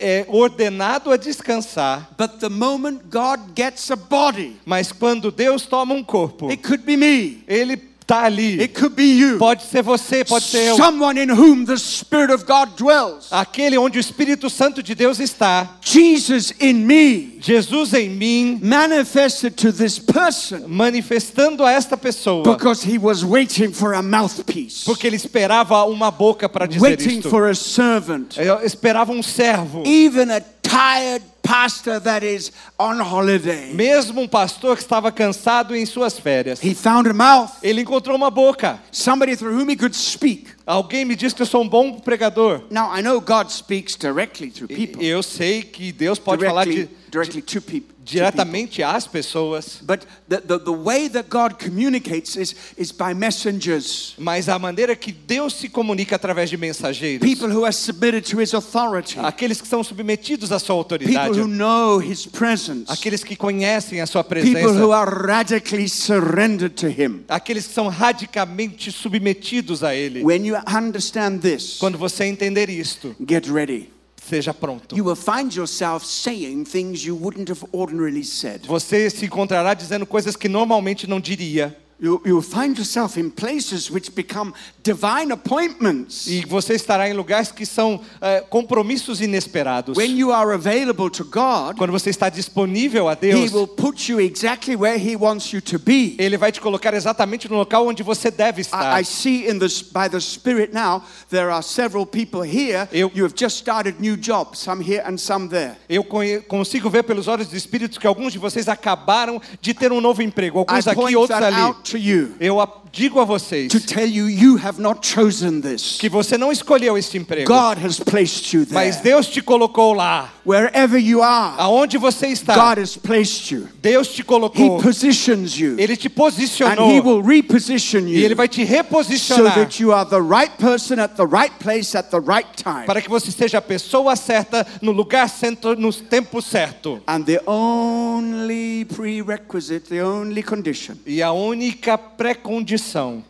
é 0.00 0.26
ordenado 0.28 1.12
a 1.12 1.16
descansar. 1.16 2.10
But 2.18 2.40
the 2.40 2.48
moment 2.48 3.02
God 3.08 3.40
gets 3.54 3.90
a 3.90 3.96
body, 3.96 4.56
Mas 4.66 4.92
quando 4.92 5.30
Deus 5.30 5.64
toma 5.64 5.94
um 5.94 6.02
corpo, 6.02 6.50
it 6.50 6.62
could 6.62 6.84
be 6.84 6.96
me, 6.96 7.44
Ele 7.46 7.89
está 8.10 8.24
ali. 8.24 8.60
it 8.60 8.74
could 8.74 8.94
be 8.96 9.04
you, 9.04 9.38
Pode 9.38 9.62
ser 9.62 9.82
você, 9.82 10.24
pode 10.24 10.44
ser 10.44 10.68
eu. 10.70 10.76
someone 10.76 11.18
in 11.22 11.30
whom 11.30 11.64
the 11.64 11.76
Spirit 11.76 12.32
of 12.32 12.44
God 12.44 12.76
dwells. 12.76 13.28
Aquele 13.30 13.78
onde 13.78 13.98
o 13.98 14.00
Espírito 14.00 14.50
Santo 14.50 14.82
de 14.82 14.94
Deus 14.94 15.20
está. 15.20 15.76
Jesus 15.80 16.52
in 16.60 16.84
me, 16.86 17.38
Jesus 17.40 17.94
em 17.94 18.08
mim, 18.10 18.58
manifested 18.62 19.56
to 19.56 19.72
this 19.72 19.98
person 19.98 20.66
manifestando 20.68 21.64
a 21.64 21.72
esta 21.72 21.96
pessoa. 21.96 22.42
because 22.44 22.82
he 22.82 22.98
was 22.98 23.24
waiting 23.24 23.72
for 23.72 23.94
a 23.94 24.02
mouthpiece, 24.02 24.84
Porque 24.84 25.06
ele 25.06 25.16
esperava 25.16 25.84
uma 25.84 26.10
boca 26.10 26.48
para 26.48 26.66
dizer 26.66 26.80
waiting 26.82 27.18
isto. 27.18 27.30
for 27.30 27.48
a 27.48 27.54
servant, 27.54 28.36
Eu 28.36 28.60
esperava 28.64 29.12
um 29.12 29.22
servo. 29.22 29.82
even 29.86 30.30
a 30.30 30.40
tired 30.62 31.22
pastor 31.42 32.00
that 32.00 32.24
is 32.24 32.52
on 32.78 33.00
holiday. 33.00 33.72
Mesmo 33.74 34.22
um 34.22 34.28
pastor 34.28 34.76
que 34.76 34.82
estava 34.82 35.10
cansado 35.12 35.74
em 35.74 35.84
suas 35.86 36.18
férias. 36.18 36.62
He 36.62 36.74
found 36.74 37.08
a 37.08 37.12
mouth, 37.12 37.50
Ele 37.62 37.82
encontrou 37.82 38.16
uma 38.16 38.30
boca. 38.30 38.78
somebody 38.92 39.36
through 39.36 39.54
whom 39.58 39.68
he 39.70 39.76
could 39.76 39.94
speak. 39.96 40.48
Alguém 40.66 41.04
me 41.04 41.16
disse 41.16 41.34
que 41.34 41.42
eu 41.42 41.46
sou 41.46 41.62
um 41.62 41.68
bom 41.68 41.98
pregador. 41.98 42.62
Now, 42.70 42.90
I 42.96 43.02
know 43.02 43.20
God 43.20 43.50
speaks 43.50 43.96
directly 43.96 44.50
through 44.50 44.68
people, 44.68 45.02
Eu 45.02 45.22
sei 45.22 45.62
que 45.62 45.92
Deus 45.92 46.18
pode 46.18 46.44
falar 46.44 46.64
directly, 46.64 46.86
de, 46.86 47.10
directly 47.10 47.42
to 47.42 47.60
people. 47.60 47.94
People. 48.10 48.30
diretamente 48.30 48.82
às 48.82 49.06
pessoas. 49.06 49.80
But 49.82 50.06
the, 50.28 50.40
the, 50.40 50.58
the 50.58 50.72
way 50.72 51.08
that 51.08 51.28
God 51.28 51.54
communicates 51.58 52.36
is, 52.36 52.54
is 52.76 52.92
by 52.92 53.14
messengers, 53.14 54.14
Mas 54.18 54.48
a 54.48 54.58
maneira 54.58 54.94
que 54.96 55.12
Deus 55.12 55.54
se 55.54 55.68
comunica 55.68 56.16
através 56.16 56.50
de 56.50 56.56
mensageiros. 56.56 57.20
people 57.20 57.48
who 57.48 57.64
are 57.64 57.72
submitted 57.72 58.22
to 58.30 58.40
his 58.40 58.52
authority, 58.54 59.18
Aqueles 59.18 59.60
que 59.60 59.68
são 59.68 59.82
submetidos 59.82 60.52
à 60.52 60.58
sua 60.58 60.82
people 60.84 60.96
autoridade. 61.06 61.38
who 61.40 61.46
know 61.48 61.98
his 62.00 62.26
presence, 62.26 62.84
Aqueles 62.90 63.22
que 63.24 63.36
conhecem 63.36 64.00
a 64.00 64.06
sua 64.06 64.22
people 64.24 64.48
who 64.48 64.52
presença. 64.52 64.94
are 64.94 65.26
radically 65.26 65.88
surrendered 65.88 66.74
to 66.74 66.86
him. 66.88 67.24
Aqueles 67.28 67.66
que 67.66 67.74
são 67.74 67.88
radicalmente 67.88 68.90
submetidos 68.92 69.82
a 69.82 69.94
Ele. 69.94 70.22
When 70.22 70.44
you 70.46 70.56
understand 70.66 71.38
this, 71.40 71.78
Quando 71.78 71.98
você 71.98 72.24
entender 72.24 72.68
isto, 72.68 73.14
get 73.26 73.46
ready. 73.48 73.90
Seja 74.30 74.54
pronto. 74.54 74.96
You 74.96 75.04
will 75.04 75.16
find 75.16 75.52
yourself 75.52 76.06
saying 76.06 76.64
things 76.64 77.04
you 77.04 77.16
wouldn't 77.16 77.50
have 77.50 77.66
ordinarily 77.72 78.24
said. 78.24 78.66
Você 78.66 79.10
se 79.10 79.26
encontrará 79.26 79.74
dizendo 79.74 80.06
coisas 80.06 80.36
que 80.36 80.48
normalmente 80.48 81.06
não 81.06 81.20
diria. 81.20 81.76
You, 82.02 82.20
you'll 82.24 82.40
find 82.42 82.78
yourself 82.78 83.18
in 83.18 83.30
places 83.30 83.90
which 83.90 84.14
become 84.14 84.54
divine 84.82 85.30
appointments. 85.32 86.26
E 86.26 86.46
você 86.46 86.74
estará 86.74 87.08
em 87.08 87.12
lugares 87.12 87.52
que 87.52 87.66
são 87.66 88.00
eh, 88.22 88.40
compromissos 88.48 89.20
inesperados. 89.20 89.96
When 89.98 90.16
you 90.16 90.32
are 90.32 90.52
available 90.54 91.10
to 91.10 91.24
God, 91.24 91.76
Quando 91.76 91.90
você 91.92 92.08
está 92.08 92.30
disponível 92.30 93.06
a 93.08 93.12
He 93.12 93.16
Deus, 93.32 93.52
will 93.52 93.66
put 93.68 94.10
you 94.10 94.18
exactly 94.18 94.74
where 94.76 94.96
He 94.98 95.14
wants 95.14 95.52
you 95.52 95.60
to 95.60 95.78
be. 95.78 96.16
Ele 96.18 96.38
vai 96.38 96.50
te 96.50 96.60
colocar 96.60 96.94
exatamente 96.94 97.50
no 97.50 97.56
local 97.56 97.86
onde 97.86 98.02
você 98.02 98.30
deve 98.30 98.62
estar. 98.62 98.98
I, 98.98 99.02
I 99.02 99.04
see 99.04 99.46
in 99.46 99.58
this 99.58 99.82
by 99.82 100.08
the 100.10 100.20
Spirit 100.20 100.72
now 100.72 101.02
there 101.28 101.50
are 101.50 101.62
several 101.62 102.06
people 102.06 102.40
here. 102.42 102.88
Eu- 102.92 103.10
you 103.14 103.24
have 103.24 103.34
just 103.36 103.58
started 103.58 104.00
new 104.00 104.16
jobs, 104.16 104.58
some 104.58 104.82
here 104.82 105.02
and 105.06 105.18
some 105.18 105.48
there. 105.48 105.76
Eu 105.88 106.02
consigo 106.48 106.88
ver 106.88 107.02
pelos 107.02 107.28
olhos 107.28 107.48
do 107.48 107.56
Espírito 107.56 108.00
que 108.00 108.06
alguns 108.06 108.32
de 108.32 108.38
vocês 108.38 108.68
acabaram 108.68 109.38
de 109.60 109.74
ter 109.74 109.92
um 109.92 110.00
novo 110.00 110.22
emprego, 110.22 110.60
I 110.60 110.60
alguns 110.60 110.86
aqui, 110.86 110.96
point 111.00 111.16
outros 111.16 111.42
ali. 111.42 111.56
Out 111.90 111.96
to 111.96 111.98
you. 111.98 112.34
Eu 112.40 112.60
a- 112.60 112.79
digo 112.92 113.20
a 113.20 113.24
vocês 113.24 113.70
to 113.70 113.80
tell 113.80 114.08
you 114.08 114.28
you 114.28 114.56
have 114.58 114.80
not 114.80 115.06
chosen 115.06 115.60
this. 115.60 115.96
que 115.98 116.08
você 116.08 116.36
não 116.36 116.50
escolheu 116.50 116.96
este 116.98 117.16
emprego, 117.18 117.46
God 117.46 117.78
has 117.84 117.98
placed 117.98 118.52
you 118.56 118.66
mas 118.70 118.96
there. 118.96 119.10
Deus 119.14 119.26
te 119.28 119.40
colocou 119.40 119.92
lá. 119.92 120.32
Wherever 120.44 120.98
you 121.00 121.22
are, 121.22 121.54
Aonde 121.58 121.98
você 121.98 122.28
está, 122.28 122.54
God 122.54 122.78
has 122.82 122.96
placed 122.96 123.50
you. 123.54 123.68
Deus 123.80 124.08
te 124.08 124.22
He 124.22 124.24
colocou. 124.24 124.80
positions 124.82 125.56
you. 125.58 125.76
Ele 125.78 125.96
te 125.96 126.08
And 126.08 126.10
He 126.10 126.14
posicionou 126.14 127.04
will 127.04 127.22
reposition 127.22 128.00
e 128.08 128.16
Ele 128.16 128.30
you 128.30 128.36
vai 128.36 128.48
te 128.48 128.66
so 128.66 128.72
reposicionar 128.72 129.54
that 129.54 129.80
you 129.80 129.92
are 129.92 130.08
the 130.08 130.20
right 130.20 130.52
person 130.58 130.98
at 130.98 131.14
the 131.16 131.26
right 131.26 131.52
place 131.58 131.96
at 131.96 132.10
the 132.10 132.18
right 132.20 132.48
time. 132.56 132.86
para 132.86 133.00
que 133.00 133.08
você 133.08 133.30
seja 133.30 133.58
a 133.58 133.62
pessoa 133.62 134.16
certa 134.16 134.66
no 134.82 134.90
lugar 134.92 135.28
certo, 135.28 135.76
no 135.76 135.92
tempo 135.92 136.42
certo. 136.42 137.00
And 137.06 137.22
the 137.24 137.40
only 137.46 138.84
prerequisite, 138.86 139.88
the 139.88 140.02
only 140.02 140.42
condition 140.42 140.96
E 141.06 141.22
a 141.22 141.32
única 141.32 141.96
pré-condição 141.96 142.79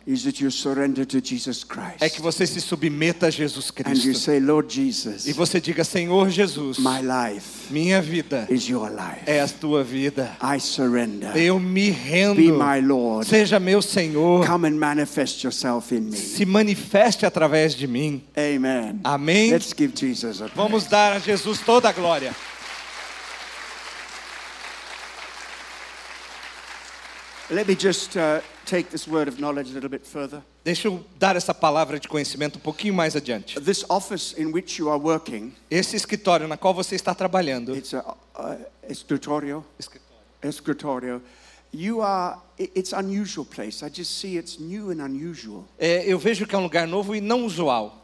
is 0.07 0.23
that 0.23 0.41
you 0.41 0.49
surrender 0.49 1.05
to 1.05 1.19
Jesus 1.21 1.63
Christ. 1.63 2.01
é 2.01 2.09
que 2.09 2.21
você 2.21 2.45
se 2.47 2.59
submeta 2.61 3.27
a 3.27 3.29
Jesus 3.29 3.71
And 3.85 3.89
you 3.95 4.03
Cristo. 4.11 4.19
say, 4.19 4.39
Lord 4.39 4.73
Jesus, 4.73 5.25
E 5.27 5.33
você 5.33 5.59
diga: 5.61 5.83
Senhor 5.83 6.29
Jesus, 6.29 6.77
my 6.79 7.01
life 7.01 7.71
minha 7.71 8.01
vida 8.01 8.47
is 8.49 8.67
your 8.67 8.89
life. 8.89 9.21
é 9.25 9.41
a 9.41 9.47
tua 9.47 9.83
vida. 9.83 10.35
I 10.41 10.59
surrender. 10.59 11.35
Eu 11.37 11.59
me 11.59 11.89
rendo. 11.89 12.35
Be 12.35 12.51
my 12.51 12.81
Lord. 12.85 13.27
Seja 13.27 13.59
meu 13.59 13.81
Senhor. 13.81 14.45
Come 14.45 14.67
and 14.67 14.75
manifest 14.77 15.43
yourself 15.43 15.93
in 15.95 16.01
me. 16.09 16.17
Se 16.17 16.45
manifeste 16.45 17.25
através 17.25 17.75
de 17.75 17.87
mim. 17.87 18.21
Amen. 18.37 18.99
Amém. 19.03 19.51
Let's 19.51 19.73
give 19.77 19.93
Jesus 19.95 20.41
a 20.41 20.47
Vamos 20.55 20.85
dar 20.87 21.13
a 21.13 21.19
Jesus 21.19 21.59
toda 21.59 21.89
a 21.89 21.91
glória. 21.91 22.35
Let 27.51 27.67
me 27.67 27.75
just 27.75 28.15
uh, 28.15 28.39
take 28.65 28.91
this 28.91 29.05
word 29.05 29.27
of 29.27 29.37
knowledge 29.41 29.71
a 29.71 29.73
little 29.73 29.89
bit 29.89 30.07
further. 30.07 30.41
Deixa 30.63 30.87
eu 30.87 31.03
dar 31.19 31.35
essa 31.35 31.53
palavra 31.53 31.99
de 31.99 32.07
conhecimento 32.07 32.57
um 32.57 32.61
pouquinho 32.61 32.93
mais 32.93 33.13
adiante. 33.13 33.59
This 33.59 33.83
office 33.89 34.33
in 34.37 34.53
which 34.53 34.79
you 34.79 34.89
are 34.89 34.97
working, 34.97 35.53
Esse 35.69 35.97
escritório 35.97 36.47
na 36.47 36.55
qual 36.55 36.73
você 36.73 36.95
está 36.95 37.13
trabalhando, 37.13 37.75
it's 37.75 37.93
a 37.93 37.99
uh, 37.99 38.57
escritorio. 38.89 39.65
Escritorio. 40.41 41.21
You 41.73 42.01
are. 42.01 42.37
It's 42.57 42.93
unusual 42.93 43.45
place. 43.45 43.83
I 43.85 43.89
just 43.89 44.19
see 44.19 44.37
it's 44.37 44.57
new 44.57 44.91
and 44.91 45.01
unusual. 45.03 45.65
é, 45.77 46.05
eu 46.05 46.17
vejo 46.17 46.45
que 46.47 46.55
é 46.55 46.57
um 46.57 46.63
lugar 46.63 46.87
novo 46.87 47.13
e 47.13 47.19
não 47.19 47.45
usual. 47.45 47.97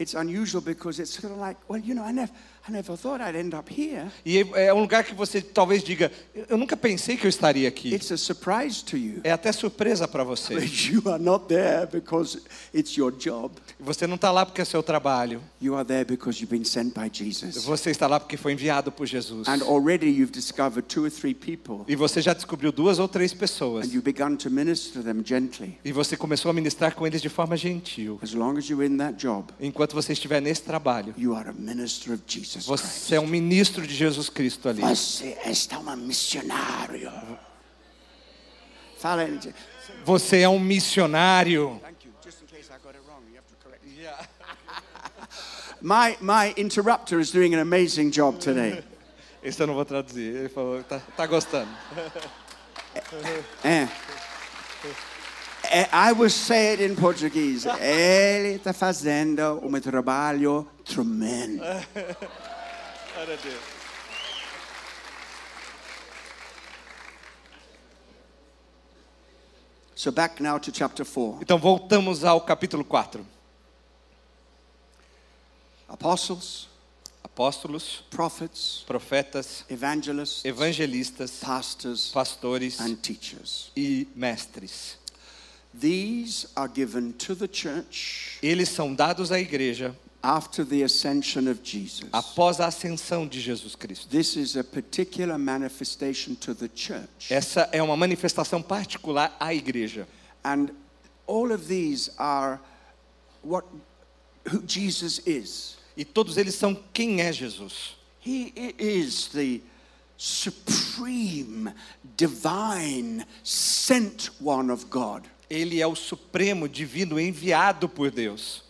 It's 0.00 0.14
unusual 0.14 0.62
because 0.62 1.00
it's 1.00 1.12
sort 1.12 1.32
of 1.32 1.38
like, 1.38 1.60
well, 1.68 1.80
you 1.80 1.94
know, 1.94 2.04
I 2.04 2.12
never, 2.12 2.32
I 2.66 2.72
never 2.72 2.96
thought 2.96 3.20
I'd 3.20 3.36
end 3.38 3.54
up 3.54 3.68
here. 3.70 4.06
E 4.24 4.38
é 4.54 4.72
um 4.72 4.80
lugar 4.80 5.04
que 5.04 5.14
você 5.14 5.42
talvez 5.42 5.84
diga: 5.84 6.10
Eu 6.48 6.56
nunca 6.56 6.74
pensei 6.74 7.14
que 7.14 7.26
eu 7.26 7.28
estaria 7.28 7.68
aqui. 7.68 7.94
It's 7.94 8.10
a 8.10 8.16
surprise 8.16 8.82
to 8.84 8.96
you. 8.96 9.20
É 9.22 9.32
até 9.32 9.52
surpresa 9.52 10.08
para 10.08 10.24
você. 10.24 10.54
But 10.54 10.86
you 10.86 11.02
are 11.12 11.22
not 11.22 11.44
there 11.46 11.86
because 11.86 12.40
it's 12.72 12.96
your 12.96 13.12
job. 13.12 13.54
Você 13.78 14.06
não 14.06 14.14
está 14.14 14.30
lá 14.32 14.46
porque 14.46 14.62
é 14.62 14.64
seu 14.64 14.82
trabalho. 14.82 15.42
You 15.60 15.74
are 15.76 15.86
there 15.86 16.06
because 16.06 16.40
you've 16.40 16.50
been 16.50 16.64
sent 16.64 16.94
by 16.94 17.10
Jesus. 17.12 17.64
Você 17.64 17.90
está 17.90 18.06
lá 18.06 18.18
porque 18.18 18.38
foi 18.38 18.52
enviado 18.54 18.90
por 18.90 19.06
Jesus. 19.06 19.46
And 19.46 19.62
already 19.62 20.06
you've 20.06 20.32
discovered 20.32 20.86
two 20.88 21.04
or 21.04 21.10
three 21.10 21.34
people, 21.34 21.84
E 21.86 21.94
você 21.94 22.22
já 22.22 22.32
descobriu 22.32 22.72
duas 22.72 22.98
ou 22.98 23.06
três 23.06 23.34
pessoas. 23.34 23.86
and 23.86 23.92
you've 23.92 24.00
begun 24.10 24.36
to 24.36 24.48
minister 24.48 25.02
to 25.02 25.02
them 25.02 25.22
gently. 25.22 25.78
E 25.84 25.92
você 25.92 26.16
começou 26.16 26.50
a 26.50 26.54
ministrar 26.54 26.94
com 26.94 27.06
eles 27.06 27.20
de 27.20 27.28
forma 27.28 27.58
gentil. 27.58 28.18
As 28.22 28.32
long 28.32 28.56
as 28.56 28.70
you're 28.70 28.86
in 28.86 28.96
that 28.96 29.18
job, 29.22 29.52
Enquanto 29.60 29.92
você 29.92 30.14
estiver 30.14 30.40
nesse 30.40 30.62
trabalho, 30.62 31.14
you 31.18 31.34
are 31.36 31.50
a 31.50 31.52
minister 31.52 32.14
of 32.14 32.22
Jesus. 32.26 32.53
Você 32.60 33.16
é 33.16 33.20
um 33.20 33.26
ministro 33.26 33.86
de 33.86 33.94
Jesus 33.94 34.28
Cristo 34.28 34.68
ali. 34.68 34.80
Você 34.80 35.36
está 35.46 35.78
um 35.78 35.96
missionário. 35.96 37.12
Fala. 38.98 39.26
Você 40.04 40.40
é 40.40 40.48
um 40.48 40.58
missionário. 40.58 41.80
My, 45.82 46.16
my 46.18 46.54
interrupter 46.56 47.20
is 47.20 47.30
doing 47.30 47.54
an 47.54 47.60
amazing 47.60 48.08
job 48.08 48.38
today. 48.38 48.82
Esse 49.42 49.62
eu 49.62 49.66
não 49.66 49.74
vou 49.74 49.84
traduzir. 49.84 50.34
Ele 50.34 50.48
falou 50.48 50.82
tá, 50.82 50.98
tá 51.16 51.26
gostando. 51.26 51.70
É. 53.64 53.88
É, 55.70 55.88
I 55.92 56.12
will 56.12 56.30
say 56.30 56.72
it 56.72 56.82
in 56.82 56.94
Portuguese. 56.94 57.66
Ele 57.82 58.56
está 58.56 58.72
fazendo 58.72 59.60
um 59.60 59.80
trabalho 59.80 60.68
tremendo. 60.84 61.62
Glória 63.14 63.34
a 63.34 63.36
Deus. 63.36 63.62
So 69.94 70.10
back 70.10 70.40
now 70.40 70.58
to 70.58 70.72
chapter 70.72 71.04
4. 71.04 71.38
Então 71.42 71.58
voltamos 71.58 72.24
ao 72.24 72.40
capítulo 72.40 72.84
4. 72.84 73.24
Apostles, 75.88 76.68
Apóstolos, 77.22 78.04
prophets, 78.10 78.84
profetas, 78.86 79.64
evangelists, 79.68 80.44
evangelistas, 80.44 81.40
pastors, 81.40 82.10
pastores 82.12 82.80
and 82.80 82.96
teachers. 82.96 83.70
e 83.76 84.06
mestres. 84.14 84.98
These 85.76 86.46
are 86.54 86.68
given 86.72 87.12
to 87.14 87.34
the 87.34 87.48
church 87.48 88.38
Eles 88.40 88.68
são 88.68 88.94
dados 88.94 89.32
à 89.32 89.40
igreja 89.40 89.96
after 90.24 90.64
the 90.64 90.82
ascension 90.82 91.46
of 91.46 91.62
Jesus. 91.62 92.08
após 92.10 92.58
a 92.58 92.66
ascensão 92.66 93.28
de 93.28 93.40
Jesus 93.40 93.76
Cristo. 93.76 94.08
This 94.08 94.36
is 94.36 94.56
a 94.56 94.64
particular 94.64 95.36
manifestation 95.36 96.34
to 96.36 96.54
the 96.54 96.70
church. 96.74 97.30
Essa 97.30 97.68
é 97.70 97.82
uma 97.82 97.96
manifestação 97.96 98.62
particular 98.62 99.36
à 99.38 99.54
igreja. 99.54 100.08
And 100.42 100.70
all 101.26 101.52
of 101.52 101.68
these 101.68 102.10
are 102.18 102.58
what 103.42 103.66
who 104.50 104.62
Jesus 104.66 105.20
is. 105.26 105.76
E 105.94 106.04
todos 106.04 106.38
eles 106.38 106.54
são 106.54 106.74
quem 106.92 107.20
é 107.20 107.30
Jesus. 107.30 107.96
He 108.26 108.52
is 108.78 109.28
the 109.28 109.60
supreme, 110.16 111.70
divine, 112.16 113.26
sent 113.42 114.30
one 114.40 114.72
of 114.72 114.86
God. 114.86 115.24
Ele 115.50 115.82
é 115.82 115.86
o 115.86 115.94
supremo 115.94 116.66
divino 116.66 117.20
enviado 117.20 117.88
por 117.90 118.10
Deus. 118.10 118.62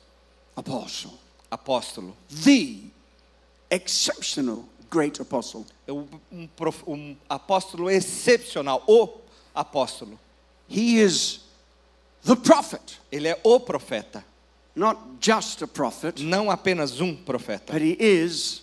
Apostle. 0.57 1.24
Apóstolo. 1.55 2.15
The 2.29 2.91
exceptional 3.71 4.65
great 4.91 5.21
apostle. 5.21 5.65
É 5.87 5.93
um, 5.93 6.07
um 6.33 6.49
um 6.87 7.17
apóstolo 7.29 7.91
excepcional. 7.91 8.83
O 8.87 9.09
apóstolo. 9.55 10.19
He 10.69 10.99
is 11.01 11.41
the 12.25 12.37
prophet, 12.37 12.99
Ele 13.13 13.29
é 13.29 13.39
o 13.45 13.61
profeta. 13.61 14.25
not 14.75 14.99
just 15.21 15.63
a 15.63 15.67
prophet, 15.69 16.21
Não 16.23 16.51
apenas 16.51 17.01
um 17.01 17.15
profeta. 17.15 17.73
but 17.73 17.83
he 17.83 17.97
is 18.01 18.63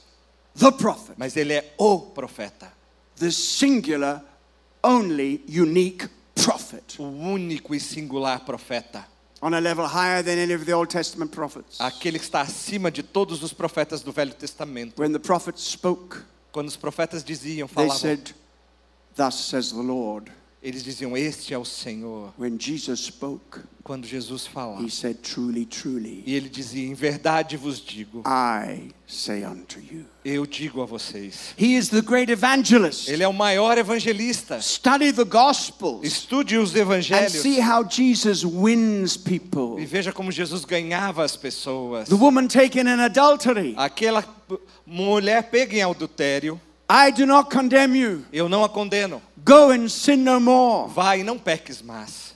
the 0.56 0.72
prophet, 0.72 1.16
Mas 1.18 1.36
ele 1.38 1.54
é 1.54 1.74
o 1.78 2.00
profeta. 2.00 2.72
the 3.18 3.30
singular, 3.32 4.22
only 4.84 5.42
unique 5.48 6.10
prophet, 6.36 6.98
O 7.00 7.04
único 7.04 7.74
e 7.76 7.80
singular 7.80 8.40
profeta. 8.44 9.06
On 9.42 9.54
a 9.54 9.60
level 9.60 9.86
higher 9.86 10.22
than 10.22 10.38
any 10.38 10.54
of 10.54 10.66
the 10.66 10.74
Old 10.74 10.90
Testament 10.90 11.32
prophets. 11.32 11.80
Aquele 11.80 12.20
que 12.20 12.26
está 12.26 12.42
acima 12.42 12.92
de 12.92 13.02
todos 13.02 13.42
os 13.44 13.54
profetas 13.54 14.02
do 14.04 14.12
Velho 14.12 14.34
Testamento. 14.34 15.00
When 15.00 15.12
the 15.12 15.20
prophets 15.20 15.64
spoke, 15.64 16.24
Quando 16.52 16.68
os 16.68 16.76
profetas 16.76 17.24
diziam, 17.24 17.68
falavam, 17.68 17.98
they 17.98 18.16
said, 18.16 18.36
Thus 19.16 19.36
says 19.36 19.72
the 19.72 19.82
Lord. 19.82 20.32
Eles 20.64 20.84
diziam: 20.84 21.18
Este 21.18 21.54
é 21.54 21.58
o 21.58 21.66
Senhor. 21.66 22.34
When 22.38 22.58
Jesus 22.60 23.00
spoke, 23.02 23.60
Quando 23.84 24.06
Jesus 24.06 24.46
falava. 24.46 24.84
he 24.84 24.90
said, 24.92 25.18
Truly, 25.24 25.66
truly, 25.66 26.24
E 26.26 26.36
ele 26.36 26.48
dizia: 26.50 26.88
Em 26.88 26.94
verdade 26.94 27.58
vos 27.58 27.80
digo, 27.84 28.22
I 28.26 28.92
say 29.08 29.44
unto 29.44 29.80
you. 29.80 30.06
eu 30.24 30.46
digo 30.46 30.82
a 30.82 30.86
vocês. 30.86 31.56
He 31.58 31.76
is 31.76 31.90
the 31.90 32.02
great 32.02 32.32
evangelist. 32.32 33.08
Ele 33.10 33.24
é 33.24 33.28
o 33.28 33.34
maior 33.34 33.78
evangelista. 33.78 34.62
Study 34.62 35.12
the 35.12 35.24
Gospels 35.24 36.04
Estude 36.06 36.58
os 36.58 36.76
and 36.76 36.80
evangelhos 36.80 37.34
see 37.42 37.60
how 37.60 37.84
Jesus 37.84 38.44
wins 38.46 39.18
people. 39.18 39.82
e 39.82 39.86
veja 39.86 40.14
como 40.14 40.32
Jesus 40.32 40.64
ganhava 40.64 41.24
as 41.24 41.36
pessoas. 41.36 42.08
The 42.08 42.16
woman 42.16 42.48
taken 42.48 42.82
in 42.82 43.00
adultery. 43.00 43.74
Aquela 43.78 44.24
mulher 44.86 45.50
pega 45.50 45.76
em 45.76 45.82
adultério, 45.82 46.62
I 46.94 47.12
do 47.12 47.26
not 47.26 47.50
condemn 47.50 47.96
you. 47.96 48.26
eu 48.34 48.50
não 48.50 48.64
a 48.66 48.70
condeno. 48.70 49.22
Go 49.46 49.72
and 49.72 49.88
sin 49.88 50.18
no 50.18 50.40
more. 50.42 50.92
Vai 50.94 51.22
e 51.22 51.24
não 51.24 51.38
peques 51.40 51.82
mais. 51.82 52.32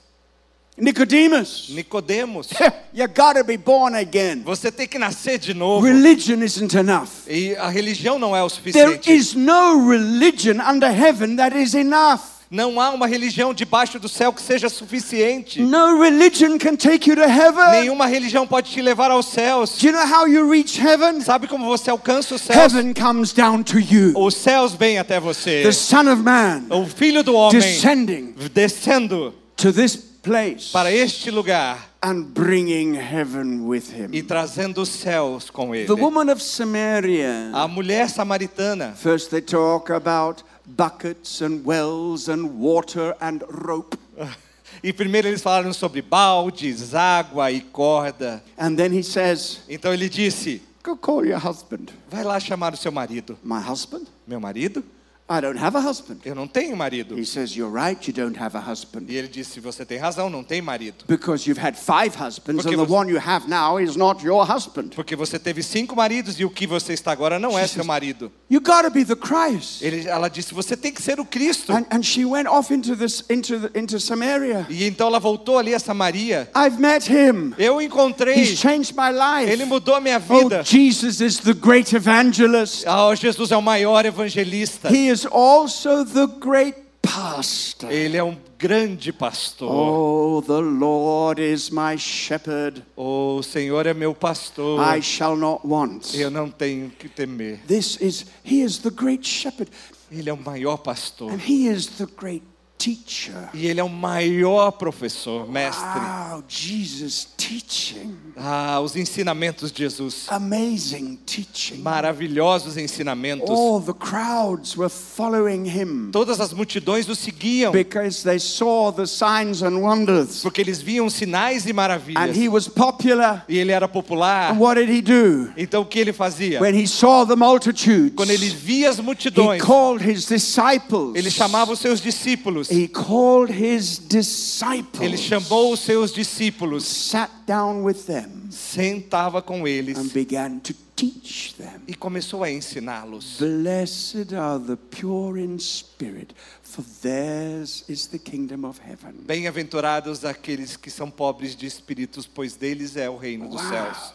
Nicodemus, 0.78 1.68
Nicodemos, 1.70 2.50
you 2.94 3.08
gotta 3.08 3.44
be 3.46 3.56
born 3.58 3.96
again. 3.96 4.42
você 4.44 4.70
tem 4.72 4.86
que 4.88 5.00
nascer 5.00 5.38
de 5.40 5.54
novo. 5.54 5.86
Religion 5.86 6.44
isn't 6.44 6.76
enough. 6.78 7.08
E 7.28 7.56
a 7.56 7.70
religião 7.70 8.20
não 8.20 8.36
é 8.36 8.44
o 8.44 8.50
There 8.50 8.56
suficiente. 8.74 9.12
is 9.12 9.34
no 9.36 9.90
religion 9.90 10.60
under 10.60 10.90
heaven 10.90 11.38
that 11.38 11.58
is 11.58 11.74
enough. 11.76 12.35
Não 12.50 12.80
há 12.80 12.92
uma 12.92 13.08
religião 13.08 13.54
debaixo 13.54 14.00
do 14.00 14.08
céu 14.08 14.32
que 14.32 14.42
seja 14.42 14.70
suficiente. 14.70 15.62
No 15.62 16.02
religion 16.02 16.58
can 16.58 16.76
take 16.76 17.10
you 17.10 17.16
to 17.16 17.24
heaven. 17.24 17.82
Nenhuma 17.82 18.06
religião 18.06 18.46
pode 18.46 18.72
te 18.72 18.82
levar 18.82 19.12
aos 19.12 19.28
céus. 19.28 19.78
Do 19.78 19.88
you 19.88 19.94
know 19.94 20.06
how 20.06 20.28
you 20.28 20.50
reach 20.50 20.80
heaven? 20.80 21.22
Sabe 21.22 21.48
como 21.48 21.66
você 21.66 21.90
alcança 21.90 22.36
os 22.36 22.42
céus? 22.42 22.74
Heaven 22.74 22.94
comes 22.94 23.34
down 23.34 23.64
to 23.64 23.80
you. 23.80 24.14
Os 24.16 24.36
céus 24.36 24.74
vêm 24.74 25.00
até 25.00 25.20
você. 25.20 25.64
The 25.64 25.72
Son 25.72 26.12
of 26.12 26.22
Man 26.22 26.64
O 26.70 26.86
Filho 26.86 27.24
do 27.24 27.36
Homem 27.36 27.60
descending 27.60 28.36
descendo 28.54 29.34
to 29.58 29.72
this 29.72 29.96
place 29.96 30.72
para 30.72 30.92
este 30.92 31.30
lugar 31.30 31.90
and 32.02 32.24
bringing 32.34 32.96
heaven 32.96 33.68
with 33.68 33.92
him. 33.94 34.10
e 34.12 34.22
trazendo 34.22 34.82
os 34.82 34.90
céus 34.90 35.50
com 35.50 35.74
ele. 35.74 35.86
The 35.86 35.94
woman 35.94 36.32
of 36.32 36.42
Samaria. 36.42 37.50
A 37.54 37.68
mulher 37.68 38.10
samaritana. 38.10 38.94
First, 38.96 39.30
they 39.30 39.42
talk 39.42 39.92
about 39.92 40.44
buckets 40.66 41.42
and 41.42 41.66
wells 41.66 42.28
and 42.30 42.60
water 42.60 43.16
and 43.20 43.44
rope. 43.50 43.98
E 44.84 44.92
primeiro 44.92 45.28
eles 45.28 45.42
falaram 45.42 45.72
sobre 45.72 46.02
baldes, 46.02 46.94
água 46.94 47.50
e 47.50 47.62
corda. 47.62 48.44
And 48.58 48.76
then 48.76 48.92
he 48.92 49.04
says, 49.04 49.62
Então 49.70 49.94
ele 49.94 50.10
disse: 50.10 50.62
Go 50.84 50.98
call 50.98 51.26
your 51.26 51.40
husband. 51.40 51.94
Vai 52.10 52.24
lá 52.24 52.40
chamar 52.40 52.74
o 52.74 52.78
seu 52.78 52.92
marido. 52.92 53.38
My 53.44 53.60
husband? 53.60 54.06
Meu 54.28 54.40
marido? 54.40 54.84
I 55.28 55.42
don't 55.42 55.58
have 55.58 55.76
a 55.76 55.82
husband. 55.82 56.20
Eu 56.24 56.36
não 56.36 56.48
tenho 56.48 56.78
marido. 56.78 57.18
He 57.18 57.26
says, 57.26 57.56
You're 57.58 57.74
right, 57.74 58.08
you 58.08 58.14
don't 58.14 58.38
have 58.40 58.56
a 58.56 58.60
husband. 58.62 59.06
E 59.10 59.16
ele 59.16 59.28
disse: 59.28 59.60
Você 59.60 59.84
tem 59.84 59.98
razão, 59.98 60.30
não 60.30 60.44
tem 60.44 60.62
marido. 60.62 61.04
Because 61.08 61.50
you've 61.50 61.60
had 61.60 61.76
five 61.76 62.16
husbands, 62.16 62.62
Porque 62.62 62.76
and 62.76 62.78
the 62.78 62.86
você- 62.86 62.94
one 62.94 63.10
you 63.12 63.18
have 63.20 63.48
now 63.50 63.80
is 63.80 63.96
not 63.96 64.24
your 64.24 64.46
husband. 64.46 64.90
Porque 64.94 65.16
você 65.16 65.40
teve 65.40 65.64
cinco 65.64 65.96
maridos 65.96 66.40
e 66.40 66.46
o 66.46 66.50
que 66.52 66.68
você 66.68 66.94
está 66.94 67.12
agora 67.12 67.40
não 67.40 67.58
é 67.58 67.66
seu 67.66 67.84
marido. 67.84 68.32
You 68.48 68.62
gotta 68.62 68.92
be 68.92 69.04
the 69.04 69.16
Christ. 69.16 69.82
Ele, 69.82 70.08
ela 70.08 70.30
disse: 70.30 70.54
Você 70.54 70.78
tem 70.78 70.92
que 70.92 71.02
ser 71.02 71.20
o 71.20 71.26
Cristo. 71.26 71.74
And, 71.74 71.86
and 71.90 72.04
she 72.04 72.24
went 72.24 72.48
off 72.48 72.72
into 72.72 72.96
this 72.96 73.24
into 73.28 73.60
the, 73.60 73.80
into 73.80 74.00
Samaria. 74.00 74.68
E 74.70 74.86
então 74.86 75.08
ela 75.08 75.20
voltou 75.20 75.58
ali 75.58 75.74
a 75.74 75.80
Samaria. 75.80 76.48
I've 76.56 76.80
met 76.80 77.10
him. 77.12 77.52
Eu 77.58 77.82
encontrei. 77.82 78.36
He's 78.36 78.60
changed 78.60 78.94
my 78.96 79.10
life. 79.10 79.52
Ele 79.52 79.66
mudou 79.66 79.96
a 79.96 80.00
minha 80.02 80.22
Oh, 80.30 80.38
vida. 80.44 80.62
Jesus 80.64 81.20
is 81.20 81.40
the 81.40 81.54
great 81.56 81.96
evangelist. 81.96 82.86
Ah, 82.86 83.12
Jesus 83.16 83.50
é 83.52 83.58
o 83.58 83.62
maior 83.62 84.06
evangelista. 84.06 84.88
He 84.90 85.15
is 85.16 85.26
also 85.26 86.04
the 86.04 86.28
great 86.28 86.76
pastor. 87.02 87.90
Ele 87.90 88.18
é 88.18 88.24
um 88.24 88.38
grande 88.58 89.14
pastor. 89.14 89.70
Oh, 89.72 90.42
the 90.42 90.60
Lord 90.60 91.42
is 91.42 91.70
my 91.70 91.98
shepherd. 91.98 92.84
O 92.98 93.42
Senhor 93.42 93.86
é 93.86 93.94
meu 93.94 94.14
pastor. 94.14 94.82
I 94.82 95.02
shall 95.02 95.38
not 95.38 95.66
want. 95.66 96.14
Eu 96.14 96.30
não 96.30 96.50
tenho 96.50 96.90
que 96.90 97.08
temer. 97.08 97.62
This 97.66 97.98
is, 98.02 98.26
he 98.44 98.62
is 98.62 98.80
the 98.80 98.90
great 98.90 99.26
shepherd. 99.26 99.72
Ele 100.12 100.30
é 100.30 100.34
o 100.34 100.38
maior 100.38 100.78
pastor. 100.78 101.32
And 101.32 101.40
he 101.40 101.68
is 101.68 101.88
the 101.98 102.06
great 102.06 102.44
teacher. 102.78 103.50
E 103.54 103.68
ele 103.68 103.80
é 103.80 103.84
o 103.84 103.90
maior 103.90 104.72
professor, 104.72 105.50
mestre. 105.50 105.84
Wow, 106.00 106.44
Jesus 106.48 107.28
teaching. 107.38 108.16
Ah, 108.38 108.80
os 108.82 108.96
ensinamentos 108.96 109.72
de 109.72 109.84
Jesus. 109.84 110.26
Amazing 110.30 111.18
teaching. 111.26 111.78
Maravilhosos 111.82 112.78
ensinamentos. 112.78 113.50
All 113.50 113.80
the 113.82 113.94
crowds 113.94 114.76
were 114.78 114.90
following 114.90 115.66
him 115.66 116.10
Todas 116.12 116.40
as 116.40 116.52
multidões 116.54 117.08
o 117.08 117.16
seguiam. 117.16 117.72
because 117.72 118.24
they 118.24 118.40
saw 118.40 118.92
the 118.92 119.06
signs 119.06 119.62
and 119.64 119.78
wonders. 119.80 120.42
Porque 120.42 120.62
eles 120.62 120.82
viam 120.82 121.10
sinais 121.10 121.66
e 121.66 121.72
And 121.72 121.74
maravilhas. 121.76 122.36
he 122.38 122.50
was 122.50 122.68
popular. 122.68 123.46
E 123.48 123.58
ele 123.58 123.72
era 123.72 123.88
popular. 123.88 124.52
And 124.54 124.60
what 124.60 124.80
did 124.80 124.90
he 124.90 125.02
do? 125.02 125.50
Então 125.58 125.82
o 125.82 125.86
que 125.86 126.00
ele 126.00 126.12
fazia? 126.14 126.60
When 126.62 126.76
he 126.76 126.88
saw 126.88 127.26
the 127.26 127.36
multitudes, 127.36 128.14
Quando 128.16 128.32
ele 128.32 128.50
via 128.50 128.90
as 128.90 128.98
he 129.00 129.02
multidões, 129.02 129.62
called 129.62 130.04
his 130.04 130.26
disciples. 130.28 131.16
ele 131.16 131.32
chamava 131.32 131.72
os 131.72 131.80
seus 131.80 132.02
discípulos. 132.02 132.65
He 132.72 132.88
called 132.88 133.52
his 133.52 133.98
disciples. 134.00 135.02
Ele 135.02 135.18
chamou 135.18 135.72
os 135.74 135.80
seus 135.82 136.12
discípulos, 136.12 136.84
sat 136.86 137.32
down 137.46 137.84
with 137.84 138.06
them 138.06 138.46
sentava 138.50 139.42
com 139.42 139.68
eles 139.68 139.98
and 139.98 140.08
began 140.14 140.60
to 140.60 140.74
teach 140.96 141.56
them. 141.58 141.82
e 141.88 141.94
começou 141.94 142.44
a 142.44 142.52
ensiná-los. 142.52 143.38
Blessed 143.40 144.34
are 144.34 144.60
the 144.64 144.76
pure 144.76 145.40
in 145.40 145.58
spirit, 145.60 146.34
for 146.64 146.84
theirs 147.02 147.84
is 147.90 148.08
the 148.08 148.18
kingdom 148.18 148.66
of 148.66 148.80
heaven. 148.82 149.14
Bem-aventurados 149.26 150.24
aqueles 150.24 150.78
que 150.78 150.90
são 150.90 151.10
pobres 151.12 151.56
de 151.56 151.66
espíritos, 151.66 152.26
pois 152.26 152.56
deles 152.56 152.96
é 152.96 153.10
o 153.10 153.18
reino 153.18 153.50
dos 153.50 153.62
Wow. 153.62 153.70
céus. 153.70 154.14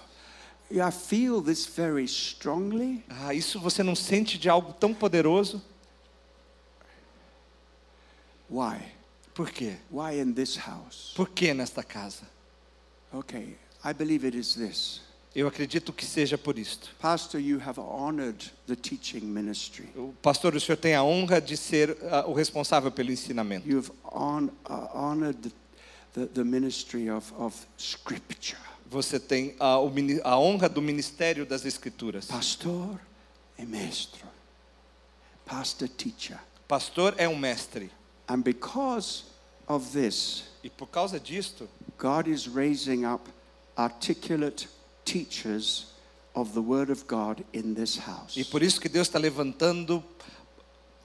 I 0.72 0.90
feel 0.92 1.42
this 1.42 1.66
very 1.66 2.04
strongly. 2.04 3.02
Ah, 3.08 3.34
isso 3.34 3.58
você 3.58 3.82
não 3.82 3.96
sente 3.96 4.38
de 4.38 4.48
algo 4.48 4.72
tão 4.72 4.94
poderoso? 4.94 5.60
Why? 8.50 8.80
Por 9.32 9.50
quê? 9.50 9.76
Why 9.90 10.20
in 10.20 10.34
this 10.34 10.56
house? 10.56 11.12
Por 11.14 11.28
que 11.28 11.54
nesta 11.54 11.82
casa? 11.82 12.24
Okay, 13.12 13.56
I 13.84 13.92
believe 13.92 14.26
it 14.26 14.36
is 14.36 14.54
this. 14.54 15.00
Eu 15.34 15.46
acredito 15.46 15.92
que 15.92 16.04
seja 16.04 16.36
por 16.36 16.58
isto. 16.58 16.90
Pastor, 16.98 17.40
you 17.40 17.60
have 17.60 17.78
honored 17.78 18.50
the 18.66 18.74
teaching 18.74 19.20
ministry. 19.20 19.88
O 19.96 20.12
pastor, 20.20 20.56
o 20.56 20.60
senhor 20.60 20.76
tem 20.76 20.96
a 20.96 21.04
honra 21.04 21.40
de 21.40 21.56
ser 21.56 21.96
ah, 22.10 22.24
o 22.26 22.32
responsável 22.32 22.90
pelo 22.90 23.12
ensinamento. 23.12 23.68
You've 23.68 23.92
hon- 24.04 24.50
uh, 24.68 24.88
honored 24.92 25.38
the, 25.40 25.52
the, 26.14 26.26
the 26.26 26.44
ministry 26.44 27.08
of, 27.08 27.32
of 27.38 27.56
scripture. 27.78 28.58
Você 28.86 29.20
tem 29.20 29.54
a, 29.60 29.76
a 30.24 30.38
honra 30.40 30.68
do 30.68 30.82
ministério 30.82 31.46
das 31.46 31.64
escrituras. 31.64 32.26
Pastor 32.26 33.00
e 33.56 33.64
maestro. 33.64 34.26
Pastor 35.46 35.88
teacher. 35.88 36.40
Pastor 36.66 37.14
é 37.16 37.28
um 37.28 37.36
mestre. 37.36 37.92
And 38.30 38.44
because 38.44 39.24
of 39.66 39.92
this, 39.92 40.44
E 40.62 40.70
por 40.70 40.86
causa 40.86 41.18
disto, 41.18 41.66
God 41.98 42.28
is 42.28 42.46
raising 42.46 43.04
up 43.04 43.28
articulate 43.76 44.68
teachers 45.04 45.86
of 46.34 46.54
the 46.54 46.60
Word 46.62 46.90
of 46.90 47.06
God 47.08 47.42
in 47.52 47.74
this 47.74 47.96
house. 47.98 48.36
e 48.36 48.44
por 48.44 48.62
isso 48.62 48.80
que 48.80 48.88
Deus 48.88 49.08
está 49.08 49.18
levantando 49.18 50.04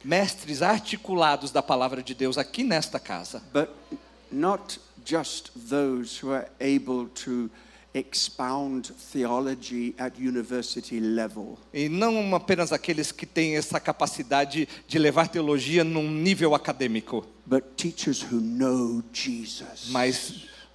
mestres 0.03 0.61
articulados 0.61 1.51
da 1.51 1.63
palavra 1.63 2.03
de 2.03 2.13
Deus 2.13 2.38
aqui 2.38 2.63
nesta 2.63 2.99
casa. 2.99 3.41
But 3.51 3.69
not 4.32 4.78
just 5.03 5.51
those 5.55 6.17
who 6.21 6.32
are 6.32 6.47
able 6.59 7.07
to 7.26 7.49
expound 7.95 8.91
theology 9.11 9.95
at 9.97 10.19
university 10.19 10.99
level, 10.99 11.57
E 11.73 11.87
não 11.87 12.35
apenas 12.35 12.71
aqueles 12.73 13.11
que 13.11 13.25
têm 13.25 13.55
essa 13.55 13.79
capacidade 13.79 14.67
de 14.87 14.99
levar 14.99 15.29
teologia 15.29 15.83
num 15.83 16.09
nível 16.11 16.53
acadêmico, 16.53 17.25
but 17.45 17.63
teachers 17.77 18.21
who 18.21 18.39
know 18.41 19.01
Jesus 19.13 19.87
mas 19.89 20.33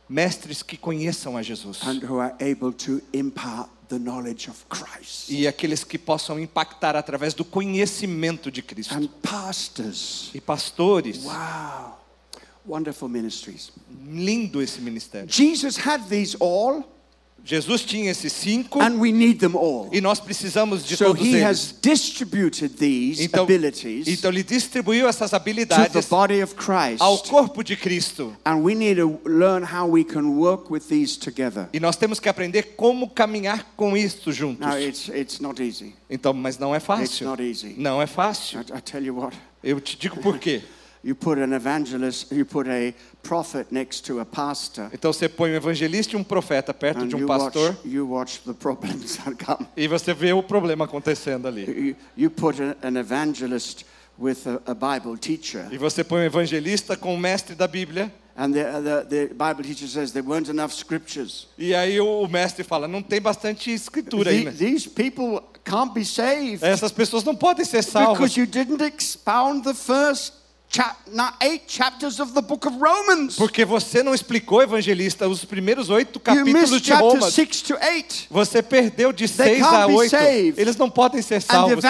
mestres 0.08 0.62
que 0.62 0.76
conheçam 0.76 1.36
a 1.36 1.42
Jesus. 1.42 1.82
and 1.82 2.00
who 2.04 2.18
are 2.20 2.34
able 2.40 2.72
to 2.72 3.00
impart 3.12 3.68
the 3.88 3.98
knowledge 3.98 4.48
of 4.48 4.64
Christ. 4.68 5.28
E 5.30 5.46
aqueles 5.46 5.84
que 5.84 5.98
possam 5.98 6.38
impactar 6.40 6.96
através 6.96 7.34
do 7.34 7.44
conhecimento 7.44 8.50
de 8.50 8.62
Cristo. 8.62 8.94
And 8.94 9.08
pastors. 9.22 10.30
E 10.34 10.40
pastores, 10.40 11.24
Wow. 11.24 11.98
Wonderful 12.66 13.08
ministries. 13.08 13.72
lindo 14.06 14.62
esse 14.62 14.80
ministério. 14.80 15.28
Jesus 15.30 15.76
had 15.76 16.02
these 16.08 16.36
all, 16.40 16.84
Jesus 17.44 17.82
tinha 17.82 18.10
esses 18.10 18.32
cinco 18.32 18.80
and 18.80 18.98
we 19.00 19.10
need 19.10 19.38
them 19.40 19.56
all. 19.56 19.88
e 19.92 20.00
nós 20.00 20.20
precisamos 20.20 20.84
de 20.84 20.96
So 20.96 21.06
todos 21.06 21.22
he 21.26 21.30
eles. 21.36 21.42
has 21.44 21.74
distributed 21.82 22.70
these 22.76 23.22
Então, 23.22 23.44
abilities 23.44 24.06
então 24.08 24.30
ele 24.30 24.42
distribuiu 24.42 25.08
essas 25.08 25.30
to 25.30 25.36
the 25.36 25.36
habilidades 25.36 26.06
body 26.06 26.42
of 26.42 26.54
Christ. 26.54 27.00
ao 27.00 27.18
corpo 27.18 27.62
de 27.64 27.76
Cristo. 27.76 28.36
And 28.44 28.56
we 28.62 28.74
need 28.74 29.00
to 29.00 29.20
learn 29.24 29.64
how 29.64 29.86
we 29.90 30.04
can 30.04 30.36
work 30.36 30.70
with 30.72 30.82
these 30.88 31.18
together. 31.18 31.68
E 31.72 31.80
nós 31.80 31.96
temos 31.96 32.20
que 32.20 32.28
aprender 32.28 32.74
como 32.76 33.08
caminhar 33.08 33.72
com 33.76 33.96
isto 33.96 34.30
juntos. 34.32 34.60
Now, 34.66 34.78
it's, 34.78 35.08
it's 35.08 35.40
not 35.40 35.60
easy. 35.62 35.94
Então, 36.08 36.32
mas 36.32 36.58
não 36.58 36.74
é 36.74 36.78
It's 36.78 36.86
fácil. 36.86 37.26
not 37.28 37.42
easy. 37.42 37.74
Não 37.76 38.00
é 38.00 38.06
fácil. 38.06 38.60
I, 38.60 38.78
I 38.78 38.80
tell 38.82 39.02
you 39.02 39.16
what, 39.16 39.36
Eu 39.62 39.80
te 39.80 39.96
digo 39.96 40.16
por 40.20 40.38
quê. 40.38 40.62
You 41.02 41.14
put 41.14 41.38
an 41.38 41.52
evangelist, 41.54 42.30
you 42.30 42.44
put 42.44 42.68
a 42.68 42.92
prophet 43.22 43.70
next 43.72 44.04
to 44.04 44.20
a 44.20 44.24
pastor, 44.24 44.90
Então 44.92 45.12
você 45.12 45.28
põe 45.28 45.50
um 45.52 45.54
evangelista 45.54 46.14
e 46.14 46.16
um 46.16 46.24
profeta 46.24 46.74
perto 46.74 47.06
de 47.06 47.16
um 47.16 47.20
you 47.20 47.26
watch, 47.28 47.44
pastor 47.44 47.76
you 47.84 48.08
watch 48.10 48.40
the 48.44 48.52
problems 48.52 49.16
that 49.24 49.36
come. 49.44 49.66
e 49.76 49.88
você 49.88 50.12
vê 50.12 50.32
o 50.32 50.42
problema 50.42 50.84
acontecendo 50.84 51.46
ali. 51.48 51.64
You, 51.66 51.96
you 52.16 52.30
put 52.30 52.60
an 52.60 52.98
evangelist 52.98 53.84
with 54.18 54.38
a, 54.46 54.72
a 54.72 54.74
Bible 54.74 55.16
teacher, 55.18 55.66
E 55.72 55.78
você 55.78 56.04
põe 56.04 56.20
um 56.20 56.24
evangelista 56.24 56.96
com 56.96 57.14
o 57.14 57.18
mestre 57.18 57.54
da 57.54 57.66
Bíblia 57.66 58.12
and 58.36 58.52
the, 58.52 58.64
the, 58.64 59.04
the 59.04 59.26
Bible 59.34 59.62
teacher 59.64 59.88
says 59.88 60.12
there 60.12 60.26
weren't 60.26 60.50
enough 60.50 60.72
scriptures. 60.72 61.46
e 61.58 61.74
aí 61.74 61.98
o 62.00 62.26
mestre 62.28 62.62
fala, 62.62 62.86
não 62.86 63.02
tem 63.02 63.20
bastante 63.20 63.70
escritura 63.72 64.30
aí, 64.30 64.44
né? 64.44 64.52
these 64.52 64.88
people 64.88 65.42
can't 65.64 65.92
be 65.94 66.04
saved 66.04 66.62
Essas 66.62 66.92
pessoas 66.92 67.24
não 67.24 67.34
podem 67.34 67.64
ser 67.64 67.82
salvas 67.82 68.18
because 68.18 68.38
you 68.38 68.46
didn't 68.46 68.82
expound 68.82 69.62
the 69.64 69.74
first 69.74 70.34
chap- 70.70 70.96
not 71.12 71.34
eight 71.42 71.64
chapters 71.66 72.20
of 72.20 72.32
the 72.32 72.40
book 72.40 72.66
of 72.66 72.76
Romans. 72.78 73.36
Porque 73.36 73.64
você 73.64 74.02
não 74.02 74.14
explicou, 74.14 74.62
evangelista, 74.62 75.28
os 75.28 75.44
primeiros 75.44 75.90
oito 75.90 76.20
capítulos 76.20 76.80
de 76.80 76.86
chapter 76.88 77.08
Roma. 77.08 77.30
6 77.30 77.62
to 77.62 77.74
8. 77.74 78.26
Você 78.30 78.62
perdeu 78.62 79.12
de 79.12 79.26
6 79.26 79.62
a 79.62 79.70
can't 79.70 79.86
be 79.88 79.98
8. 79.98 80.10
saved. 80.10 80.60
Eles 80.60 80.76
não 80.76 80.88
podem 80.88 81.20
ser 81.20 81.42
salvos. 81.42 81.84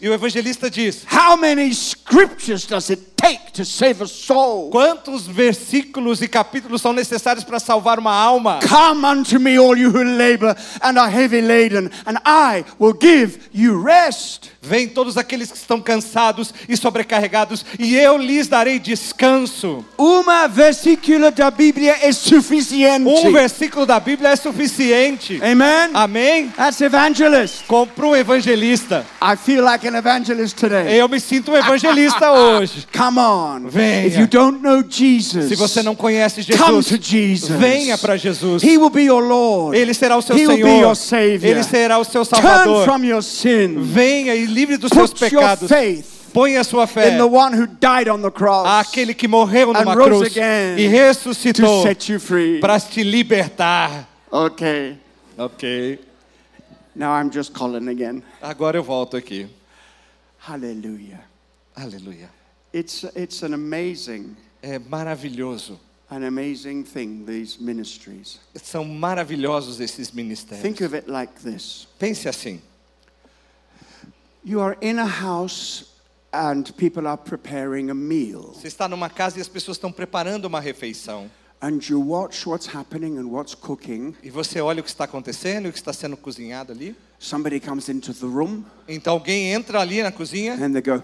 E 0.00 0.08
o 0.08 0.14
evangelista 0.14 0.70
diz: 0.70 1.04
How 1.12 1.36
many 1.36 1.74
scriptures 1.74 2.64
does 2.66 2.90
it 2.90 3.02
take 3.16 3.52
to 3.52 3.64
save 3.64 4.02
a 4.02 4.06
soul? 4.06 4.70
Quantos 4.70 5.26
versículos 5.26 6.22
e 6.22 6.28
capítulos 6.28 6.80
são 6.80 6.92
necessários 6.92 7.44
para 7.44 7.58
salvar 7.58 7.98
uma 7.98 8.14
alma? 8.14 8.60
Come 8.68 9.04
unto 9.04 9.40
me, 9.40 9.56
all 9.56 9.76
you 9.76 9.90
who 9.90 10.04
labor 10.04 10.54
and 10.80 10.98
are 10.98 11.10
heavy 11.10 11.40
laden, 11.40 11.90
and 12.06 12.18
I 12.24 12.64
will 12.78 12.94
give 12.98 13.38
you 13.52 13.82
rest. 13.82 14.53
Vem 14.66 14.88
todos 14.88 15.16
aqueles 15.16 15.50
que 15.50 15.56
estão 15.58 15.80
cansados 15.80 16.52
e 16.68 16.76
sobrecarregados, 16.76 17.64
e 17.78 17.94
eu 17.96 18.16
lhes 18.18 18.48
darei 18.48 18.78
descanso. 18.78 19.84
Uma 19.98 20.46
versículo 20.48 21.30
da 21.30 21.50
Bíblia 21.50 21.96
é 22.02 22.12
suficiente. 22.12 23.04
Um 23.08 23.32
versículo 23.32 23.86
da 23.86 24.00
Bíblia 24.00 24.30
é 24.30 24.36
suficiente. 24.36 25.40
Amen. 25.42 25.90
Amém? 25.92 26.48
That's 26.56 26.80
evangelist. 26.80 27.64
Compra 27.66 28.06
um 28.06 28.16
evangelista. 28.16 29.04
I 29.22 29.36
feel 29.36 29.62
like 29.64 29.86
an 29.86 29.96
evangelist 29.96 30.56
today. 30.56 30.98
Eu 30.98 31.08
me 31.08 31.20
sinto 31.20 31.52
um 31.52 31.56
evangelista 31.56 32.30
hoje. 32.32 32.86
Come 32.96 33.18
on. 33.18 33.68
Venha. 33.68 34.06
If 34.06 34.16
you 34.18 34.26
don't 34.26 34.62
know 34.62 34.82
Jesus, 34.88 35.48
Se 35.48 35.54
você 35.56 35.82
não 35.82 35.94
conhece 35.94 36.42
come 36.56 36.82
Jesus, 36.82 36.86
to 36.86 36.98
Jesus. 37.00 37.58
venha 37.58 37.96
para 37.98 38.16
Jesus. 38.16 38.62
He 38.62 38.76
will 38.78 38.90
be 38.90 39.02
your 39.04 39.22
Lord. 39.22 39.76
Ele 39.76 39.92
será 39.94 40.16
o 40.16 40.22
seu 40.22 40.36
He 40.36 40.46
will 40.46 40.56
be 40.56 40.62
Senhor. 40.62 40.82
your 40.82 40.96
Savior. 40.96 41.50
Ele 41.50 41.62
será 41.62 41.98
o 41.98 42.04
seu 42.04 42.24
Turn 42.24 42.42
Salvador. 42.42 42.84
from 42.84 43.04
your 43.04 43.22
sin. 43.22 43.74
Venha 43.78 44.34
e 44.34 44.46
livre 44.54 44.76
dos 44.76 44.90
seus 44.90 45.12
pecados. 45.12 45.68
Põe 46.32 46.56
a 46.56 46.64
sua 46.64 46.86
fé 46.86 47.12
in 47.12 47.18
the 47.18 47.26
one 47.26 47.52
who 47.52 47.66
died 47.66 48.08
on 48.08 48.20
the 48.20 48.30
cross 48.30 48.66
àquele 48.66 49.14
que 49.14 49.28
morreu 49.28 49.72
numa 49.72 49.94
cruz 49.94 50.22
again 50.22 50.78
e 50.78 50.88
to 50.88 50.90
ressuscitou 50.90 51.84
para 52.60 52.80
te 52.80 53.04
libertar. 53.04 54.08
Okay. 54.30 54.98
Ok. 55.38 55.98
Now 56.94 57.12
I'm 57.12 57.30
just 57.30 57.52
Colin 57.52 57.88
again. 57.88 58.22
Agora 58.42 58.76
eu 58.76 58.82
volto 58.82 59.16
aqui. 59.16 59.48
Hallelujah. 60.38 61.20
Aleluia. 61.76 62.28
It's, 62.72 63.04
it's 63.14 63.42
an 63.42 63.54
amazing, 63.54 64.36
É 64.62 64.78
maravilhoso. 64.78 65.78
an 66.10 66.24
amazing 66.24 66.84
thing, 66.84 67.24
these 67.24 67.58
ministries. 67.60 68.38
São 68.56 68.84
maravilhosos 68.84 69.80
esses 69.80 70.10
ministérios. 70.10 70.62
Think 70.62 70.80
of 70.82 70.94
it 70.94 71.08
like 71.08 71.32
this 71.42 71.86
Pense 71.98 72.28
assim. 72.28 72.60
You 74.44 74.60
are 74.60 74.76
in 74.80 74.98
a 74.98 75.06
house 75.06 75.84
and 76.32 76.64
people 76.76 77.06
are 77.06 77.16
preparing 77.16 77.90
a 77.90 77.94
meal, 77.94 78.52
Você 78.54 78.68
está 78.68 78.88
numa 78.88 79.08
casa 79.08 79.38
e 79.38 79.40
as 79.40 79.48
pessoas 79.48 79.76
estão 79.76 79.90
preparando 79.92 80.44
uma 80.46 80.60
refeição. 80.60 81.30
and 81.62 81.80
you 81.88 81.98
watch 82.00 82.46
what's 82.46 82.66
happening 82.66 83.16
and 83.18 83.26
what's 83.30 83.54
cooking. 83.54 84.14
E 84.22 84.28
você 84.28 84.60
olha 84.60 84.80
o 84.80 84.82
que 84.82 84.90
está 84.90 85.04
acontecendo, 85.04 85.66
o 85.68 85.72
que 85.72 85.78
está 85.78 85.92
sendo 85.94 86.16
cozinhado 86.16 86.72
ali. 86.72 86.94
Somebody 87.18 87.58
comes 87.58 87.88
into 87.88 88.12
the 88.12 88.26
room 88.26 88.64
Então 88.86 89.14
alguém 89.14 89.52
entra 89.52 89.80
ali 89.80 90.02
na 90.02 90.12
cozinha 90.12 90.54
and 90.54 90.72
they 90.72 90.82
go, 90.82 91.02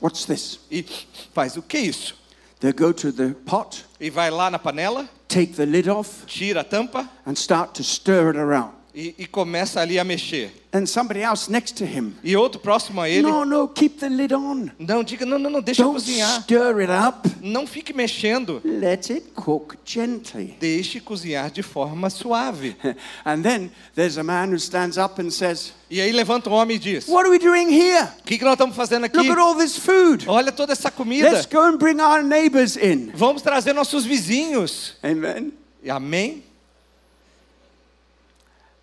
What's 0.00 0.24
this? 0.24 0.58
e 0.70 0.84
faz 1.32 1.56
o 1.56 1.62
que 1.62 1.76
é 1.76 1.80
isso? 1.82 2.16
They 2.58 2.72
go 2.72 2.92
to 2.92 3.12
the 3.12 3.28
pot, 3.46 3.84
E 4.00 4.10
vai 4.10 4.30
lá 4.30 4.50
na 4.50 4.58
panela, 4.58 5.08
take 5.28 5.52
the 5.54 5.64
lid 5.66 5.88
off, 5.88 6.26
tira 6.26 6.62
a 6.62 6.64
tampa 6.64 7.08
and 7.24 7.32
start 7.34 7.72
to 7.74 7.82
stir 7.84 8.28
it 8.28 8.38
around. 8.38 8.72
E, 8.94 9.14
e 9.18 9.26
começa 9.26 9.80
ali 9.80 9.98
a 9.98 10.04
mexer. 10.04 10.52
And 10.72 10.86
somebody 10.86 11.20
else 11.20 11.50
next 11.50 11.74
to 11.76 11.84
him, 11.84 12.14
E 12.22 12.36
outro 12.36 12.60
próximo 12.60 13.00
a 13.00 13.08
ele, 13.08 13.22
No, 13.22 13.44
no, 13.44 13.68
keep 13.68 13.98
the 13.98 14.08
lid 14.08 14.32
on. 14.32 14.68
não, 14.78 15.02
diga, 15.02 15.26
não, 15.26 15.38
não, 15.38 15.50
não, 15.50 15.60
deixa 15.60 15.82
Don't 15.82 15.94
cozinhar. 15.94 16.42
stir 16.42 16.78
it 16.78 16.92
up. 16.92 17.28
Não 17.42 17.66
fique 17.66 17.92
mexendo. 17.92 18.60
Let 18.64 19.10
it 19.10 19.26
cook 19.34 19.76
gently. 19.84 20.56
Deixe 20.60 21.00
cozinhar 21.00 21.50
de 21.50 21.62
forma 21.62 22.08
suave. 22.08 22.76
And 23.24 23.42
then 23.42 23.70
there's 23.96 24.16
a 24.16 24.22
man 24.22 24.50
who 24.52 24.58
stands 24.60 24.96
up 24.96 25.20
and 25.20 25.30
says, 25.30 25.72
E 25.90 26.00
aí 26.00 26.12
levanta 26.12 26.48
um 26.48 26.52
homem 26.52 26.76
e 26.76 26.78
diz: 26.78 27.08
O 27.08 27.12
What 27.14 27.28
are 27.28 27.30
we 27.30 27.38
doing 27.38 27.68
here? 27.68 28.08
que, 28.24 28.38
que 28.38 28.44
nós 28.44 28.52
estamos 28.54 28.76
fazendo 28.76 29.04
aqui? 29.06 29.16
Look 29.16 29.30
at 29.30 29.38
all 29.38 29.56
this 29.56 29.76
food. 29.76 30.24
Olha 30.28 30.52
toda 30.52 30.72
essa 30.72 30.90
comida. 30.90 31.30
Let's 31.30 31.46
go 31.46 31.62
and 31.62 31.78
bring 31.78 32.00
our 32.00 32.22
neighbors 32.22 32.76
in. 32.76 33.10
Vamos 33.14 33.42
trazer 33.42 33.72
nossos 33.74 34.04
vizinhos. 34.04 34.94
Amen. 35.02 35.52
Amém? 35.88 36.44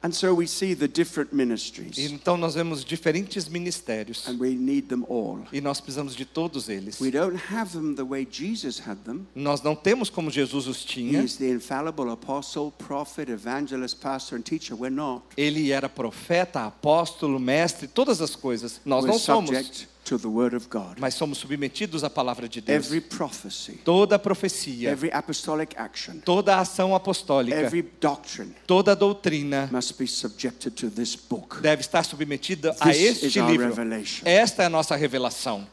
And 0.03 0.11
so 0.13 0.31
we 0.35 0.45
see 0.45 0.75
the 0.75 0.87
different 0.87 1.33
ministries, 1.33 1.97
Então 1.97 2.37
nós 2.37 2.53
vemos 2.53 2.85
diferentes 2.85 3.49
ministérios. 3.49 4.27
and 4.27 4.39
we 4.39 4.51
need 4.55 4.87
them 4.89 5.03
all. 5.09 5.39
E 5.51 5.59
nós 5.59 5.81
precisamos 5.81 6.15
de 6.15 6.23
todos 6.23 6.69
eles. 6.69 6.99
We 7.01 7.09
don't 7.09 7.35
have 7.51 7.71
them 7.71 7.95
the 7.95 8.03
way 8.03 8.25
Jesus 8.29 8.79
had 8.79 8.97
them. 9.05 9.25
Nós 9.33 9.61
não 9.63 9.75
temos 9.75 10.09
como 10.09 10.29
Jesus 10.29 10.67
os 10.67 10.83
He 10.83 10.87
tinha. 10.87 11.23
is 11.23 11.37
the 11.37 11.49
infallible 11.49 12.11
apostle, 12.11 12.71
prophet, 12.77 13.29
evangelist, 13.31 13.99
pastor, 13.99 14.37
and 14.37 14.43
teacher. 14.43 14.75
We're 14.75 14.91
not. 14.95 15.23
Ele 15.35 15.71
era 15.71 15.89
profeta, 15.89 16.67
apóstolo, 16.67 17.39
mestre, 17.39 17.87
todas 17.87 18.21
as 18.21 18.35
coisas. 18.35 18.79
Nós 18.85 19.03
We're 19.03 19.13
não 19.13 19.19
somos, 19.19 19.49
subject 19.49 19.89
to 20.07 20.17
the 20.17 20.27
word 20.27 20.55
of 20.55 20.67
God. 20.69 20.97
mas 20.99 21.13
somos 21.15 21.37
submetidos 21.37 22.03
à 22.03 22.09
palavra 22.09 22.47
de 22.47 22.61
Deus. 22.61 22.85
Every 22.85 23.01
prophecy, 23.01 23.73
Toda 23.83 24.17
profecia, 24.17 24.89
every 24.89 25.11
apostolic 25.11 25.75
action, 25.77 26.19
toda 26.23 26.57
ação 26.57 26.95
apostólica, 26.95 27.57
every 27.57 27.81
doctrine 27.99 28.53
toda 28.65 28.95
doutrina 28.95 29.67
must 29.71 29.97
be 29.97 30.07
subjected 30.07 30.71
to 30.75 30.89
this 30.89 31.15
book. 31.15 31.59
deve 31.61 31.81
estar 31.81 32.03
submetida 32.03 32.75
a 32.79 32.89
This 32.89 32.97
este 32.97 33.25
is 33.27 33.37
our 33.37 33.49
livro. 33.51 33.67
revelation. 33.67 34.25
Esta 34.27 34.63
é 34.63 34.65
a 34.67 34.69
nossa 34.69 34.95
revelação. 34.95 35.67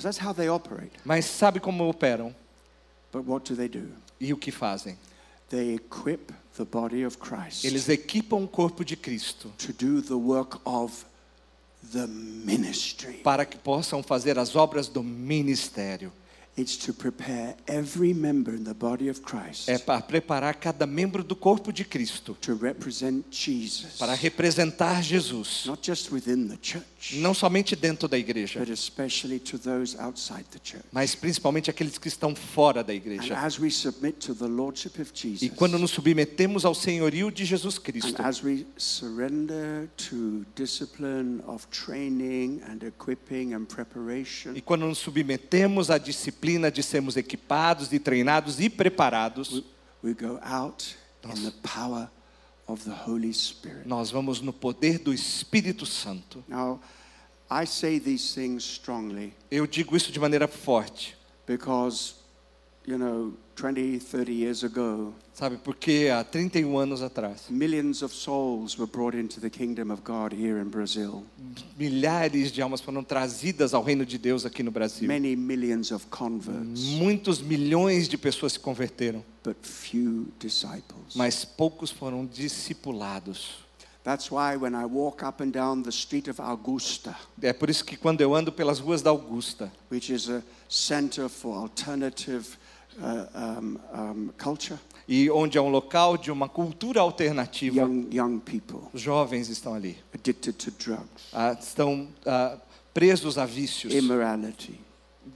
That's 0.00 0.18
how 0.18 0.34
they 0.34 0.48
operate. 0.48 0.92
Mas 1.04 1.24
sabe 1.24 1.58
como 1.60 1.88
operam 1.88 2.34
But 3.12 3.24
what 3.26 3.50
do 3.50 3.56
they 3.56 3.68
do? 3.68 3.88
e 4.20 4.32
o 4.32 4.36
que 4.36 4.50
fazem? 4.50 4.98
They 5.48 5.74
equip 5.76 6.32
the 6.56 6.64
body 6.64 7.06
of 7.06 7.18
Christ 7.18 7.64
Eles 7.64 7.88
equipam 7.88 8.36
o 8.42 8.48
corpo 8.48 8.84
de 8.84 8.96
Cristo 8.96 9.52
to 9.58 9.72
do 9.72 10.02
the 10.02 10.14
work 10.14 10.58
of. 10.64 11.06
Para 13.22 13.44
que 13.44 13.56
possam 13.56 14.02
fazer 14.02 14.38
as 14.38 14.54
obras 14.56 14.88
do 14.88 15.02
ministério. 15.02 16.12
It's 16.58 16.74
to 16.86 16.94
prepare 16.94 17.54
every 17.66 18.14
member 18.14 18.54
in 18.54 18.64
the 18.64 18.72
body 18.72 19.10
of 19.10 19.20
Christ 19.20 19.68
É 19.68 19.76
para 19.76 20.00
preparar 20.00 20.54
cada 20.54 20.86
membro 20.86 21.22
do 21.22 21.36
corpo 21.36 21.70
de 21.70 21.84
Cristo 21.84 22.34
to 22.40 22.54
represent 22.54 23.26
Jesus, 23.30 23.98
para 23.98 24.14
representar 24.14 25.02
Jesus, 25.02 25.66
church, 27.08 27.16
não 27.20 27.32
somente 27.34 27.74
dentro 27.76 28.08
da 28.08 28.18
igreja, 28.18 28.58
but 28.60 28.70
especially 28.70 29.38
to 29.38 29.58
those 29.58 29.96
outside 30.00 30.44
the 30.50 30.58
church. 30.62 30.84
mas 30.92 31.14
principalmente 31.14 31.70
aqueles 31.70 31.98
que 31.98 32.08
estão 32.08 32.34
fora 32.34 32.82
da 32.82 32.92
And 32.92 32.96
igreja. 32.96 33.38
as 33.38 33.58
we 33.58 33.70
submit 33.70 34.18
to 34.26 34.34
the 34.34 34.46
lordship 34.46 35.00
of 35.00 35.12
E 35.40 35.48
quando 35.50 35.78
nos 35.78 35.90
submetemos 35.90 36.64
ao 36.64 36.74
senhorio 36.74 37.30
de 37.30 37.44
Jesus 37.44 37.76
and 37.76 37.80
Cristo, 37.82 38.22
as 38.22 38.42
we 38.42 38.66
surrender 38.76 39.88
to 39.96 40.44
discipline 40.54 41.42
of 41.46 41.66
training 41.68 42.60
and 42.68 42.86
equipping 42.86 43.54
and 43.54 43.64
preparation, 43.66 44.54
e 44.56 44.60
quando 44.60 44.86
nos 44.86 44.98
submetemos 44.98 45.90
à 45.90 45.98
disciplina 45.98 46.70
de 46.70 46.82
sermos 46.82 47.16
equipados 47.16 47.92
e 47.92 47.98
treinados 47.98 48.60
e 48.60 48.68
preparados, 48.68 49.62
we 50.02 50.12
go 50.14 50.38
out 50.42 50.96
in 51.24 51.42
the 51.44 51.52
power 51.62 52.08
of 52.66 52.84
the 52.84 52.94
Holy 53.06 53.32
Spirit. 53.32 53.86
nós 53.86 54.10
vamos 54.10 54.40
no 54.40 54.52
poder 54.52 54.98
do 54.98 55.12
Espírito 55.12 55.86
Santo. 55.86 56.44
Now, 56.48 56.80
I 57.50 57.64
say 57.66 58.00
these 58.00 58.34
things 58.34 58.64
strongly 58.64 59.32
Eu 59.50 59.66
digo 59.66 59.96
isso 59.96 60.10
de 60.10 60.18
maneira 60.18 60.48
forte, 60.48 61.16
because, 61.46 62.16
you 62.86 62.96
know, 62.96 63.32
20, 63.56 63.98
30 63.98 64.32
years 64.32 64.62
ago, 64.62 65.12
sabe? 65.34 65.56
Porque 65.56 66.08
há 66.12 66.22
31 66.22 66.78
anos 66.78 67.02
atrás, 67.02 67.48
millions 67.50 68.02
of 68.02 68.14
souls 68.14 68.78
were 68.78 68.86
brought 68.90 69.16
into 69.18 69.40
the 69.40 69.50
kingdom 69.50 69.90
of 69.90 70.02
God 70.04 70.32
here 70.32 70.60
in 70.60 70.68
Brazil. 70.68 71.24
milhares 71.78 72.52
de 72.52 72.62
almas 72.62 72.80
foram 72.80 73.02
trazidas 73.02 73.74
ao 73.74 73.82
reino 73.82 74.04
de 74.04 74.18
Deus 74.18 74.44
aqui 74.46 74.62
no 74.62 74.70
Brasil. 74.70 75.08
Many 75.08 75.34
millions 75.34 75.90
of 75.90 76.06
converts, 76.10 76.80
Muitos 76.98 77.40
milhões 77.40 78.08
de 78.08 78.16
pessoas 78.16 78.52
se 78.52 78.60
converteram, 78.60 79.24
but 79.42 79.56
few 79.62 80.26
disciples. 80.38 81.14
mas 81.16 81.44
poucos 81.44 81.90
foram 81.90 82.24
discipulados. 82.26 83.64
That's 84.04 84.30
why 84.30 84.54
when 84.56 84.76
I 84.76 84.84
walk 84.84 85.24
up 85.26 85.42
and 85.42 85.50
down 85.50 85.82
the 85.82 85.90
street 85.90 86.28
of 86.28 86.40
Augusta, 86.40 87.16
É 87.42 87.52
por 87.52 87.68
isso 87.68 87.84
que 87.84 87.96
quando 87.96 88.20
eu 88.20 88.34
ando 88.36 88.52
pelas 88.52 88.78
ruas 88.78 89.02
da 89.02 89.10
Augusta, 89.10 89.72
which 89.90 90.12
is 90.12 90.28
a 90.30 90.44
center 90.68 91.28
for 91.28 91.56
alternative 91.56 92.56
uh, 92.98 93.60
um, 93.60 94.00
um, 94.00 94.28
culture, 94.42 94.78
e 95.08 95.30
onde 95.30 95.56
é 95.56 95.60
um 95.60 95.68
local 95.68 96.16
de 96.16 96.30
uma 96.30 96.48
cultura 96.48 97.00
alternativa, 97.00 97.80
young, 97.80 98.08
young 98.12 98.38
people 98.40 98.80
os 98.92 99.00
jovens 99.00 99.48
estão 99.48 99.74
ali, 99.74 99.96
addicted 100.14 100.52
to 100.54 100.70
drugs, 100.72 101.28
ah, 101.32 101.56
estão 101.60 102.08
ah, 102.24 102.58
presos 102.92 103.38
a 103.38 103.46
vícios, 103.46 103.92
immorality, 103.94 104.80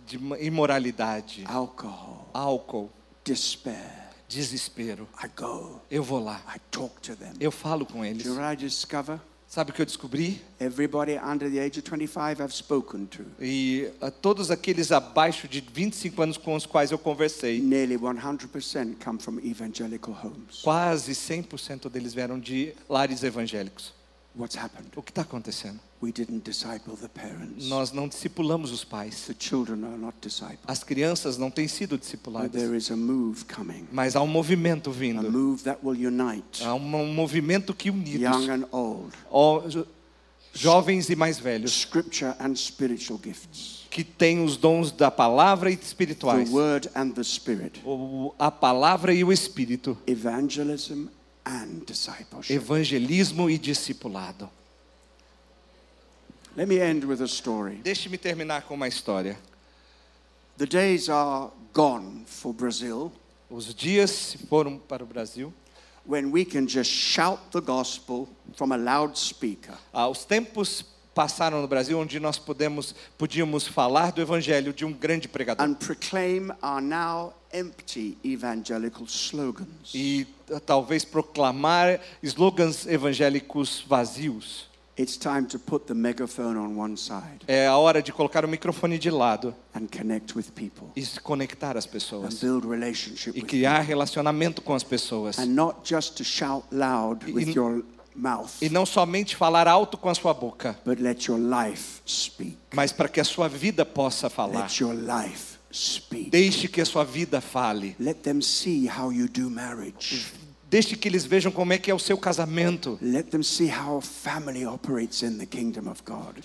de 0.07 0.17
imoralidade, 0.41 1.45
alcohol, 1.47 2.29
álcool, 2.33 2.91
despair. 3.25 4.09
desespero. 4.29 5.09
I 5.23 5.29
go, 5.37 5.81
Eu 5.91 6.03
vou 6.03 6.23
lá, 6.23 6.41
I 6.55 6.61
talk 6.71 7.01
to 7.03 7.17
them. 7.17 7.33
eu 7.41 7.51
falo 7.51 7.85
com 7.85 7.99
Do 8.01 8.05
eles. 8.05 8.25
you 8.25 8.35
know 8.35 8.43
what 8.43 8.55
I 8.55 8.57
discover? 8.57 9.21
Sabe 9.51 9.73
o 9.73 9.75
que 9.75 9.83
eu 9.83 9.87
descobri? 9.87 10.41
Everybody 10.61 11.19
under 11.19 11.51
the 11.51 11.59
age 11.59 11.81
of 11.81 11.83
25 11.83 12.41
I've 12.41 12.55
spoken 12.55 13.07
to, 13.07 13.25
E 13.41 13.91
a 14.01 14.09
todos 14.09 14.49
aqueles 14.49 14.93
abaixo 14.93 15.49
de 15.49 15.61
25 15.61 16.23
anos 16.23 16.37
com 16.37 16.55
os 16.55 16.67
quais 16.67 16.93
eu 16.93 16.99
conversei, 16.99 17.61
nearly 17.61 17.99
100% 17.99 18.95
come 19.05 19.19
from 19.19 19.41
evangelical 19.41 20.15
homes. 20.15 20.63
quase 20.63 21.11
100% 21.17 21.91
deles 21.91 22.15
vieram 22.15 22.39
de 22.39 22.73
lares 22.89 23.25
evangélicos. 23.25 23.93
What's 24.37 24.57
happened? 24.57 24.89
O 24.97 25.03
que 25.03 25.11
está 25.11 25.23
acontecendo? 25.23 25.81
We 26.01 26.13
didn't 26.13 26.45
disciple 26.49 26.95
the 26.97 27.09
parents. 27.09 27.67
Nós 27.67 27.91
não 27.93 28.07
discipulamos 28.09 28.71
os 28.71 28.85
pais. 28.85 29.27
The 29.27 29.35
children 29.39 29.85
are 29.85 29.99
not 29.99 30.17
discipled. 30.23 30.61
As 30.67 30.85
crianças 30.85 31.37
não 31.37 31.51
têm 31.51 31.67
sido 31.69 31.97
But 31.97 32.01
discipuladas. 32.03 32.53
there 32.53 32.77
is 32.77 32.91
a 32.91 32.97
move 32.97 33.45
coming, 33.45 33.87
Mas 33.93 34.15
há 34.17 34.23
um 34.23 34.29
movimento 34.29 34.91
a 34.91 34.93
vindo. 34.93 35.31
move 35.31 35.65
that 35.65 35.81
will 35.85 35.97
unite 35.99 36.63
Há 36.65 36.73
um 36.75 37.13
movimento 37.13 37.75
que 37.75 37.91
unidos, 37.91 38.21
young 38.23 38.51
and 38.51 38.69
old, 38.71 39.13
jovens 40.55 41.09
e 41.11 41.17
mais 41.17 41.39
velhos, 41.39 41.73
scripture 41.73 42.35
and 42.41 42.55
spiritual 42.57 43.19
gifts, 43.23 43.87
que 43.91 44.03
têm 44.05 44.43
os 44.45 44.57
dons 44.57 44.91
da 44.93 45.11
palavra 45.11 45.71
e 45.71 45.77
the 45.77 45.85
espirituais. 45.85 46.51
word 46.51 46.89
and 46.95 47.11
the 47.11 47.23
spirit, 47.25 47.81
O- 47.85 48.35
A 48.39 48.51
palavra 48.51 49.13
e 49.13 49.23
o 49.25 49.33
espírito. 49.33 49.99
evangelism. 50.07 51.09
Evangelismo 52.49 53.51
e 53.51 53.59
discipulado. 53.59 54.51
Let 56.57 56.67
me 56.67 56.79
end 56.79 57.05
with 57.07 57.21
a 57.23 57.29
story. 57.29 57.77
Deixe-me 57.77 58.19
terminar 58.19 58.63
com 58.63 58.75
uma 58.75 58.89
história. 58.89 59.39
The 60.59 60.67
days 60.67 61.09
are 61.09 61.51
gone 61.73 62.25
for 62.27 62.53
Brazil 62.53 63.13
Os 63.49 63.75
dias 63.75 64.11
se 64.11 64.39
foram 64.39 64.79
para 64.79 65.03
o 65.03 65.07
Brasil. 65.07 65.53
when 66.05 66.31
we 66.31 66.45
can 66.45 66.67
just 66.67 66.91
shout 66.91 67.51
the 67.53 67.61
gospel 67.61 68.29
from 68.57 68.73
a 68.73 68.77
loudspeaker. 68.77 69.77
Ah, 69.93 70.09
os 70.09 70.25
tempos 70.25 70.85
passaram 71.15 71.61
no 71.61 71.67
Brasil 71.69 71.99
onde 71.99 72.19
nós 72.21 72.39
podemos, 72.39 72.95
podíamos 73.19 73.67
falar 73.67 74.13
do 74.13 74.21
evangelho 74.21 74.73
de 74.73 74.85
um 74.85 74.93
grande 74.93 75.29
pregador. 75.29 75.65
and 75.67 75.75
proclaim 75.75 76.51
our 76.63 76.81
now 76.81 77.33
empty 77.53 78.17
evangelical 78.25 79.05
slogans. 79.07 79.93
E 79.95 80.27
ah, 80.53 80.61
talvez 80.61 81.05
proclamar 81.05 82.01
slogans 82.23 82.87
evangélicos 82.87 83.85
vazios. 83.87 84.69
It's 84.99 85.17
time 85.17 85.47
to 85.47 85.59
put 85.59 85.87
the 85.87 85.95
megaphone 85.95 86.59
on 86.59 86.77
one 86.79 86.95
side 86.97 87.41
É 87.49 87.67
a 87.67 87.77
hora 87.79 88.03
de 88.03 88.13
colocar 88.13 88.45
o 88.45 88.49
microfone 88.49 88.99
de 88.99 89.11
lado 89.11 89.55
and 89.75 89.87
connect 89.87 90.37
with 90.37 90.51
people 90.55 90.89
e 90.95 91.03
se 91.03 91.19
conectar 91.19 91.75
às 91.77 91.87
and 91.87 91.91
pessoas. 91.91 92.35
build 92.41 92.67
relationship 92.69 93.35
E 93.35 93.41
criar 93.41 93.81
relacionamento 93.81 94.61
com 94.61 94.75
as 94.75 94.83
pessoas. 94.85 95.39
and 95.39 95.47
not 95.47 95.79
just 95.85 96.17
to 96.19 96.25
shout 96.25 96.65
loud 96.71 97.25
with 97.33 97.49
E- 97.49 97.53
your 97.55 97.83
mouth, 98.15 98.51
E 98.61 98.69
não 98.69 98.85
somente 98.87 99.37
falar 99.37 99.67
alto 99.69 99.97
com 99.97 100.09
a 100.09 100.15
sua 100.15 100.35
boca, 100.35 100.79
but 100.85 101.01
let 101.01 101.27
your 101.27 101.39
life 101.39 102.01
speak. 102.07 102.57
mas 102.75 102.93
para 102.93 103.09
que 103.09 103.21
a 103.21 103.25
sua 103.25 103.49
vida 103.49 103.85
possa 103.85 104.29
falar. 104.31 104.63
Let 104.65 104.81
your 104.81 104.95
life 104.95 105.59
speak. 105.73 106.31
Deixe 106.31 106.67
que 106.69 106.81
a 106.81 106.85
sua 106.85 107.05
vida 107.05 107.41
fale. 107.41 107.95
Let 107.99 108.17
them 108.23 108.41
see 108.43 108.89
how 108.89 109.13
you 109.13 109.29
do 109.29 109.49
marriage. 109.51 110.27
Deixe 110.71 110.95
que 110.95 111.09
eles 111.09 111.25
vejam 111.25 111.51
como 111.51 111.73
é 111.73 111.79
que 111.79 111.91
é 111.91 111.95
o 111.95 111.99
seu 111.99 112.17
casamento. 112.17 112.97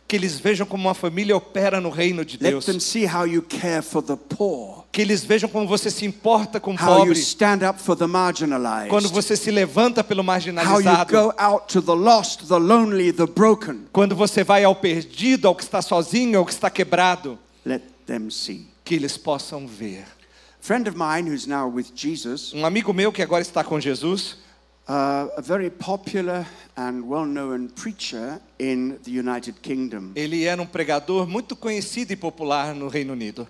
Que 0.08 0.16
eles 0.16 0.40
vejam 0.40 0.66
como 0.66 0.88
uma 0.88 0.96
família 0.96 1.38
opera 1.38 1.80
no 1.80 1.92
reino 1.92 2.26
de 2.26 2.40
Deus. 2.50 2.66
Que 4.92 5.02
eles 5.02 5.24
vejam 5.24 5.48
como 5.48 5.68
você 5.68 5.92
se 5.92 6.06
importa 6.06 6.60
com 6.60 6.74
o 6.74 6.78
pobre. 6.78 7.12
Quando 8.90 9.10
você 9.10 9.36
se 9.36 9.52
levanta 9.52 10.04
pelo 10.04 10.24
marginalizado. 10.24 11.12
Quando 13.92 14.16
você 14.16 14.44
vai 14.44 14.64
ao 14.64 14.76
perdido, 14.76 15.48
ao 15.48 15.54
que 15.56 15.62
está 15.64 15.84
sozinho, 15.84 16.40
ao 16.40 16.46
que 16.46 16.52
está 16.52 16.70
quebrado. 16.72 17.38
Que 18.84 18.96
eles 18.96 19.18
possam 19.18 19.68
ver. 19.68 20.06
Friend 20.66 20.88
of 20.88 20.96
mine 20.98 21.28
who's 21.28 21.46
now 21.48 21.68
with 21.68 21.94
Jesus, 21.94 22.52
Um 22.52 22.66
amigo 22.66 22.92
meu 22.92 23.12
que 23.12 23.22
agora 23.22 23.44
está 23.44 23.64
com 23.64 23.80
Jesus. 23.80 24.36
uh, 24.88 25.28
a 25.38 25.42
very 25.42 25.70
popular 25.70 26.44
and 26.76 27.08
well-known 27.08 27.70
preacher 27.70 28.40
in 28.60 28.98
the 29.04 29.12
United 29.12 29.62
Kingdom. 29.62 30.12
Ele 30.16 30.44
era 30.44 30.60
um 30.60 30.66
pregador 30.66 31.28
muito 31.28 31.56
conhecido 31.56 32.14
e 32.14 32.16
popular 32.16 32.74
no 32.74 32.88
Reino 32.88 33.14
Unido. 33.14 33.48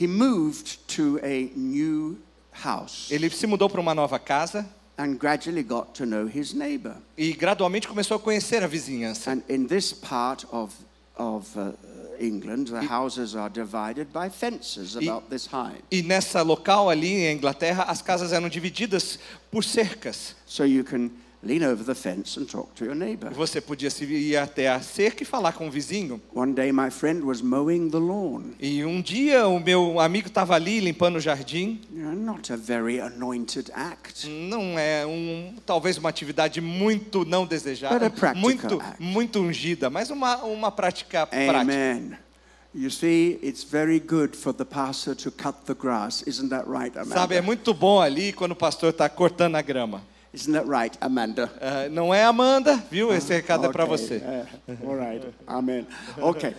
He 0.00 0.06
moved 0.06 0.78
to 0.94 1.18
a 1.22 1.50
new 1.56 2.16
house 2.52 3.10
Ele 3.10 3.28
se 3.30 3.46
mudou 3.46 3.68
para 3.68 3.80
uma 3.80 3.94
nova 3.94 4.18
casa 4.18 4.64
and 4.98 5.16
gradually 5.18 5.62
got 5.64 5.94
to 5.94 6.06
know 6.06 6.26
his 6.28 6.52
neighbor. 6.54 6.94
e 7.18 7.32
gradualmente 7.32 7.88
começou 7.88 8.16
a 8.16 8.20
conhecer 8.20 8.62
a 8.62 8.68
vizinhança. 8.68 9.32
And 9.32 9.42
in 9.48 9.66
this 9.66 9.92
part 9.92 10.46
of, 10.52 10.72
of 11.18 11.46
uh, 11.58 11.72
England, 12.20 12.68
the 12.68 12.82
houses 12.82 13.34
are 13.34 13.48
divided 13.48 14.12
by 14.12 14.28
fences 14.28 14.96
about 14.96 15.28
this 15.28 15.46
high. 15.46 15.76
E 15.90 16.02
nessa 16.02 16.42
local 16.42 16.90
ali 16.90 17.24
em 17.24 17.36
Inglaterra, 17.36 17.84
as 17.88 18.02
casas 18.02 18.32
eram 18.32 18.48
divididas 18.48 19.18
por 19.50 19.62
cercas. 19.62 20.34
So 20.46 20.64
you 20.64 20.84
can 20.84 21.10
lean 21.46 21.62
over 21.62 21.84
the 21.84 21.94
fence 21.94 22.38
and 22.38 22.46
talk 22.46 22.74
to 22.74 22.84
your 22.84 22.94
neighbor. 22.94 23.30
Você 23.32 23.60
podia 23.60 23.88
se 23.88 24.04
ir 24.04 24.36
até 24.36 24.68
a 24.68 24.80
cerca 24.80 25.22
e 25.22 25.26
falar 25.26 25.52
com 25.52 25.68
o 25.68 25.70
vizinho. 25.70 26.20
One 26.34 26.52
day, 26.52 26.72
my 26.72 26.90
friend 26.90 27.24
was 27.24 27.40
mowing 27.40 27.90
the 27.90 27.98
lawn. 27.98 28.52
E 28.60 28.84
um 28.84 29.00
dia 29.00 29.46
o 29.46 29.60
meu 29.60 30.00
amigo 30.00 30.28
estava 30.28 30.54
ali 30.54 30.80
limpando 30.80 31.16
o 31.16 31.20
jardim. 31.20 31.80
Not 31.90 32.52
a 32.52 32.56
very 32.56 33.00
anointed 33.00 33.70
act. 33.72 34.28
Não 34.28 34.78
é 34.78 35.06
um 35.06 35.54
talvez 35.64 35.96
uma 35.96 36.08
atividade 36.08 36.60
muito 36.60 37.24
não 37.24 37.46
desejada, 37.46 38.12
muito 38.34 38.80
act. 38.80 39.02
muito 39.02 39.40
ungida, 39.40 39.88
mas 39.88 40.10
uma 40.10 40.36
uma 40.44 40.70
prática 40.70 41.26
prática. 41.26 41.60
Amen. 41.60 42.16
You 42.74 42.90
see, 42.90 43.38
it's 43.42 43.64
very 43.64 43.98
good 43.98 44.36
for 44.36 44.52
the 44.52 44.64
pastor 44.64 45.14
to 45.14 45.30
cut 45.30 45.64
the 45.64 45.74
grass. 45.74 46.22
Isn't 46.26 46.50
that 46.50 46.68
right, 46.68 46.92
Sabe, 47.08 47.36
é 47.36 47.40
muito 47.40 47.72
bom 47.72 48.02
ali 48.02 48.34
quando 48.34 48.52
o 48.52 48.56
pastor 48.56 48.90
está 48.90 49.08
cortando 49.08 49.54
a 49.54 49.62
grama. 49.62 50.02
Isn't 50.36 50.52
that 50.52 50.68
right, 50.68 50.96
Amanda? 51.00 51.50
Ah, 51.60 51.88
não 51.88 52.12
é 52.12 52.22
Amanda, 52.22 52.76
viu? 52.90 53.10
Esse 53.12 53.32
recado 53.32 53.64
é 53.66 53.72
para 53.72 53.84
Okay, 53.84 53.96
você. 53.96 54.16
uh, 54.16 54.88
all 54.90 54.96
right. 54.98 55.26
Amen. 55.46 55.86
Okay. 56.18 56.54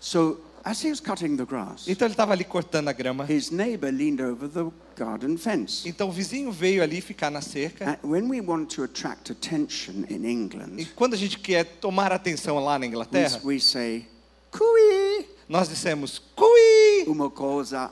So, 0.00 0.40
as 0.64 0.80
he 0.84 0.90
was 0.90 1.00
cutting 1.00 1.36
the 1.36 1.44
grass, 1.44 1.86
Então 1.86 2.06
ele 2.06 2.14
estava 2.14 2.32
ali 2.32 2.42
cortando 2.44 2.88
a 2.88 2.92
grama. 2.92 3.24
his 3.28 3.50
neighbor 3.52 3.90
leaned 3.92 4.20
over 4.20 4.48
the 4.48 4.70
garden 4.96 5.36
fence. 5.36 5.88
Então 5.88 6.08
o 6.08 6.12
vizinho 6.12 6.50
veio 6.50 6.82
ali 6.82 7.00
ficar 7.00 7.30
na 7.30 7.40
cerca. 7.40 7.90
And 8.02 8.08
when 8.08 8.28
we 8.28 8.40
want 8.40 8.74
to 8.74 8.82
attract 8.82 9.30
attention 9.30 10.04
in 10.10 10.24
E 10.24 10.30
England, 10.32 10.88
quando 10.96 11.14
a 11.14 11.16
gente 11.16 11.38
quer 11.38 11.64
tomar 11.80 12.10
atenção 12.12 12.58
lá 12.58 12.76
na 12.76 12.82
we, 12.84 12.88
Inglaterra, 12.88 13.40
we 13.44 13.60
say, 13.60 14.06
Kui! 14.50 15.26
Nós 15.52 15.68
dissemos 15.68 16.18
cui. 16.34 17.04
Uma 17.06 17.28
coisa 17.28 17.90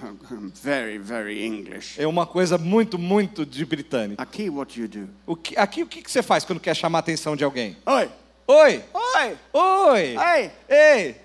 very, 0.62 0.96
very 0.96 1.44
English. 1.44 2.00
É 2.00 2.06
uma 2.06 2.26
coisa 2.26 2.56
muito, 2.56 2.98
muito 2.98 3.44
de 3.44 3.66
britânico. 3.66 4.20
Aqui, 4.20 4.48
what 4.48 4.80
you 4.80 4.88
do? 4.88 5.10
O 5.26 5.36
que, 5.36 5.54
aqui 5.58 5.82
o 5.82 5.86
que 5.86 6.00
que 6.00 6.10
você 6.10 6.22
faz 6.22 6.42
quando 6.42 6.58
quer 6.58 6.74
chamar 6.74 7.00
a 7.00 7.00
atenção 7.00 7.36
de 7.36 7.44
alguém? 7.44 7.76
Oi! 7.84 8.10
Oi! 8.46 8.84
Oi! 8.94 9.38
Oi! 9.52 10.16
Ei! 10.16 10.50
Ei! 10.70 11.16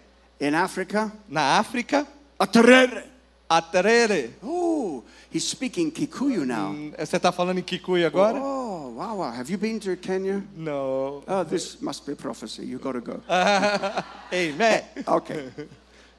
In 0.41 0.55
Africa, 0.55 1.09
Na 1.29 1.57
África, 1.57 2.05
aterere. 2.37 3.03
aterere. 3.47 4.35
Oh, 4.43 5.03
he's 5.31 5.47
speaking 5.47 5.91
Kikuyu 5.91 6.45
now. 6.45 6.71
Hum, 6.71 6.91
Você 6.97 7.17
está 7.17 7.31
falando 7.31 7.59
em 7.59 7.63
Kikuyu 7.63 8.05
agora? 8.05 8.39
Oh, 8.39 8.93
wow, 8.95 9.17
wow. 9.17 9.31
Have 9.31 9.49
you 9.51 9.57
been 9.57 9.79
to 9.79 9.95
Kenya? 9.97 10.43
Não. 10.55 11.23
Oh, 11.27 11.43
this 11.43 11.81
must 11.81 12.05
be 12.05 12.15
prophecy. 12.15 12.63
You 12.65 12.79
got 12.79 12.93
to 12.93 13.01
go. 13.01 13.21
Amen. 14.33 14.83
Okay. 15.07 15.49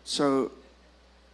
So 0.04 0.50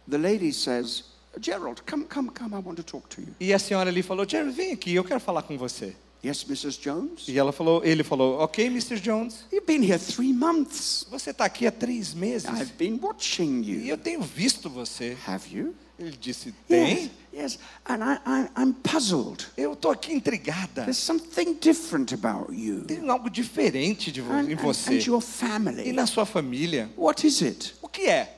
the 0.07 0.17
lady 0.17 0.51
says, 0.51 1.03
Gerald, 1.39 1.85
come, 1.85 2.05
come, 2.05 2.29
come. 2.29 2.53
I 2.53 2.59
want 2.59 2.77
to 2.77 2.83
talk 2.83 3.09
to 3.09 3.21
you. 3.21 3.35
E 3.39 3.53
a 3.53 3.59
senhora 3.59 3.89
ali 3.89 4.01
falou, 4.01 4.25
Jerry, 4.27 4.51
vem 4.51 4.71
aqui, 4.71 4.93
eu 4.95 5.03
quero 5.03 5.19
falar 5.19 5.41
com 5.43 5.57
você. 5.57 5.95
Yes, 6.23 6.43
Mrs. 6.43 6.79
Jones? 6.81 7.27
E 7.27 7.37
ela 7.37 7.51
falou, 7.51 7.83
ele 7.85 8.03
falou, 8.03 8.39
ok, 8.39 8.65
Mr. 8.65 8.99
Jones, 8.99 9.45
You've 9.51 9.67
been 9.67 9.83
here 9.83 9.99
three 9.99 10.33
months. 10.33 11.05
você 11.09 11.29
está 11.29 11.45
aqui 11.45 11.67
há 11.67 11.71
três 11.71 12.13
meses 12.15 12.49
I've 12.49 12.73
been 12.77 12.97
watching 12.99 13.61
e 13.61 13.71
you. 13.83 13.85
eu 13.85 13.97
tenho 13.97 14.21
visto 14.21 14.67
você. 14.69 15.15
Have 15.27 15.55
you? 15.55 15.75
Ele 15.99 16.17
disse, 16.19 16.47
Yes, 16.49 16.55
tem? 16.67 17.11
yes. 17.33 17.59
And 17.85 17.99
I, 18.03 18.17
I, 18.25 18.61
I'm 18.61 18.73
puzzled. 18.73 19.45
Eu 19.55 19.73
estou 19.73 19.91
aqui 19.91 20.13
intrigada. 20.13 20.81
There's 20.83 20.97
something 20.97 21.53
different 21.61 22.11
about 22.13 22.51
you 22.53 22.81
Tem 22.85 23.07
algo 23.09 23.29
diferente 23.29 24.11
de 24.11 24.19
vo 24.19 24.33
and, 24.33 24.49
em 24.49 24.53
and, 24.53 24.57
você 24.57 24.95
and 24.97 25.03
your 25.07 25.21
e 25.21 25.25
family. 25.25 25.93
na 25.93 26.05
sua 26.07 26.25
família. 26.25 26.89
What 26.97 27.25
is 27.25 27.41
it? 27.41 27.75
O 27.81 27.87
que 27.87 28.07
é? 28.07 28.34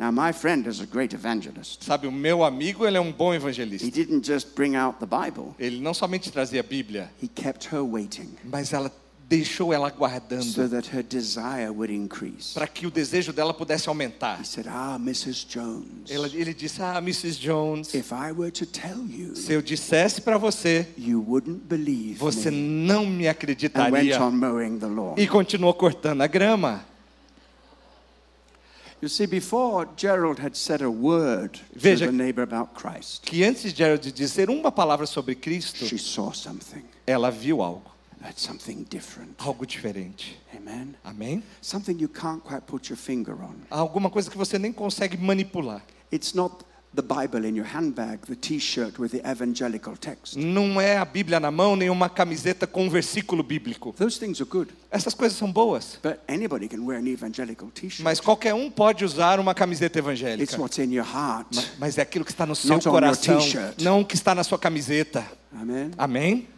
Now, 0.00 0.10
my 0.10 0.32
friend 0.32 0.66
is 0.66 0.80
a 0.80 0.86
great 0.86 1.12
evangelist. 1.12 1.84
Sabe, 1.84 2.06
o 2.06 2.10
meu 2.10 2.42
amigo, 2.42 2.86
ele 2.86 2.96
é 2.96 3.00
um 3.02 3.12
bom 3.12 3.34
He 3.34 3.36
evangelista. 3.36 3.90
didn't 3.90 4.24
just 4.26 4.54
bring 4.54 4.74
out 4.74 4.98
the 4.98 5.04
Bible, 5.04 5.54
Ele 5.58 5.78
não 5.78 5.92
somente 5.92 6.32
trazia 6.32 6.60
a 6.60 6.62
Bíblia, 6.62 7.10
he 7.22 7.28
kept 7.28 7.66
her 7.70 7.82
waiting. 7.84 8.30
mas 8.42 8.72
ela 8.72 8.90
deixou 9.28 9.74
ela 9.74 9.90
so 9.90 9.96
guardando 9.96 10.68
that 10.70 10.88
her 10.96 11.02
desire 11.02 11.68
would 11.68 11.92
increase. 11.94 12.54
para 12.54 12.66
que 12.66 12.86
o 12.86 12.90
desejo 12.90 13.30
dela 13.30 13.52
pudesse 13.52 13.90
aumentar. 13.90 14.40
He 14.40 14.44
said, 14.46 14.66
Ah, 14.68 14.96
Mrs. 14.98 15.44
Jones, 15.46 16.10
Ela- 16.10 16.30
ele 16.32 16.54
disse: 16.54 16.80
Ah, 16.80 16.96
Mrs. 16.96 17.38
Jones, 17.38 17.92
if 17.92 18.10
I 18.10 18.32
were 18.32 18.50
to 18.52 18.64
tell 18.64 19.04
you, 19.06 19.36
se 19.36 19.52
eu 19.52 19.60
dissesse 19.60 20.22
para 20.22 20.38
você, 20.38 20.88
you 20.96 21.22
wouldn't 21.28 21.60
believe 21.68 22.14
você 22.18 22.50
me. 22.50 22.56
não 22.86 23.04
me 23.04 23.26
And 23.26 23.28
went 23.28 23.36
acreditaria. 23.36 24.18
on 24.22 24.30
mowing 24.30 24.78
the 24.78 24.86
lawn. 24.86 25.14
E 25.18 25.26
continuou 25.28 25.74
cortando 25.74 26.22
a 26.22 26.26
grama. 26.26 26.88
You 26.88 26.88
see, 26.88 26.88
before 28.00 28.89
Gerald 28.89 28.89
had 28.89 28.89
said 28.89 28.89
a 28.89 28.89
word 28.89 28.89
to 28.89 28.89
Veja- 31.74 32.06
the 32.06 32.12
neighbor 32.12 32.42
about 32.42 32.74
Christ, 32.74 33.22
Que 33.22 33.44
antes 33.44 33.62
de 33.62 33.70
Gerald 33.70 34.10
dizer 34.12 34.50
uma 34.50 34.70
palavra 34.70 35.06
sobre 35.06 35.34
Cristo, 35.34 35.86
she 35.86 35.98
saw 35.98 36.32
something. 36.32 36.82
ela 37.06 37.30
viu 37.30 37.62
algo, 37.62 37.90
That's 38.20 38.42
something 38.42 38.84
different. 38.88 39.34
algo 39.38 39.64
diferente. 39.66 40.38
Amen. 40.54 40.94
Amém? 41.02 41.42
Something 41.62 41.98
you 42.00 42.08
can't 42.08 42.42
quite 42.42 42.62
put 42.66 42.88
your 42.90 42.98
finger 42.98 43.34
on. 43.42 43.56
Alguma 43.70 44.10
coisa 44.10 44.30
que 44.30 44.36
você 44.36 44.58
nem 44.58 44.72
consegue 44.72 45.16
manipular. 45.16 45.82
It's 46.12 46.34
not 46.34 46.64
the 46.94 47.02
Bible 47.02 47.46
in 47.46 47.54
your 47.56 47.66
handbag, 47.66 48.18
the 48.26 48.34
t 48.34 48.58
shirt 48.58 48.98
with 48.98 49.10
the 49.10 49.20
evangelical 49.30 49.96
text. 49.96 50.36
Não 50.36 50.80
é 50.80 50.96
a 50.98 51.04
Bíblia 51.04 51.38
na 51.38 51.50
mão, 51.50 51.76
nem 51.76 51.88
uma 51.88 52.08
camiseta 52.08 52.66
com 52.66 52.84
um 52.86 52.90
versículo 52.90 53.42
bíblico. 53.44 53.92
Those 53.96 54.18
things 54.18 54.40
are 54.40 54.48
good, 54.50 54.72
Essas 54.90 55.14
coisas 55.14 55.38
são 55.38 55.50
boas, 55.52 55.98
but 56.02 56.18
anybody 56.28 56.68
can 56.68 56.82
wear 56.84 56.98
an 57.00 57.06
evangelical 57.06 57.70
t 57.70 57.88
shirt. 57.88 58.02
mas 58.02 58.18
qualquer 58.18 58.54
um 58.54 58.70
pode 58.70 59.04
usar 59.04 59.38
uma 59.38 59.54
camiseta 59.54 59.98
It's 59.98 60.04
evangélica. 60.08 60.60
what's 60.60 60.78
in 60.78 60.92
your 60.92 61.06
heart. 61.06 61.46
Mas 61.78 61.96
é 61.96 62.02
aquilo 62.02 62.24
que 62.24 62.32
está 62.32 62.44
no 62.44 62.56
seu 62.56 62.74
Not 62.74 62.88
coração, 62.88 63.38
t-shirt. 63.38 63.80
não 63.82 64.00
o 64.00 64.04
que 64.04 64.14
está 64.16 64.34
na 64.34 64.42
sua 64.42 64.58
camiseta. 64.58 65.24
Amen. 65.54 65.92
Amém? 65.96 66.48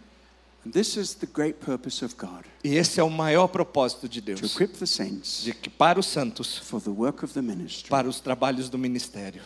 And 0.65 0.71
this 0.71 0.97
is 0.97 1.15
the 1.15 1.27
great 1.27 1.55
purpose 1.59 2.05
of 2.05 2.15
God 2.17 2.45
E 2.63 2.77
esse 2.77 3.01
é 3.01 3.03
o 3.03 3.11
maior 3.11 3.49
propósito 3.49 4.09
de 4.09 4.21
to 4.21 4.27
Deus, 4.27 4.55
equip 4.55 4.79
the 4.79 4.87
saints 4.87 5.43
de 5.43 5.53
que 5.53 5.69
para 5.69 5.99
os 5.99 6.07
santos, 6.07 6.57
for 6.59 6.81
the 6.81 6.89
work 6.91 7.25
of 7.25 7.35
the 7.35 7.43
ministry. 7.43 7.91
para 7.91 8.09
os 8.09 8.21
trabalhos 8.21 8.69
do 8.71 8.79
ministério. 8.79 9.43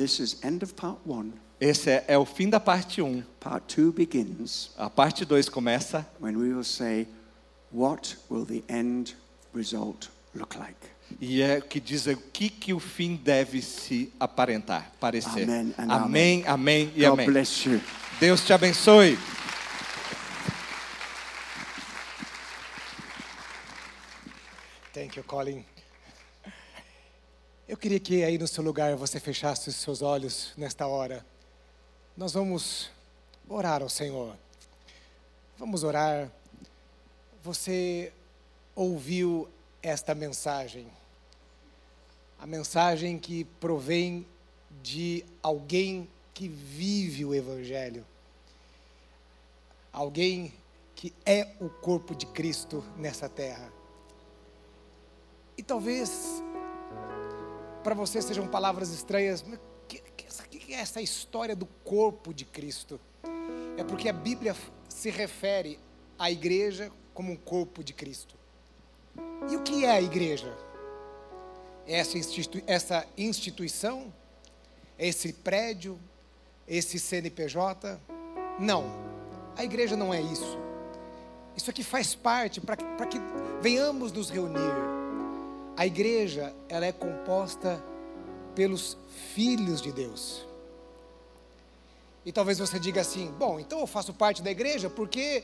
This 0.00 0.18
is 0.18 0.42
end 0.42 0.62
of 0.62 0.72
part 0.72 0.98
one. 1.04 1.34
Esse 1.60 1.90
é, 1.90 2.04
é 2.08 2.16
o 2.16 2.24
fim 2.24 2.48
da 2.48 2.58
parte 2.58 3.02
1. 3.02 3.22
Part 3.38 3.66
two 3.66 3.92
begins 3.92 4.70
A 4.78 4.88
parte 4.88 5.26
2 5.26 5.50
começa 5.50 6.06
when 6.18 6.38
we 6.38 6.54
will 6.54 6.64
say, 6.64 7.06
What 7.70 8.16
will 8.30 8.46
the 8.46 8.62
end 8.66 9.14
result 9.52 10.08
look 10.34 10.56
like? 10.56 10.74
e 11.20 11.42
é 11.42 11.58
o 11.58 11.62
que 11.62 11.78
diz 11.78 12.06
o 12.06 12.16
que, 12.16 12.48
que 12.48 12.72
o 12.72 12.80
fim 12.80 13.14
deve 13.14 13.60
se 13.60 14.10
aparentar, 14.18 14.90
parecer. 14.98 15.42
Amém 15.42 15.74
and 15.76 15.92
amém, 15.92 16.44
amém 16.46 16.92
e 16.96 17.00
God 17.02 17.12
amém. 17.12 17.26
bless 17.26 17.68
you. 17.68 17.78
Deus 18.18 18.40
te 18.40 18.54
abençoe. 18.54 19.18
Thank 24.94 25.16
you, 25.18 25.24
Colin. 25.24 25.62
Eu 27.70 27.76
queria 27.76 28.00
que 28.00 28.24
aí 28.24 28.36
no 28.36 28.48
seu 28.48 28.64
lugar 28.64 28.96
você 28.96 29.20
fechasse 29.20 29.68
os 29.68 29.76
seus 29.76 30.02
olhos 30.02 30.52
nesta 30.56 30.88
hora. 30.88 31.24
Nós 32.16 32.32
vamos 32.32 32.90
orar 33.48 33.80
ao 33.80 33.88
Senhor. 33.88 34.36
Vamos 35.56 35.84
orar. 35.84 36.28
Você 37.44 38.12
ouviu 38.74 39.48
esta 39.80 40.16
mensagem. 40.16 40.88
A 42.40 42.44
mensagem 42.44 43.16
que 43.20 43.44
provém 43.60 44.26
de 44.82 45.24
alguém 45.40 46.08
que 46.34 46.48
vive 46.48 47.24
o 47.24 47.32
Evangelho. 47.32 48.04
Alguém 49.92 50.52
que 50.96 51.14
é 51.24 51.46
o 51.60 51.68
corpo 51.68 52.16
de 52.16 52.26
Cristo 52.26 52.84
nessa 52.96 53.28
terra. 53.28 53.72
E 55.56 55.62
talvez 55.62 56.42
para 57.82 57.94
você 57.94 58.20
sejam 58.20 58.46
palavras 58.46 58.90
estranhas, 58.90 59.42
mas 59.42 59.58
que, 59.88 60.00
que, 60.58 60.74
é 60.74 60.80
essa 60.80 61.00
história 61.00 61.56
do 61.56 61.66
corpo 61.66 62.32
de 62.32 62.44
Cristo? 62.44 63.00
É 63.76 63.84
porque 63.84 64.08
a 64.08 64.12
Bíblia 64.12 64.54
se 64.88 65.10
refere 65.10 65.78
à 66.18 66.30
igreja 66.30 66.92
como 67.14 67.32
um 67.32 67.36
corpo 67.36 67.82
de 67.82 67.92
Cristo. 67.92 68.34
E 69.50 69.56
o 69.56 69.62
que 69.62 69.84
é 69.84 69.90
a 69.90 70.02
igreja? 70.02 70.56
É 71.86 71.98
essa, 71.98 72.16
essa 72.66 73.06
instituição? 73.16 74.12
É 74.98 75.08
esse 75.08 75.32
prédio? 75.32 75.98
Esse 76.68 76.98
CNPJ? 76.98 77.98
Não, 78.58 78.84
a 79.56 79.64
igreja 79.64 79.96
não 79.96 80.14
é 80.14 80.20
isso. 80.20 80.58
Isso 81.56 81.70
aqui 81.70 81.82
faz 81.82 82.14
parte 82.14 82.60
para 82.60 82.76
que, 82.76 82.84
que 82.84 83.18
venhamos 83.60 84.12
nos 84.12 84.30
reunir. 84.30 84.89
A 85.80 85.86
igreja, 85.86 86.54
ela 86.68 86.84
é 86.84 86.92
composta 86.92 87.82
pelos 88.54 88.98
filhos 89.32 89.80
de 89.80 89.90
Deus. 89.90 90.46
E 92.22 92.30
talvez 92.30 92.58
você 92.58 92.78
diga 92.78 93.00
assim: 93.00 93.32
bom, 93.38 93.58
então 93.58 93.80
eu 93.80 93.86
faço 93.86 94.12
parte 94.12 94.42
da 94.42 94.50
igreja 94.50 94.90
porque 94.90 95.42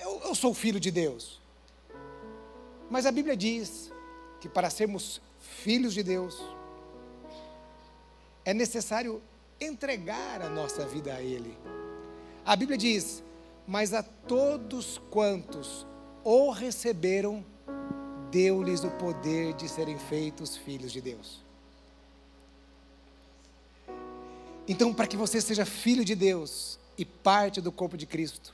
eu, 0.00 0.22
eu 0.24 0.34
sou 0.34 0.54
filho 0.54 0.80
de 0.80 0.90
Deus. 0.90 1.38
Mas 2.88 3.04
a 3.04 3.12
Bíblia 3.12 3.36
diz 3.36 3.92
que 4.40 4.48
para 4.48 4.70
sermos 4.70 5.20
filhos 5.38 5.92
de 5.92 6.02
Deus, 6.02 6.42
é 8.42 8.54
necessário 8.54 9.20
entregar 9.60 10.40
a 10.40 10.48
nossa 10.48 10.86
vida 10.86 11.12
a 11.12 11.20
Ele. 11.20 11.54
A 12.42 12.56
Bíblia 12.56 12.78
diz: 12.78 13.22
mas 13.66 13.92
a 13.92 14.02
todos 14.02 14.98
quantos 15.10 15.86
o 16.24 16.50
receberam, 16.50 17.44
deu-lhes 18.34 18.82
o 18.82 18.90
poder 18.90 19.54
de 19.54 19.68
serem 19.68 19.96
feitos 19.96 20.56
filhos 20.56 20.90
de 20.90 21.00
Deus. 21.00 21.40
Então, 24.66 24.92
para 24.92 25.06
que 25.06 25.16
você 25.16 25.40
seja 25.40 25.64
filho 25.64 26.04
de 26.04 26.16
Deus 26.16 26.76
e 26.98 27.04
parte 27.04 27.60
do 27.60 27.70
corpo 27.70 27.96
de 27.96 28.06
Cristo, 28.06 28.52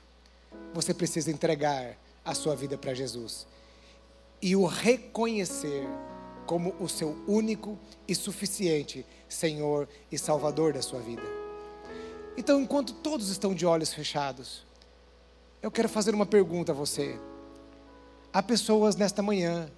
você 0.71 0.93
precisa 0.93 1.31
entregar 1.31 1.97
a 2.23 2.35
sua 2.35 2.55
vida 2.55 2.77
para 2.77 2.93
Jesus 2.93 3.47
e 4.39 4.55
o 4.55 4.67
reconhecer 4.67 5.87
como 6.45 6.75
o 6.79 6.87
seu 6.87 7.17
único 7.27 7.75
e 8.07 8.13
suficiente 8.13 9.03
Senhor 9.27 9.89
e 10.11 10.17
Salvador 10.17 10.73
da 10.73 10.81
sua 10.83 10.99
vida. 10.99 11.23
Então, 12.37 12.61
enquanto 12.61 12.93
todos 12.93 13.29
estão 13.29 13.55
de 13.55 13.65
olhos 13.65 13.91
fechados, 13.91 14.63
eu 15.59 15.71
quero 15.71 15.89
fazer 15.89 16.13
uma 16.13 16.25
pergunta 16.25 16.71
a 16.71 16.75
você. 16.75 17.19
Há 18.33 18.41
pessoas 18.41 18.95
nesta 18.95 19.21
manhã 19.21 19.69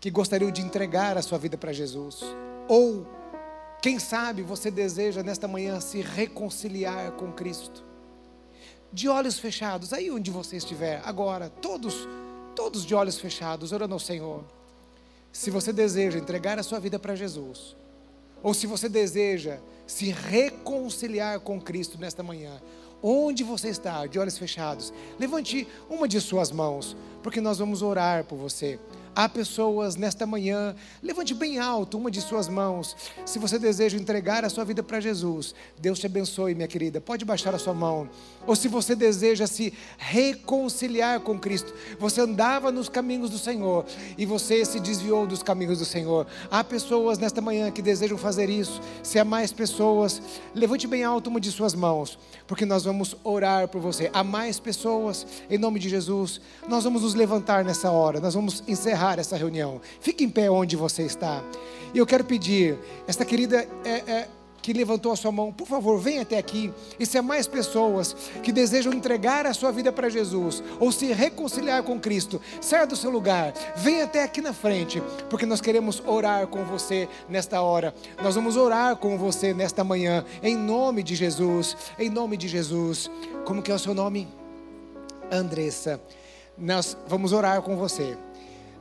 que 0.00 0.10
gostariam 0.10 0.50
de 0.50 0.62
entregar 0.62 1.18
a 1.18 1.22
sua 1.22 1.38
vida 1.38 1.58
para 1.58 1.72
Jesus, 1.72 2.20
ou 2.66 3.06
quem 3.82 3.98
sabe 3.98 4.42
você 4.42 4.70
deseja 4.70 5.22
nesta 5.22 5.46
manhã 5.46 5.78
se 5.80 6.00
reconciliar 6.00 7.12
com 7.12 7.32
Cristo. 7.32 7.84
De 8.92 9.08
olhos 9.08 9.38
fechados, 9.38 9.92
aí 9.92 10.10
onde 10.10 10.30
você 10.30 10.56
estiver, 10.56 11.02
agora, 11.04 11.50
todos, 11.50 12.08
todos 12.56 12.86
de 12.86 12.94
olhos 12.94 13.18
fechados, 13.18 13.72
orando 13.72 13.94
ao 13.94 14.00
Senhor. 14.00 14.42
Se 15.30 15.50
você 15.50 15.72
deseja 15.72 16.18
entregar 16.18 16.58
a 16.58 16.62
sua 16.62 16.78
vida 16.78 16.98
para 16.98 17.14
Jesus, 17.14 17.76
ou 18.42 18.54
se 18.54 18.66
você 18.66 18.88
deseja 18.88 19.58
se 19.86 20.10
reconciliar 20.10 21.40
com 21.40 21.60
Cristo 21.60 21.98
nesta 21.98 22.22
manhã, 22.22 22.60
onde 23.02 23.42
você 23.42 23.68
está, 23.68 24.06
de 24.06 24.18
olhos 24.18 24.38
fechados, 24.38 24.92
levante 25.18 25.66
uma 25.90 26.06
de 26.06 26.20
suas 26.20 26.52
mãos, 26.52 26.96
porque 27.22 27.40
nós 27.40 27.58
vamos 27.58 27.82
orar 27.82 28.24
por 28.24 28.36
você. 28.36 28.78
Há 29.14 29.28
pessoas 29.28 29.94
nesta 29.94 30.24
manhã, 30.24 30.74
levante 31.02 31.34
bem 31.34 31.58
alto 31.58 31.98
uma 31.98 32.10
de 32.10 32.22
suas 32.22 32.48
mãos. 32.48 32.96
Se 33.26 33.38
você 33.38 33.58
deseja 33.58 33.98
entregar 33.98 34.42
a 34.42 34.48
sua 34.48 34.64
vida 34.64 34.82
para 34.82 35.00
Jesus, 35.00 35.54
Deus 35.78 35.98
te 35.98 36.06
abençoe, 36.06 36.54
minha 36.54 36.66
querida. 36.66 36.98
Pode 36.98 37.22
baixar 37.22 37.54
a 37.54 37.58
sua 37.58 37.74
mão. 37.74 38.08
Ou 38.46 38.56
se 38.56 38.68
você 38.68 38.94
deseja 38.94 39.46
se 39.46 39.72
reconciliar 39.96 41.20
com 41.20 41.38
Cristo, 41.38 41.72
você 41.98 42.20
andava 42.20 42.72
nos 42.72 42.88
caminhos 42.88 43.30
do 43.30 43.38
Senhor 43.38 43.84
e 44.18 44.26
você 44.26 44.64
se 44.64 44.80
desviou 44.80 45.26
dos 45.26 45.42
caminhos 45.42 45.78
do 45.78 45.84
Senhor. 45.84 46.26
Há 46.50 46.64
pessoas 46.64 47.18
nesta 47.18 47.40
manhã 47.40 47.70
que 47.70 47.80
desejam 47.80 48.18
fazer 48.18 48.50
isso. 48.50 48.80
Se 49.02 49.18
há 49.18 49.24
mais 49.24 49.52
pessoas, 49.52 50.20
levante 50.54 50.86
bem 50.86 51.04
alto 51.04 51.30
uma 51.30 51.40
de 51.40 51.50
suas 51.52 51.74
mãos, 51.74 52.18
porque 52.46 52.66
nós 52.66 52.84
vamos 52.84 53.16
orar 53.22 53.68
por 53.68 53.80
você. 53.80 54.10
Há 54.12 54.24
mais 54.24 54.58
pessoas, 54.58 55.26
em 55.48 55.58
nome 55.58 55.78
de 55.78 55.88
Jesus, 55.88 56.40
nós 56.68 56.84
vamos 56.84 57.02
nos 57.02 57.14
levantar 57.14 57.64
nessa 57.64 57.90
hora, 57.90 58.20
nós 58.20 58.34
vamos 58.34 58.62
encerrar 58.66 59.18
essa 59.18 59.36
reunião. 59.36 59.80
Fique 60.00 60.24
em 60.24 60.30
pé 60.30 60.50
onde 60.50 60.76
você 60.76 61.02
está. 61.02 61.42
E 61.94 61.98
eu 61.98 62.06
quero 62.06 62.24
pedir, 62.24 62.78
esta 63.06 63.24
querida 63.24 63.68
é, 63.84 63.90
é, 63.90 64.28
que 64.62 64.72
levantou 64.72 65.12
a 65.12 65.16
sua 65.16 65.32
mão, 65.32 65.52
por 65.52 65.66
favor, 65.66 65.98
venha 65.98 66.22
até 66.22 66.38
aqui. 66.38 66.72
E 66.98 67.04
se 67.04 67.18
há 67.18 67.22
mais 67.22 67.48
pessoas 67.48 68.14
que 68.42 68.52
desejam 68.52 68.92
entregar 68.92 69.44
a 69.44 69.52
sua 69.52 69.72
vida 69.72 69.92
para 69.92 70.08
Jesus 70.08 70.62
ou 70.78 70.92
se 70.92 71.12
reconciliar 71.12 71.82
com 71.82 71.98
Cristo, 71.98 72.40
saia 72.60 72.86
do 72.86 72.94
seu 72.94 73.10
lugar, 73.10 73.52
venha 73.76 74.04
até 74.04 74.22
aqui 74.22 74.40
na 74.40 74.52
frente, 74.52 75.02
porque 75.28 75.44
nós 75.44 75.60
queremos 75.60 76.00
orar 76.06 76.46
com 76.46 76.64
você 76.64 77.08
nesta 77.28 77.60
hora. 77.60 77.92
Nós 78.22 78.36
vamos 78.36 78.56
orar 78.56 78.96
com 78.96 79.18
você 79.18 79.52
nesta 79.52 79.82
manhã, 79.82 80.24
em 80.42 80.56
nome 80.56 81.02
de 81.02 81.16
Jesus, 81.16 81.76
em 81.98 82.08
nome 82.08 82.36
de 82.36 82.46
Jesus. 82.46 83.10
Como 83.44 83.60
que 83.60 83.72
é 83.72 83.74
o 83.74 83.78
seu 83.78 83.92
nome? 83.92 84.28
Andressa. 85.30 86.00
nós 86.56 86.96
vamos 87.08 87.32
orar 87.32 87.62
com 87.62 87.76
você. 87.76 88.16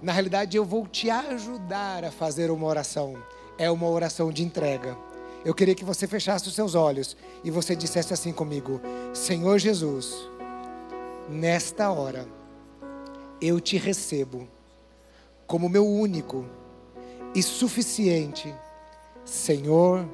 Na 0.02 0.12
realidade, 0.12 0.58
eu 0.58 0.66
vou 0.66 0.88
te 0.88 1.10
ajudar 1.10 2.04
a 2.04 2.12
fazer 2.12 2.52
uma 2.52 2.68
oração. 2.68 3.16
É 3.58 3.70
uma 3.72 3.88
oração 3.88 4.32
de 4.32 4.44
entrega. 4.44 4.98
Eu 5.44 5.54
queria 5.54 5.76
que 5.76 5.84
você 5.84 6.06
fechasse 6.06 6.48
os 6.48 6.56
seus 6.56 6.76
olhos 6.76 7.18
e 7.44 7.50
você 7.50 7.76
dissesse 7.76 8.14
assim 8.14 8.32
comigo: 8.32 8.80
Senhor 9.14 9.58
Jesus, 9.58 10.16
nesta 11.30 11.92
hora, 11.92 12.28
eu 13.42 13.60
te 13.60 13.78
recebo 13.78 14.48
como 15.48 15.68
meu 15.68 15.86
único 15.88 16.46
e 17.34 17.42
suficiente 17.42 18.54
Senhor 19.26 20.08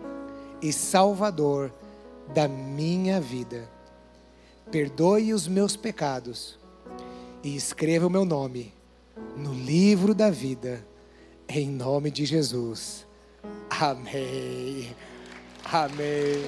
e 0.61 0.71
Salvador 0.71 1.73
da 2.34 2.47
minha 2.47 3.19
vida. 3.19 3.69
Perdoe 4.71 5.34
os 5.34 5.47
meus 5.47 5.75
pecados 5.75 6.57
e 7.43 7.55
escreva 7.55 8.07
o 8.07 8.09
meu 8.09 8.25
nome 8.25 8.73
no 9.36 9.53
livro 9.53 10.13
da 10.13 10.30
vida, 10.30 10.86
em 11.47 11.69
nome 11.69 12.11
de 12.11 12.25
Jesus. 12.25 13.05
Amém. 13.69 14.95
Amém. 15.63 16.43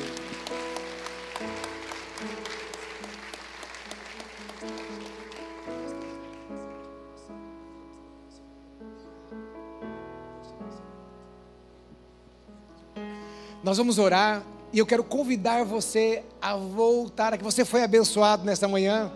Nós 13.61 13.77
vamos 13.77 13.99
orar 13.99 14.41
e 14.71 14.79
eu 14.79 14.85
quero 14.85 15.03
convidar 15.03 15.65
você 15.65 16.23
a 16.41 16.55
voltar, 16.55 17.37
que 17.37 17.43
você 17.43 17.65
foi 17.65 17.83
abençoado 17.83 18.45
nesta 18.45 18.67
manhã, 18.67 19.11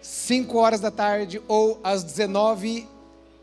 5 0.00 0.58
horas 0.58 0.78
da 0.78 0.90
tarde 0.90 1.40
ou 1.48 1.80
às 1.82 2.04
19 2.04 2.86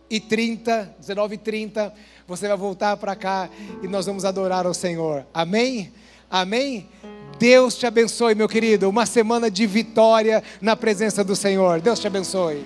e 0.10 0.20
30, 0.20 0.96
19 1.00 1.36
e 1.36 1.38
30, 1.38 1.94
você 2.30 2.48
vai 2.48 2.56
voltar 2.56 2.96
para 2.96 3.16
cá 3.16 3.50
e 3.82 3.88
nós 3.88 4.06
vamos 4.06 4.24
adorar 4.24 4.66
ao 4.66 4.74
Senhor. 4.74 5.26
Amém? 5.34 5.92
Amém? 6.30 6.88
Deus 7.40 7.76
te 7.76 7.88
abençoe, 7.88 8.36
meu 8.36 8.48
querido. 8.48 8.88
Uma 8.88 9.06
semana 9.06 9.50
de 9.50 9.66
vitória 9.66 10.44
na 10.62 10.76
presença 10.76 11.24
do 11.24 11.36
Senhor. 11.36 11.82
Deus 11.82 12.00
te 12.00 12.06
abençoe. 12.06 12.64